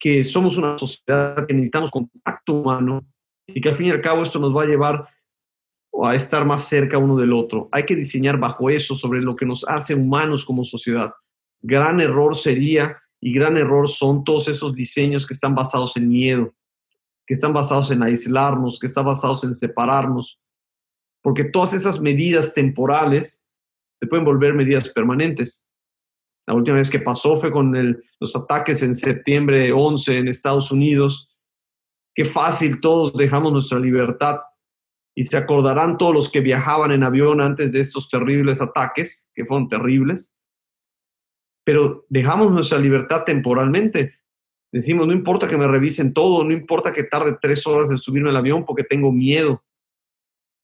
que 0.00 0.24
somos 0.24 0.56
una 0.56 0.76
sociedad 0.76 1.46
que 1.46 1.54
necesitamos 1.54 1.90
contacto 1.90 2.54
humano 2.54 3.06
y 3.46 3.60
que 3.60 3.68
al 3.68 3.76
fin 3.76 3.86
y 3.86 3.90
al 3.90 4.00
cabo 4.00 4.22
esto 4.22 4.38
nos 4.38 4.54
va 4.54 4.62
a 4.62 4.66
llevar 4.66 5.08
a 6.02 6.14
estar 6.14 6.44
más 6.44 6.64
cerca 6.64 6.98
uno 6.98 7.16
del 7.16 7.32
otro. 7.32 7.68
Hay 7.70 7.84
que 7.84 7.94
diseñar 7.94 8.38
bajo 8.38 8.68
eso 8.68 8.96
sobre 8.96 9.20
lo 9.20 9.36
que 9.36 9.46
nos 9.46 9.64
hace 9.68 9.94
humanos 9.94 10.44
como 10.44 10.64
sociedad. 10.64 11.12
Gran 11.62 12.00
error 12.00 12.36
sería 12.36 13.00
y 13.20 13.32
gran 13.32 13.56
error 13.56 13.88
son 13.88 14.24
todos 14.24 14.48
esos 14.48 14.74
diseños 14.74 15.26
que 15.26 15.34
están 15.34 15.54
basados 15.54 15.96
en 15.96 16.08
miedo, 16.08 16.52
que 17.26 17.34
están 17.34 17.52
basados 17.52 17.90
en 17.90 18.02
aislarnos, 18.02 18.78
que 18.78 18.86
están 18.86 19.06
basados 19.06 19.44
en 19.44 19.54
separarnos, 19.54 20.40
porque 21.24 21.44
todas 21.44 21.72
esas 21.72 22.00
medidas 22.00 22.52
temporales 22.52 23.44
se 23.98 24.06
pueden 24.06 24.24
volver 24.24 24.52
medidas 24.54 24.90
permanentes. 24.90 25.66
La 26.46 26.54
última 26.54 26.76
vez 26.76 26.90
que 26.90 27.00
pasó 27.00 27.40
fue 27.40 27.50
con 27.50 27.72
los 28.20 28.36
ataques 28.36 28.82
en 28.82 28.94
septiembre 28.94 29.72
11 29.72 30.18
en 30.18 30.28
Estados 30.28 30.70
Unidos, 30.70 31.34
Qué 32.14 32.24
fácil 32.24 32.80
todos 32.80 33.12
dejamos 33.14 33.52
nuestra 33.52 33.78
libertad 33.80 34.40
y 35.16 35.24
se 35.24 35.36
acordarán 35.36 35.98
todos 35.98 36.14
los 36.14 36.30
que 36.30 36.40
viajaban 36.40 36.92
en 36.92 37.02
avión 37.02 37.40
antes 37.40 37.72
de 37.72 37.80
estos 37.80 38.08
terribles 38.08 38.60
ataques, 38.60 39.30
que 39.34 39.44
fueron 39.44 39.68
terribles, 39.68 40.34
pero 41.64 42.04
dejamos 42.08 42.52
nuestra 42.52 42.78
libertad 42.78 43.24
temporalmente. 43.24 44.14
Decimos, 44.72 45.06
no 45.06 45.12
importa 45.12 45.48
que 45.48 45.56
me 45.56 45.66
revisen 45.66 46.14
todo, 46.14 46.44
no 46.44 46.52
importa 46.52 46.92
que 46.92 47.04
tarde 47.04 47.36
tres 47.40 47.66
horas 47.66 47.90
en 47.90 47.98
subirme 47.98 48.30
al 48.30 48.36
avión 48.36 48.64
porque 48.64 48.84
tengo 48.84 49.10
miedo. 49.10 49.64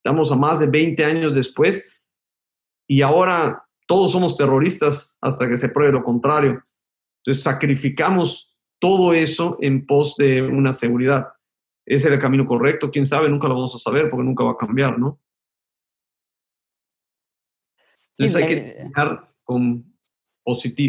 Estamos 0.03 0.32
a 0.32 0.36
más 0.36 0.61
de 0.61 0.66
20 0.66 1.05
años 1.05 1.34
después 1.34 1.94
y 2.88 3.03
ahora 3.03 3.64
todos 3.86 4.12
somos 4.12 4.36
terroristas 4.36 5.16
hasta 5.20 5.48
que 5.48 5.59
se 5.59 5.68
pruebe 5.68 5.92
lo 5.92 6.05
contrario. 6.05 6.64
Entonces 7.22 7.42
sacrificamos 7.42 8.57
todo 8.78 9.12
eso 9.12 9.59
en 9.61 9.86
pos 9.86 10.16
de 10.16 10.42
una 10.42 10.72
seguridad 10.72 11.28
ese 11.90 12.07
era 12.07 12.14
el 12.14 12.22
camino 12.22 12.46
correcto, 12.46 12.90
quién 12.92 13.05
sabe, 13.05 13.28
nunca 13.28 13.48
lo 13.48 13.55
vamos 13.55 13.74
a 13.74 13.78
saber 13.78 14.09
porque 14.09 14.24
nunca 14.24 14.44
va 14.44 14.53
a 14.53 14.57
cambiar, 14.57 14.96
¿no? 14.96 15.18
Entonces 18.16 18.36
hay 18.36 18.48
que 18.48 18.82
estar 18.82 19.28
con, 19.42 19.92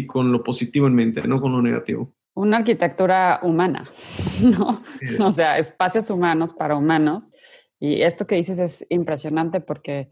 con 0.06 0.30
lo 0.30 0.44
positivo 0.44 0.86
en 0.86 0.94
mente, 0.94 1.26
no 1.26 1.40
con 1.40 1.50
lo 1.50 1.60
negativo. 1.60 2.14
Una 2.34 2.58
arquitectura 2.58 3.40
humana, 3.42 3.84
¿no? 4.42 4.80
O 5.26 5.32
sea, 5.32 5.58
espacios 5.58 6.08
humanos 6.08 6.52
para 6.52 6.76
humanos. 6.76 7.34
Y 7.82 8.02
esto 8.02 8.28
que 8.28 8.36
dices 8.36 8.60
es 8.60 8.86
impresionante 8.90 9.60
porque 9.60 10.08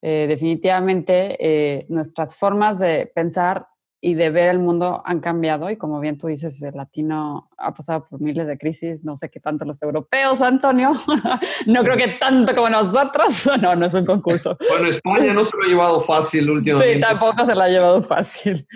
eh, 0.00 0.24
definitivamente 0.26 1.36
eh, 1.38 1.84
nuestras 1.90 2.34
formas 2.34 2.78
de 2.78 3.04
pensar 3.14 3.66
y 4.04 4.14
de 4.14 4.30
ver 4.30 4.48
el 4.48 4.58
mundo 4.58 5.00
han 5.06 5.20
cambiado 5.20 5.70
y 5.70 5.76
como 5.76 6.00
bien 6.00 6.18
tú 6.18 6.26
dices, 6.26 6.60
el 6.60 6.74
latino 6.74 7.48
ha 7.56 7.72
pasado 7.72 8.04
por 8.04 8.20
miles 8.20 8.48
de 8.48 8.58
crisis, 8.58 9.04
no 9.04 9.16
sé 9.16 9.30
qué 9.30 9.38
tanto 9.38 9.64
los 9.64 9.80
europeos, 9.80 10.42
Antonio, 10.42 10.90
no 11.66 11.84
creo 11.84 11.96
que 11.96 12.08
tanto 12.18 12.52
como 12.52 12.68
nosotros, 12.68 13.48
no, 13.62 13.76
no 13.76 13.86
es 13.86 13.94
un 13.94 14.04
concurso. 14.04 14.58
Bueno, 14.72 14.88
España 14.88 15.34
no 15.34 15.44
se 15.44 15.56
lo 15.56 15.64
ha 15.64 15.68
llevado 15.68 16.00
fácil 16.00 16.50
últimamente. 16.50 16.94
Sí, 16.94 17.00
tampoco 17.00 17.44
se 17.44 17.54
lo 17.54 17.60
ha 17.60 17.68
llevado 17.68 18.02
fácil. 18.02 18.66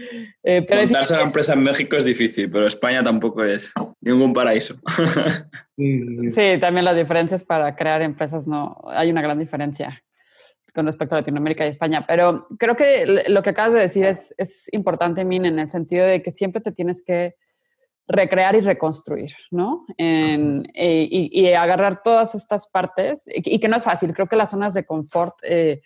Eh, 0.45 0.65
pero 0.69 0.83
Montarse 0.83 1.15
una 1.15 1.23
empresa 1.23 1.55
en 1.55 1.63
México 1.63 1.97
es 1.97 2.05
difícil, 2.05 2.51
pero 2.51 2.67
España 2.67 3.03
tampoco 3.03 3.43
es 3.43 3.73
ningún 4.01 4.33
paraíso. 4.33 4.77
sí, 5.77 6.59
también 6.61 6.85
las 6.85 6.97
diferencias 6.97 7.43
para 7.43 7.75
crear 7.75 8.03
empresas, 8.03 8.47
no, 8.47 8.77
hay 8.85 9.11
una 9.11 9.23
gran 9.23 9.39
diferencia 9.39 10.01
con 10.77 10.87
respecto 10.87 11.15
a 11.15 11.19
Latinoamérica 11.19 11.65
y 11.65 11.71
España. 11.71 12.05
Pero 12.07 12.47
creo 12.59 12.77
que 12.77 13.25
lo 13.29 13.43
que 13.43 13.51
acabas 13.51 13.73
de 13.73 13.81
decir 13.81 14.05
es, 14.05 14.35
es 14.37 14.69
importante, 14.73 15.25
Min, 15.25 15.47
en 15.47 15.59
el 15.59 15.71
sentido 15.71 16.07
de 16.07 16.23
que 16.23 16.33
siempre 16.33 16.61
te 16.61 16.71
tienes 16.71 17.03
que 17.03 17.35
recrear 18.07 18.55
y 18.55 18.61
reconstruir, 18.61 19.33
¿no? 19.51 19.87
Eh, 19.97 20.63
y, 20.75 21.53
agarrar 21.55 22.03
todas 22.05 22.35
estas 22.35 22.69
partes, 22.69 23.25
y, 23.35 23.59
que 23.59 23.69
no 23.69 23.79
es 23.79 23.85
fácil. 23.85 24.13
Creo 24.13 24.29
que 24.29 24.37
las 24.37 24.51
zonas 24.51 24.75
de 24.75 24.85
confort 24.85 25.35
eh, 25.43 25.81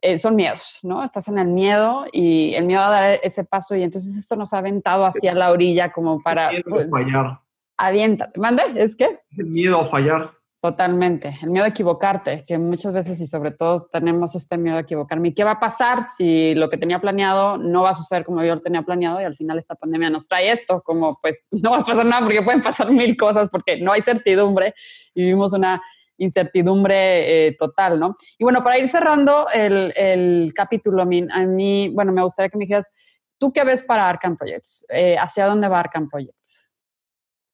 eh, 0.00 0.18
son 0.18 0.36
miedos, 0.36 0.78
¿no? 0.84 1.02
Estás 1.02 1.26
en 1.26 1.38
el 1.38 1.48
miedo 1.48 2.04
y 2.12 2.54
el 2.54 2.66
miedo 2.66 2.82
a 2.82 2.90
dar 2.90 3.18
ese 3.22 3.44
paso, 3.44 3.74
y 3.74 3.82
entonces 3.82 4.16
esto 4.16 4.36
nos 4.36 4.54
ha 4.54 4.58
aventado 4.58 5.04
hacia 5.04 5.34
la 5.34 5.50
orilla 5.50 5.90
como 5.90 6.22
para... 6.22 6.50
El 6.50 6.62
miedo 6.64 6.68
a 6.68 6.70
pues, 6.70 6.88
fallar. 6.88 7.40
Avienta. 7.76 8.30
¿Mande? 8.36 8.62
¿Es 8.76 8.94
qué? 8.94 9.18
El 9.36 9.46
miedo 9.46 9.80
a 9.80 9.86
fallar. 9.88 10.39
Totalmente. 10.62 11.38
El 11.40 11.48
miedo 11.48 11.64
a 11.64 11.68
equivocarte, 11.68 12.42
que 12.46 12.58
muchas 12.58 12.92
veces 12.92 13.18
y 13.20 13.26
sobre 13.26 13.50
todo 13.50 13.88
tenemos 13.90 14.34
este 14.34 14.58
miedo 14.58 14.76
a 14.76 14.80
equivocarme. 14.80 15.28
¿Y 15.28 15.34
qué 15.34 15.42
va 15.42 15.52
a 15.52 15.60
pasar 15.60 16.06
si 16.06 16.54
lo 16.54 16.68
que 16.68 16.76
tenía 16.76 17.00
planeado 17.00 17.56
no 17.56 17.82
va 17.82 17.90
a 17.90 17.94
suceder 17.94 18.26
como 18.26 18.44
yo 18.44 18.54
lo 18.54 18.60
tenía 18.60 18.82
planeado 18.82 19.22
y 19.22 19.24
al 19.24 19.34
final 19.34 19.58
esta 19.58 19.74
pandemia 19.74 20.10
nos 20.10 20.28
trae 20.28 20.50
esto? 20.50 20.82
Como 20.82 21.18
pues 21.22 21.46
no 21.50 21.70
va 21.70 21.78
a 21.78 21.84
pasar 21.84 22.04
nada 22.04 22.22
porque 22.24 22.42
pueden 22.42 22.60
pasar 22.60 22.92
mil 22.92 23.16
cosas 23.16 23.48
porque 23.48 23.80
no 23.80 23.92
hay 23.92 24.02
certidumbre 24.02 24.74
y 25.14 25.22
vivimos 25.22 25.54
una 25.54 25.80
incertidumbre 26.18 27.46
eh, 27.46 27.56
total, 27.58 27.98
¿no? 27.98 28.16
Y 28.38 28.44
bueno, 28.44 28.62
para 28.62 28.78
ir 28.78 28.86
cerrando 28.86 29.46
el, 29.54 30.52
capítulo, 30.54 31.00
a 31.00 31.06
mí, 31.06 31.26
a 31.32 31.46
mí, 31.46 31.88
bueno, 31.94 32.12
me 32.12 32.22
gustaría 32.22 32.50
que 32.50 32.58
me 32.58 32.64
dijeras, 32.64 32.92
¿tú 33.38 33.50
qué 33.50 33.64
ves 33.64 33.80
para 33.80 34.06
Arkham 34.06 34.36
Projects? 34.36 34.84
Eh, 34.90 35.16
¿Hacia 35.16 35.46
dónde 35.46 35.68
va 35.68 35.80
Arkham 35.80 36.10
Projects? 36.10 36.68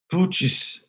Puchis, 0.08 0.85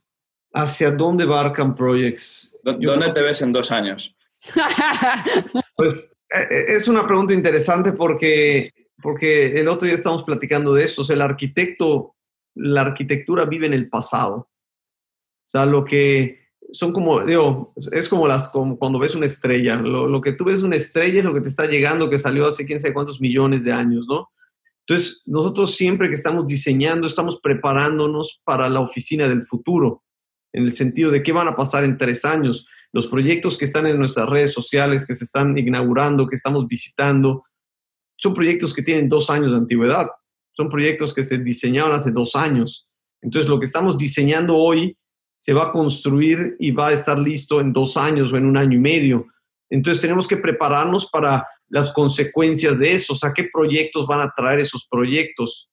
¿Hacia 0.58 0.90
dónde 0.90 1.24
va 1.26 1.42
Arkham 1.42 1.76
Projects? 1.76 2.58
¿Dónde 2.64 3.12
te 3.12 3.22
ves 3.22 3.44
en 3.44 3.54
dos 3.54 3.72
años? 3.72 4.16
pues 5.76 6.18
eh, 6.34 6.48
eh, 6.50 6.66
es 6.70 6.88
una 6.88 7.06
pregunta 7.06 7.34
interesante 7.34 7.92
porque, 7.92 8.72
porque 9.02 9.60
el 9.60 9.68
otro 9.68 9.86
día 9.86 9.94
estamos 9.94 10.24
platicando 10.24 10.74
de 10.74 10.84
eso. 10.84 11.04
O 11.04 11.06
sea, 11.06 11.16
el 11.16 11.22
arquitecto, 11.22 12.16
la 12.56 12.82
arquitectura 12.82 13.46
vive 13.46 13.68
en 13.68 13.74
el 13.74 13.88
pasado. 13.88 14.36
O 14.36 15.50
sea, 15.50 15.68
lo 15.68 15.86
que 15.86 16.48
son 16.72 16.92
como, 16.92 17.24
digo, 17.24 17.74
es 17.92 18.10
como, 18.10 18.28
las, 18.28 18.50
como 18.50 18.80
cuando 18.80 18.98
ves 18.98 19.14
una 19.14 19.28
estrella. 19.28 19.76
Lo, 19.76 20.08
lo, 20.08 20.22
que 20.22 20.34
tú 20.34 20.46
ves 20.46 20.64
una 20.64 20.76
estrella 20.76 21.20
es 21.20 21.26
lo 21.26 21.36
que 21.36 21.42
te 21.42 21.50
está 21.50 21.68
llegando, 21.68 22.10
que 22.10 22.18
salió 22.18 22.48
hace 22.48 22.66
quién 22.66 22.80
sabe 22.80 22.96
cuántos 22.96 23.22
millones 23.22 23.64
de 23.64 23.74
años, 23.74 24.08
¿no? 24.10 24.32
Entonces, 24.88 25.22
nosotros 25.28 25.76
siempre 25.76 26.08
que 26.08 26.16
estamos 26.16 26.48
diseñando, 26.48 27.06
estamos 27.06 27.40
preparándonos 27.42 28.42
para 28.44 28.70
la 28.70 28.80
oficina 28.80 29.28
del 29.30 29.46
futuro 29.46 30.02
en 30.54 30.64
el 30.66 30.74
sentido 30.74 31.12
de 31.12 31.24
qué 31.24 31.32
van 31.32 31.48
a 31.48 31.56
pasar 31.56 31.84
en 31.84 31.98
tres 31.98 32.26
años. 32.26 32.68
Los 32.94 33.08
proyectos 33.08 33.58
que 33.58 33.66
están 33.66 33.86
en 33.86 34.00
nuestras 34.00 34.30
redes 34.30 34.54
sociales, 34.54 35.06
que 35.06 35.14
se 35.14 35.26
están 35.26 35.58
inaugurando, 35.58 36.28
que 36.28 36.36
estamos 36.36 36.68
visitando, 36.68 37.44
son 38.18 38.34
proyectos 38.34 38.74
que 38.74 38.82
tienen 38.82 39.10
dos 39.10 39.30
años 39.30 39.52
de 39.52 39.58
antigüedad. 39.58 40.08
Son 40.54 40.70
proyectos 40.70 41.14
que 41.14 41.24
se 41.24 41.38
diseñaron 41.38 41.94
hace 41.94 42.12
dos 42.12 42.36
años. 42.36 42.88
Entonces, 43.22 43.50
lo 43.50 43.60
que 43.60 43.66
estamos 43.66 43.98
diseñando 43.98 44.56
hoy 44.56 44.98
se 45.40 45.54
va 45.54 45.66
a 45.66 45.72
construir 45.72 46.56
y 46.60 46.72
va 46.72 46.90
a 46.90 46.94
estar 46.94 47.20
listo 47.20 47.62
en 47.62 47.74
dos 47.74 47.96
años 47.96 48.34
o 48.34 48.38
en 48.38 48.46
un 48.46 48.58
año 48.58 48.78
y 48.78 48.82
medio. 48.82 49.28
Entonces, 49.70 50.02
tenemos 50.02 50.28
que 50.28 50.38
prepararnos 50.38 51.10
para 51.10 51.46
las 51.70 51.94
consecuencias 51.94 52.80
de 52.80 52.94
eso, 52.94 53.14
o 53.14 53.16
sea, 53.16 53.34
qué 53.34 53.50
proyectos 53.52 54.08
van 54.08 54.22
a 54.22 54.34
traer 54.36 54.62
esos 54.62 54.88
proyectos. 54.90 55.70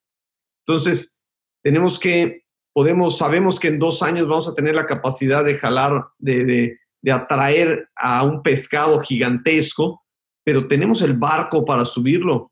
Entonces, 0.66 1.20
tenemos 1.62 1.99
que 1.99 2.43
podemos, 2.75 3.16
sabemos 3.16 3.59
que 3.59 3.68
en 3.68 3.79
dos 3.79 4.03
años 4.03 4.29
vamos 4.29 4.49
a 4.49 4.55
tener 4.55 4.75
la 4.75 4.85
capacidad 4.85 5.45
de 5.45 5.57
jalar, 5.57 6.07
de, 6.18 6.77
atraer 7.11 7.89
a 7.95 8.25
un 8.25 8.43
pescado 8.43 9.01
gigantesco, 9.01 10.03
pero 10.45 10.66
tenemos 10.66 11.01
el 11.03 11.14
barco 11.14 11.64
para 11.64 11.85
subirlo. 11.85 12.51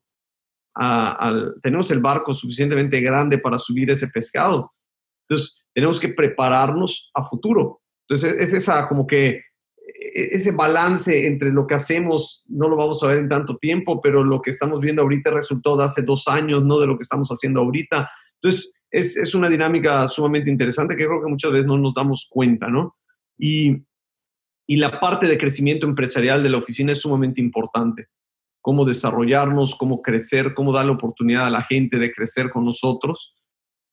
tenemos 1.62 1.90
el 1.90 2.00
barco 2.00 2.32
suficientemente 2.32 3.00
grande 3.00 3.36
para 3.36 3.58
subir 3.58 3.90
ese 3.90 4.08
pescado. 4.08 4.72
Entonces, 5.28 5.58
tenemos 5.74 5.98
que 5.98 6.08
prepararnos 6.08 7.10
a 7.14 7.24
futuro. 7.24 7.80
Entonces, 8.08 8.36
es 8.38 8.52
esa 8.52 8.86
como 8.88 9.06
que 9.06 9.42
e, 10.14 10.36
ese 10.36 10.52
balance 10.52 11.26
entre 11.26 11.50
lo 11.50 11.66
que 11.66 11.74
hacemos, 11.74 12.44
no 12.46 12.68
lo 12.68 12.76
vamos 12.76 13.02
a 13.02 13.08
ver 13.08 13.18
en 13.18 13.28
tanto 13.28 13.56
tiempo, 13.56 14.00
pero 14.00 14.22
lo 14.22 14.40
que 14.40 14.50
estamos 14.50 14.80
viendo 14.80 15.02
ahorita 15.02 15.30
resultó 15.30 15.76
de 15.76 15.84
hace 15.84 16.02
dos 16.02 16.28
años, 16.28 16.62
no 16.64 16.78
de 16.78 16.86
lo 16.86 16.96
que 16.96 17.02
estamos 17.02 17.30
haciendo 17.30 17.60
ahorita. 17.60 18.08
Entonces, 18.40 18.74
es, 18.92 19.16
es, 19.16 19.34
una 19.34 19.48
dinámica 19.48 20.06
sumamente 20.06 20.50
interesante 20.50 20.94
que 20.94 21.06
creo 21.06 21.22
que 21.22 21.30
muchas 21.30 21.50
veces 21.50 21.66
no 21.66 21.78
nos 21.78 21.94
damos 21.94 22.28
cuenta, 22.30 22.68
¿no? 22.68 22.96
Y, 23.38 23.82
y 24.66 24.76
la 24.76 25.00
parte 25.00 25.26
de 25.26 25.38
crecimiento 25.38 25.86
empresarial 25.86 26.42
de 26.42 26.50
la 26.50 26.58
oficina 26.58 26.92
es 26.92 27.00
sumamente 27.00 27.40
importante. 27.40 28.08
Cómo 28.60 28.84
desarrollarnos, 28.84 29.74
cómo 29.76 30.02
crecer, 30.02 30.54
cómo 30.54 30.72
darle 30.72 30.92
oportunidad 30.92 31.46
a 31.46 31.50
la 31.50 31.64
gente 31.64 31.98
de 31.98 32.12
crecer 32.12 32.50
con 32.50 32.64
nosotros. 32.64 33.34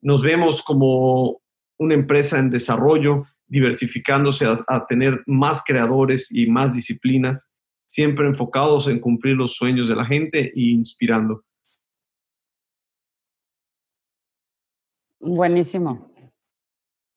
nos 0.01 0.21
vemos 0.21 0.61
como 0.61 1.41
una 1.77 1.93
empresa 1.93 2.37
en 2.37 2.49
desarrollo, 2.49 3.25
diversificándose 3.47 4.45
a, 4.45 4.85
tener 4.85 5.23
más 5.25 5.63
creadores 5.65 6.31
y 6.31 6.45
más 6.47 6.75
disciplinas, 6.75 7.51
siempre 7.87 8.27
enfocados 8.27 8.87
en 8.87 8.99
cumplir 8.99 9.35
los 9.35 9.55
sueños 9.55 9.89
de 9.89 9.95
la 9.95 10.05
gente 10.05 10.51
e 10.55 10.61
inspirando. 10.61 11.43
Buenísimo. 15.19 16.09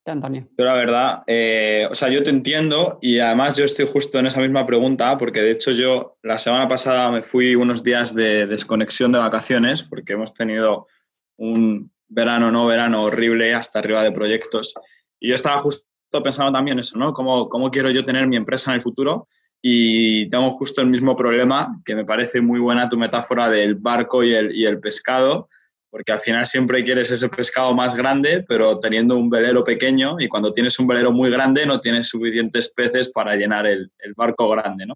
Antonio. 0.04 0.48
Yo 0.58 0.64
la 0.64 0.74
verdad, 0.74 1.22
eh, 1.28 1.86
o 1.88 1.94
sea, 1.94 2.08
yo 2.08 2.24
te 2.24 2.30
entiendo 2.30 2.98
y 3.00 3.20
además 3.20 3.56
yo 3.56 3.64
estoy 3.64 3.86
justo 3.86 4.18
en 4.18 4.26
esa 4.26 4.40
misma 4.40 4.66
pregunta 4.66 5.16
porque 5.16 5.42
de 5.42 5.52
hecho 5.52 5.70
yo 5.70 6.18
la 6.22 6.38
semana 6.38 6.66
pasada 6.66 7.10
me 7.12 7.22
fui 7.22 7.54
unos 7.54 7.84
días 7.84 8.12
de 8.12 8.46
desconexión 8.48 9.12
de 9.12 9.20
vacaciones 9.20 9.84
porque 9.84 10.14
hemos 10.14 10.34
tenido 10.34 10.88
un 11.36 11.92
verano, 12.08 12.50
no 12.50 12.66
verano 12.66 13.02
horrible 13.04 13.54
hasta 13.54 13.78
arriba 13.78 14.02
de 14.02 14.10
proyectos 14.10 14.74
y 15.20 15.28
yo 15.28 15.36
estaba 15.36 15.58
justo 15.58 15.86
pensando 16.24 16.52
también 16.52 16.80
eso, 16.80 16.98
¿no? 16.98 17.12
¿Cómo, 17.12 17.48
cómo 17.48 17.70
quiero 17.70 17.90
yo 17.90 18.04
tener 18.04 18.26
mi 18.26 18.36
empresa 18.36 18.72
en 18.72 18.76
el 18.76 18.82
futuro? 18.82 19.28
Y 19.62 20.28
tengo 20.28 20.50
justo 20.50 20.80
el 20.80 20.88
mismo 20.88 21.16
problema, 21.16 21.80
que 21.84 21.94
me 21.94 22.04
parece 22.04 22.40
muy 22.40 22.58
buena 22.58 22.88
tu 22.88 22.98
metáfora 22.98 23.48
del 23.48 23.76
barco 23.76 24.24
y 24.24 24.34
el, 24.34 24.52
y 24.54 24.66
el 24.66 24.80
pescado, 24.80 25.48
porque 25.92 26.10
al 26.10 26.20
final 26.20 26.46
siempre 26.46 26.82
quieres 26.82 27.10
ese 27.10 27.28
pescado 27.28 27.74
más 27.74 27.94
grande, 27.94 28.42
pero 28.48 28.78
teniendo 28.78 29.14
un 29.18 29.28
velero 29.28 29.62
pequeño 29.62 30.16
y 30.18 30.26
cuando 30.26 30.50
tienes 30.50 30.78
un 30.78 30.86
velero 30.86 31.12
muy 31.12 31.30
grande 31.30 31.66
no 31.66 31.80
tienes 31.80 32.08
suficientes 32.08 32.72
peces 32.72 33.10
para 33.10 33.36
llenar 33.36 33.66
el, 33.66 33.92
barco 34.16 34.48
grande, 34.48 34.86
¿no? 34.86 34.94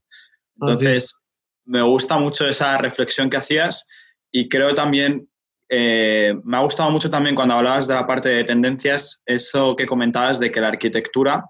Entonces, 0.59 1.20
me 1.66 1.82
gusta 1.82 2.16
mucho 2.16 2.49
esa 2.49 2.78
reflexión 2.78 3.28
que 3.28 3.36
hacías 3.36 3.86
y 4.32 4.49
creo 4.49 4.74
también, 4.74 5.28
eh, 5.68 6.34
me 6.44 6.57
ha 6.57 6.61
gustado 6.61 6.90
mucho 6.90 7.11
también 7.11 7.34
cuando 7.34 7.57
hablabas 7.57 7.86
de 7.86 7.94
la 7.94 8.07
parte 8.07 8.30
de 8.30 8.44
tendencias, 8.44 9.22
eso 9.26 9.76
que 9.76 9.84
comentabas 9.84 10.40
de 10.40 10.51
que 10.51 10.62
la 10.62 10.68
arquitectura 10.68 11.44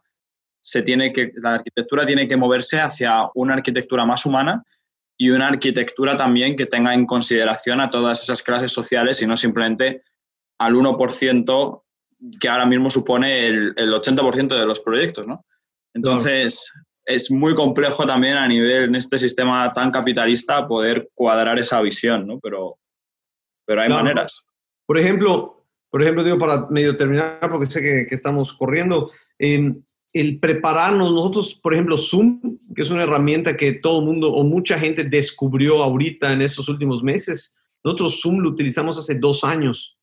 se 0.61 0.83
tiene 0.83 1.13
que, 1.13 1.31
la 1.37 1.55
arquitectura 1.55 2.05
tiene 2.05 2.27
que 2.27 2.37
moverse 2.37 2.81
hacia 2.81 3.29
una 3.37 3.55
arquitectura 3.55 4.05
más 4.05 4.27
humana 4.27 4.65
y 5.19 5.31
una 5.31 5.49
arquitectura 5.49 6.17
también 6.17 6.57
que 6.57 6.67
tenga 6.67 6.95
en 6.95 7.07
consideración 7.07 7.81
a 7.81 7.91
todas 7.91 8.23
esas 8.23 8.43
clases 8.43 8.73
sociales 8.73 9.23
y 9.23 9.27
no 9.27 9.37
simplemente 9.37 10.03
al 10.59 10.75
1% 10.75 11.83
que 12.41 12.49
ahora 12.49 12.67
mismo 12.67 12.91
supone 12.91 13.47
el, 13.47 13.75
el 13.77 13.93
80% 13.93 14.59
de 14.59 14.67
los 14.67 14.81
proyectos, 14.81 15.27
¿no? 15.27 15.45
Entonces, 15.95 16.73
es 17.07 17.31
muy 17.31 17.55
complejo 17.55 18.05
también 18.05 18.37
a 18.37 18.49
nivel, 18.49 18.85
en 18.85 18.95
este 18.97 19.17
sistema 19.17 19.73
tan 19.73 19.91
capitalista, 19.91 20.67
poder 20.67 21.09
cuadrar 21.15 21.59
esa 21.59 21.81
visión, 21.81 22.27
¿no? 22.27 22.41
Pero, 22.41 22.79
pero 23.65 23.81
hay 23.81 23.89
maneras. 23.89 24.47
Por 24.87 24.99
ejemplo, 24.99 25.65
por 25.91 26.03
ejemplo, 26.03 26.25
digo, 26.25 26.39
para 26.39 26.67
medio 26.69 26.97
terminar, 26.97 27.41
porque 27.41 27.67
sé 27.67 27.81
que, 27.81 28.07
que 28.07 28.15
estamos 28.15 28.53
corriendo, 28.53 29.11
eh, 29.39 29.73
el 30.13 30.39
prepararnos, 30.39 31.13
nosotros, 31.13 31.59
por 31.63 31.75
ejemplo, 31.75 31.99
Zoom, 31.99 32.41
que 32.75 32.83
es 32.83 32.91
una 32.91 33.03
herramienta 33.03 33.57
que 33.57 33.73
todo 33.73 34.01
el 34.01 34.07
mundo 34.07 34.33
o 34.33 34.45
mucha 34.45 34.79
gente 34.79 35.05
descubrió 35.05 35.83
ahorita 35.83 36.33
en 36.33 36.43
estos 36.43 36.69
últimos 36.69 37.03
meses, 37.03 37.59
nosotros 37.85 38.21
Zoom 38.23 38.39
lo 38.39 38.51
utilizamos 38.51 38.99
hace 38.99 39.17
dos 39.17 39.45
años 39.45 39.99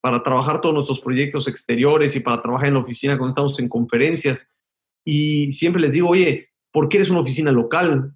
para 0.00 0.22
trabajar 0.22 0.60
todos 0.60 0.74
nuestros 0.74 1.00
proyectos 1.00 1.48
exteriores 1.48 2.14
y 2.14 2.20
para 2.20 2.40
trabajar 2.40 2.68
en 2.68 2.74
la 2.74 2.80
oficina 2.80 3.16
cuando 3.16 3.30
estamos 3.30 3.58
en 3.58 3.68
conferencias. 3.68 4.48
Y 5.04 5.50
siempre 5.52 5.80
les 5.80 5.92
digo, 5.92 6.10
oye, 6.10 6.50
¿por 6.70 6.88
qué 6.88 6.98
eres 6.98 7.10
una 7.10 7.20
oficina 7.20 7.50
local? 7.50 8.14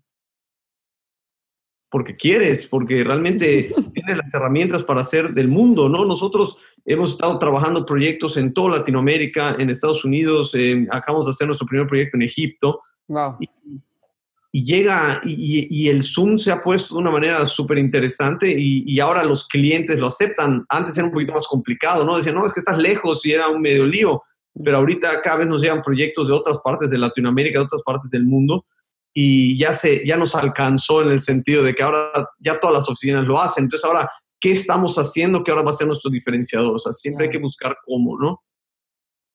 Porque 1.91 2.16
quieres, 2.16 2.66
porque 2.66 3.03
realmente 3.03 3.72
tienes 3.95 4.16
las 4.16 4.34
herramientas 4.34 4.82
para 4.82 5.01
hacer 5.01 5.32
del 5.32 5.49
mundo, 5.49 5.89
¿no? 5.89 6.05
Nosotros 6.05 6.59
Hemos 6.91 7.11
estado 7.11 7.39
trabajando 7.39 7.84
proyectos 7.84 8.39
en 8.39 8.55
toda 8.55 8.78
Latinoamérica, 8.78 9.57
en 9.59 9.68
Estados 9.68 10.07
Unidos, 10.07 10.55
acabamos 10.91 11.26
de 11.26 11.30
hacer 11.32 11.47
nuestro 11.47 11.66
primer 11.66 11.86
proyecto 11.86 12.16
en 12.16 12.22
Egipto. 12.22 12.80
Y, 14.51 14.64
llega, 14.64 15.20
y, 15.22 15.86
el 15.89 16.03
Zoom 16.03 16.39
se 16.39 16.51
ha 16.51 16.62
puesto 16.62 16.95
de 16.95 17.03
una 17.03 17.11
manera 17.11 17.45
súper 17.45 17.76
interesante 17.76 18.51
y, 18.59 18.99
ahora 19.01 19.22
los 19.22 19.47
clientes 19.47 19.99
lo 19.99 20.07
aceptan. 20.07 20.64
Antes 20.70 20.97
era 20.97 21.07
un 21.07 21.12
poquito 21.12 21.34
más 21.34 21.47
complicado, 21.47 22.07
¿no? 22.07 22.16
Decían, 22.16 22.36
no, 22.36 22.47
es 22.47 22.55
que 22.55 22.61
estás 22.61 22.78
lejos 22.78 23.24
y 23.26 23.32
era 23.32 23.49
un 23.51 23.61
medio 23.61 23.84
lío. 23.84 24.22
Pero 24.64 24.78
ahorita 24.78 25.20
cada 25.20 25.36
vez 25.36 25.47
nos 25.47 25.61
llegan 25.61 25.82
proyectos 25.82 26.28
de 26.28 26.32
otras 26.32 26.59
partes 26.64 26.89
de 26.89 26.97
Latinoamérica, 26.97 27.59
de 27.59 27.66
otras 27.66 27.82
partes 27.82 28.11
del 28.11 28.24
mundo 28.24 28.64
y 29.15 29.59
ya, 29.59 29.73
se, 29.73 30.07
ya 30.07 30.17
nos 30.17 30.35
alcanzó 30.35 31.03
en 31.03 31.11
el 31.11 31.21
sentido 31.21 31.63
de 31.63 31.75
que 31.75 31.83
ahora 31.83 32.29
ya 32.39 32.61
todas 32.61 32.75
las 32.75 32.89
oficinas 32.89 33.25
lo 33.25 33.41
hacen. 33.41 33.65
Entonces 33.65 33.85
ahora 33.85 34.11
qué 34.41 34.53
estamos 34.53 34.97
haciendo 34.97 35.43
que 35.43 35.51
ahora 35.51 35.65
va 35.65 35.71
a 35.71 35.75
ser 35.75 35.87
nuestro 35.87 36.11
diferenciador. 36.11 36.75
O 36.75 36.79
sea, 36.79 36.93
siempre 36.93 37.27
hay 37.27 37.31
que 37.31 37.39
buscar 37.39 37.77
cómo, 37.85 38.19
¿no? 38.19 38.43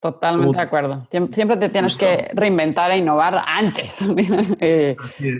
Totalmente 0.00 0.58
de 0.58 0.62
acuerdo. 0.62 1.08
Siempre 1.32 1.56
te 1.56 1.70
tienes 1.70 1.96
que 1.96 2.28
reinventar 2.34 2.90
e 2.90 2.98
innovar 2.98 3.42
antes 3.46 4.00
eh, 4.60 4.96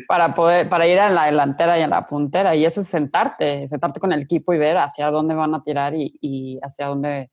para 0.08 0.34
poder, 0.34 0.70
para 0.70 0.88
ir 0.88 0.98
a 0.98 1.10
la 1.10 1.26
delantera 1.26 1.78
y 1.78 1.82
a 1.82 1.86
la 1.86 2.06
puntera. 2.06 2.56
Y 2.56 2.64
eso 2.64 2.80
es 2.80 2.88
sentarte, 2.88 3.68
sentarte 3.68 4.00
con 4.00 4.10
el 4.12 4.22
equipo 4.22 4.54
y 4.54 4.58
ver 4.58 4.78
hacia 4.78 5.10
dónde 5.10 5.34
van 5.34 5.54
a 5.54 5.62
tirar 5.62 5.92
y, 5.94 6.58
hacia 6.62 6.86
dónde 6.86 7.30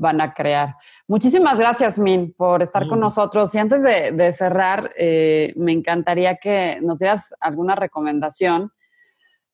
van 0.00 0.20
a 0.20 0.32
crear. 0.32 0.76
Muchísimas 1.06 1.58
gracias, 1.58 1.98
Min, 1.98 2.32
por 2.32 2.62
estar 2.62 2.88
con 2.88 3.00
nosotros. 3.00 3.54
Y 3.54 3.58
antes 3.58 3.82
de, 3.82 4.32
cerrar, 4.32 4.90
eh, 4.96 5.52
me 5.56 5.72
encantaría 5.72 6.36
que 6.36 6.78
nos 6.82 6.98
dieras 6.98 7.34
alguna 7.40 7.74
recomendación 7.74 8.72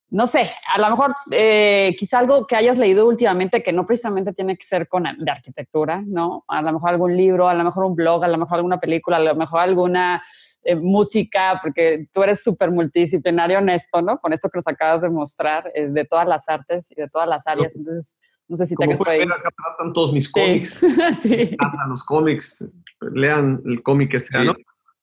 no 0.09 0.29
sé, 0.29 0.49
a 0.73 0.79
lo 0.79 0.89
mejor 0.89 1.15
eh, 1.33 1.95
quizá 1.99 2.21
algo 2.21 2.47
que 2.47 2.55
hayas 2.55 2.79
leído 2.79 3.09
últimamente 3.09 3.61
que 3.61 3.73
no 3.73 3.85
precisamente 3.85 4.33
tiene 4.33 4.57
que 4.57 4.65
ser 4.65 4.87
con 4.87 5.03
de 5.03 5.31
arquitectura, 5.31 6.01
¿no? 6.07 6.45
A 6.47 6.63
lo 6.63 6.73
mejor 6.73 6.91
algún 6.91 7.17
libro, 7.17 7.49
a 7.49 7.55
lo 7.55 7.65
mejor 7.65 7.85
un 7.85 7.97
blog, 7.97 8.23
a 8.23 8.29
lo 8.29 8.39
mejor 8.39 8.59
alguna 8.59 8.79
película, 8.79 9.17
a 9.17 9.21
lo 9.21 9.35
mejor 9.35 9.61
alguna 9.61 10.23
eh, 10.63 10.77
música, 10.77 11.59
porque 11.61 12.07
tú 12.13 12.23
eres 12.23 12.41
súper 12.41 12.71
multidisciplinario 12.71 13.59
honesto, 13.59 14.01
¿no? 14.01 14.19
Con 14.19 14.33
esto 14.33 14.49
que 14.49 14.59
nos 14.59 14.69
acabas 14.69 15.03
de 15.03 15.11
mostrar, 15.11 15.73
eh, 15.75 15.89
de 15.89 16.05
todas 16.05 16.29
las 16.29 16.49
artes 16.49 16.91
y 16.93 16.95
de 16.95 17.09
todas 17.09 17.29
las 17.29 17.45
áreas. 17.45 17.75
Entonces, 17.75 18.17
no 18.49 18.57
sé 18.57 18.67
si 18.67 18.77
te 18.77 18.87
Como 18.87 19.05
ver, 19.05 19.31
acá 19.33 19.51
están 19.71 19.93
todos 19.93 20.13
mis 20.13 20.29
cómics. 20.29 20.79
sí. 21.23 21.57
los 21.89 22.05
cómics, 22.05 22.65
lean 23.01 23.61
el 23.65 23.83
cómic 23.83 24.13
que 24.13 24.21
sea, 24.21 24.45
¿no? 24.45 24.55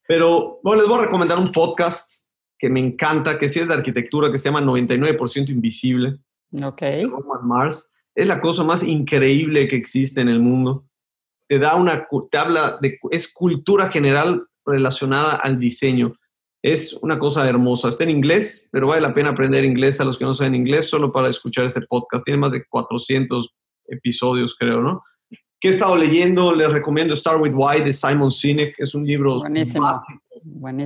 Pero, 0.06 0.60
bueno, 0.62 0.82
les 0.82 0.88
voy 0.88 0.98
a 0.98 1.04
recomendar 1.04 1.38
un 1.38 1.52
podcast 1.52 2.28
que 2.58 2.68
me 2.68 2.80
encanta, 2.80 3.38
que 3.38 3.48
sí 3.48 3.60
es 3.60 3.68
de 3.68 3.74
arquitectura, 3.74 4.30
que 4.30 4.38
se 4.38 4.48
llama 4.48 4.62
99% 4.62 5.50
Invisible. 5.50 6.18
Ok. 6.62 6.82
Roman 7.08 7.46
Mars. 7.46 7.92
Es 8.14 8.28
la 8.28 8.40
cosa 8.40 8.64
más 8.64 8.82
increíble 8.82 9.66
que 9.66 9.76
existe 9.76 10.20
en 10.20 10.28
el 10.28 10.40
mundo. 10.40 10.86
Te 11.48 11.58
da 11.58 11.74
una, 11.74 12.06
te 12.30 12.38
habla 12.38 12.78
de, 12.80 12.98
es 13.10 13.32
cultura 13.32 13.90
general 13.90 14.46
relacionada 14.64 15.34
al 15.34 15.58
diseño. 15.58 16.14
Es 16.64 16.94
una 17.02 17.18
cosa 17.18 17.46
hermosa. 17.46 17.90
Está 17.90 18.04
en 18.04 18.10
inglés, 18.10 18.70
pero 18.72 18.88
vale 18.88 19.02
la 19.02 19.12
pena 19.12 19.28
aprender 19.28 19.66
inglés 19.66 20.00
a 20.00 20.04
los 20.04 20.16
que 20.16 20.24
no 20.24 20.34
saben 20.34 20.54
inglés 20.54 20.88
solo 20.88 21.12
para 21.12 21.28
escuchar 21.28 21.66
ese 21.66 21.82
podcast. 21.82 22.24
Tiene 22.24 22.40
más 22.40 22.52
de 22.52 22.64
400 22.64 23.54
episodios, 23.88 24.56
creo, 24.58 24.80
¿no? 24.80 25.02
¿Qué 25.60 25.68
he 25.68 25.70
estado 25.72 25.94
leyendo? 25.94 26.54
Les 26.54 26.72
recomiendo 26.72 27.14
Start 27.14 27.38
With 27.42 27.52
Why 27.52 27.82
de 27.82 27.92
Simon 27.92 28.30
Sinek. 28.30 28.76
Es 28.78 28.94
un 28.94 29.04
libro 29.04 29.40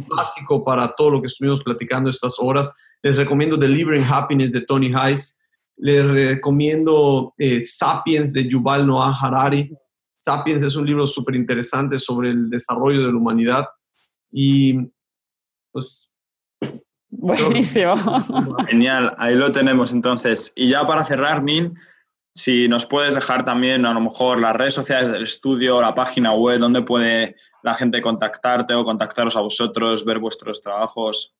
básico, 0.09 0.65
para 0.65 0.93
todo 0.97 1.11
lo 1.11 1.21
que 1.21 1.29
estuvimos 1.29 1.63
platicando 1.63 2.11
estas 2.11 2.35
horas. 2.41 2.75
Les 3.05 3.17
recomiendo 3.17 3.57
Delivering 3.57 4.03
Happiness 4.03 4.51
de 4.51 4.63
Tony 4.63 4.91
Hayes. 4.93 5.39
Les 5.77 6.05
recomiendo 6.05 7.35
eh, 7.39 7.65
Sapiens 7.65 8.33
de 8.33 8.49
Yuval 8.49 8.85
Noah 8.85 9.17
Harari. 9.17 9.73
Sapiens 10.17 10.61
es 10.61 10.75
un 10.75 10.87
libro 10.87 11.07
súper 11.07 11.37
interesante 11.37 12.01
sobre 12.01 12.31
el 12.31 12.51
desarrollo 12.51 13.01
de 13.01 13.13
la 13.13 13.17
humanidad. 13.17 13.65
Y 14.33 14.91
pues... 15.79 16.11
Buenísimo. 17.11 17.95
Genial, 18.69 19.15
ahí 19.19 19.35
lo 19.35 19.51
tenemos 19.51 19.93
entonces. 19.93 20.53
Y 20.55 20.69
ya 20.69 20.85
para 20.85 21.05
cerrar, 21.05 21.43
Min, 21.43 21.75
si 22.35 22.69
nos 22.69 22.87
puedes 22.87 23.15
dejar 23.15 23.45
también 23.45 23.87
a 23.87 23.95
lo 23.95 24.01
mejor 24.01 24.39
las 24.39 24.55
redes 24.55 24.75
sociales 24.75 25.11
del 25.11 25.23
estudio, 25.23 25.81
la 25.81 25.95
página 25.95 26.35
web, 26.35 26.61
donde 26.61 26.83
puede 26.83 27.35
la 27.63 27.75
gente 27.75 28.01
contactarte 28.01 28.75
o 28.75 28.85
contactaros 28.85 29.37
a 29.37 29.41
vosotros, 29.41 30.05
ver 30.05 30.19
vuestros 30.19 30.61
trabajos. 30.61 31.35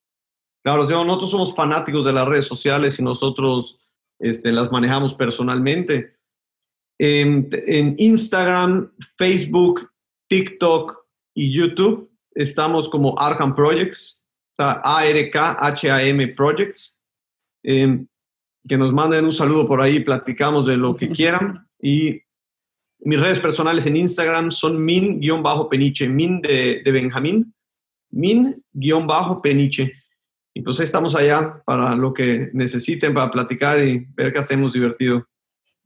Claro, 0.65 0.85
nosotros 0.85 1.31
somos 1.31 1.55
fanáticos 1.55 2.05
de 2.05 2.13
las 2.13 2.27
redes 2.27 2.47
sociales 2.47 2.99
y 2.99 3.03
nosotros 3.03 3.79
este, 4.19 4.51
las 4.51 4.73
manejamos 4.73 5.15
personalmente. 5.15 6.17
En, 6.99 7.49
en, 7.53 7.95
Instagram, 7.99 8.91
Facebook, 9.17 9.93
TikTok 10.29 10.97
y 11.33 11.57
YouTube 11.57 12.11
estamos 12.35 12.89
como 12.89 13.17
Arkham 13.19 13.55
Projects, 13.55 14.18
sea, 14.63 14.81
A-R-K-H-A-M 14.85 16.29
Projects. 16.29 17.03
En, 17.63 18.09
que 18.69 18.77
nos 18.77 18.93
manden 18.93 19.25
un 19.25 19.33
saludo 19.33 19.67
por 19.67 19.81
ahí, 19.81 20.01
platicamos 20.01 20.67
de 20.67 20.77
lo 20.77 20.95
que 20.95 21.09
quieran. 21.13 21.67
Y 21.81 22.21
mis 23.01 23.19
redes 23.21 23.41
personales 23.41 23.87
en 23.87 23.97
Instagram 23.97 24.51
son 24.51 24.85
min-peniche, 24.85 26.09
min 26.09 26.41
de, 26.43 26.83
de 26.85 26.93
Benjamín, 26.93 27.55
min-peniche. 28.11 29.93
Y 30.55 30.63
pues 30.63 30.81
estamos 30.81 31.15
allá 31.15 31.63
para 31.65 31.95
lo 31.95 32.13
que 32.13 32.51
necesiten, 32.53 33.15
para 33.15 33.31
platicar 33.31 33.81
y 33.81 34.07
ver 34.15 34.33
qué 34.33 34.41
hacemos 34.41 34.73
divertido. 34.73 35.27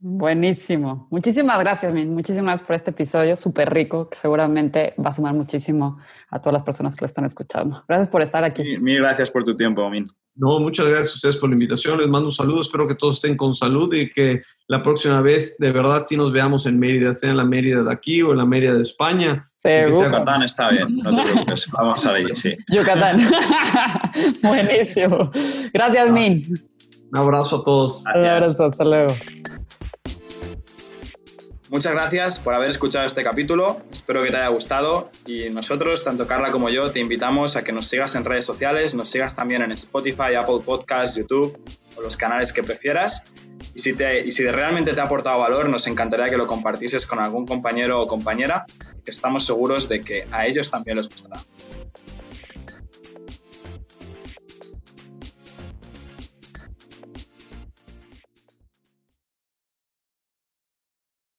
Buenísimo. 0.04 1.06
Muchísimas 1.12 1.60
gracias, 1.60 1.94
Min. 1.94 2.12
Muchísimas 2.12 2.54
gracias 2.54 2.66
por 2.66 2.74
este 2.74 2.90
episodio 2.90 3.36
súper 3.36 3.72
rico, 3.72 4.10
que 4.10 4.18
seguramente 4.18 4.94
va 4.98 5.10
a 5.10 5.12
sumar 5.12 5.32
muchísimo 5.32 5.96
a 6.28 6.40
todas 6.40 6.54
las 6.54 6.64
personas 6.64 6.96
que 6.96 7.02
lo 7.02 7.06
están 7.06 7.24
escuchando. 7.24 7.84
Gracias 7.86 8.08
por 8.08 8.20
estar 8.20 8.42
aquí. 8.42 8.78
Mil 8.78 8.98
gracias 8.98 9.30
por 9.30 9.44
tu 9.44 9.54
tiempo, 9.54 9.88
Min. 9.88 10.08
No, 10.34 10.58
muchas 10.58 10.88
gracias 10.88 11.12
a 11.12 11.14
ustedes 11.14 11.36
por 11.36 11.50
la 11.50 11.54
invitación. 11.54 12.00
Les 12.00 12.08
mando 12.08 12.26
un 12.26 12.32
saludo. 12.32 12.62
Espero 12.62 12.88
que 12.88 12.96
todos 12.96 13.16
estén 13.16 13.36
con 13.36 13.54
salud 13.54 13.94
y 13.94 14.10
que 14.10 14.42
la 14.66 14.82
próxima 14.82 15.20
vez 15.20 15.56
de 15.58 15.70
verdad 15.70 16.02
sí 16.04 16.16
nos 16.16 16.32
veamos 16.32 16.66
en 16.66 16.80
Mérida, 16.80 17.14
sea 17.14 17.30
en 17.30 17.36
la 17.36 17.44
Mérida 17.44 17.84
de 17.84 17.92
aquí 17.92 18.22
o 18.22 18.32
en 18.32 18.38
la 18.38 18.44
Mérida 18.44 18.74
de 18.74 18.82
España. 18.82 19.48
Yucatán 19.62 20.42
está 20.42 20.70
bien, 20.70 20.96
no 20.96 21.10
te 21.14 21.22
preocupes. 21.30 21.70
Vamos 21.70 22.04
a 22.04 22.10
ver, 22.10 22.34
sí. 22.34 22.56
Yucatán. 22.72 23.30
Buenísimo. 24.42 25.30
Gracias, 25.72 26.10
Min. 26.10 26.60
Un 27.12 27.18
abrazo 27.18 27.58
a 27.58 27.64
todos. 27.64 28.02
Un 28.02 28.26
abrazo, 28.26 28.64
hasta 28.64 28.84
luego. 28.84 29.14
Muchas 31.72 31.94
gracias 31.94 32.38
por 32.38 32.52
haber 32.52 32.68
escuchado 32.68 33.06
este 33.06 33.24
capítulo, 33.24 33.80
espero 33.90 34.22
que 34.22 34.30
te 34.30 34.36
haya 34.36 34.48
gustado 34.48 35.10
y 35.24 35.48
nosotros, 35.48 36.04
tanto 36.04 36.26
Carla 36.26 36.50
como 36.50 36.68
yo, 36.68 36.92
te 36.92 37.00
invitamos 37.00 37.56
a 37.56 37.64
que 37.64 37.72
nos 37.72 37.86
sigas 37.88 38.14
en 38.14 38.26
redes 38.26 38.44
sociales, 38.44 38.94
nos 38.94 39.08
sigas 39.08 39.34
también 39.34 39.62
en 39.62 39.72
Spotify, 39.72 40.34
Apple 40.38 40.60
Podcasts, 40.66 41.16
YouTube 41.16 41.58
o 41.96 42.02
los 42.02 42.18
canales 42.18 42.52
que 42.52 42.62
prefieras. 42.62 43.24
Y 43.74 43.78
si, 43.78 44.42
realmente 44.44 44.92
te 44.92 45.00
ha 45.00 45.04
aportado 45.04 45.38
valor, 45.38 45.70
nos 45.70 45.86
encantaría 45.86 46.28
que 46.28 46.36
lo 46.36 46.46
compartieses 46.46 47.06
con 47.06 47.20
algún 47.20 47.46
compañero 47.46 48.02
o 48.02 48.06
compañera, 48.06 48.66
que 49.02 49.10
estamos 49.10 49.46
seguros 49.46 49.88
de 49.88 50.02
que 50.02 50.26
a 50.30 50.46
ellos 50.46 50.70
también 50.70 50.98
les 50.98 51.08
gustará. 51.08 51.40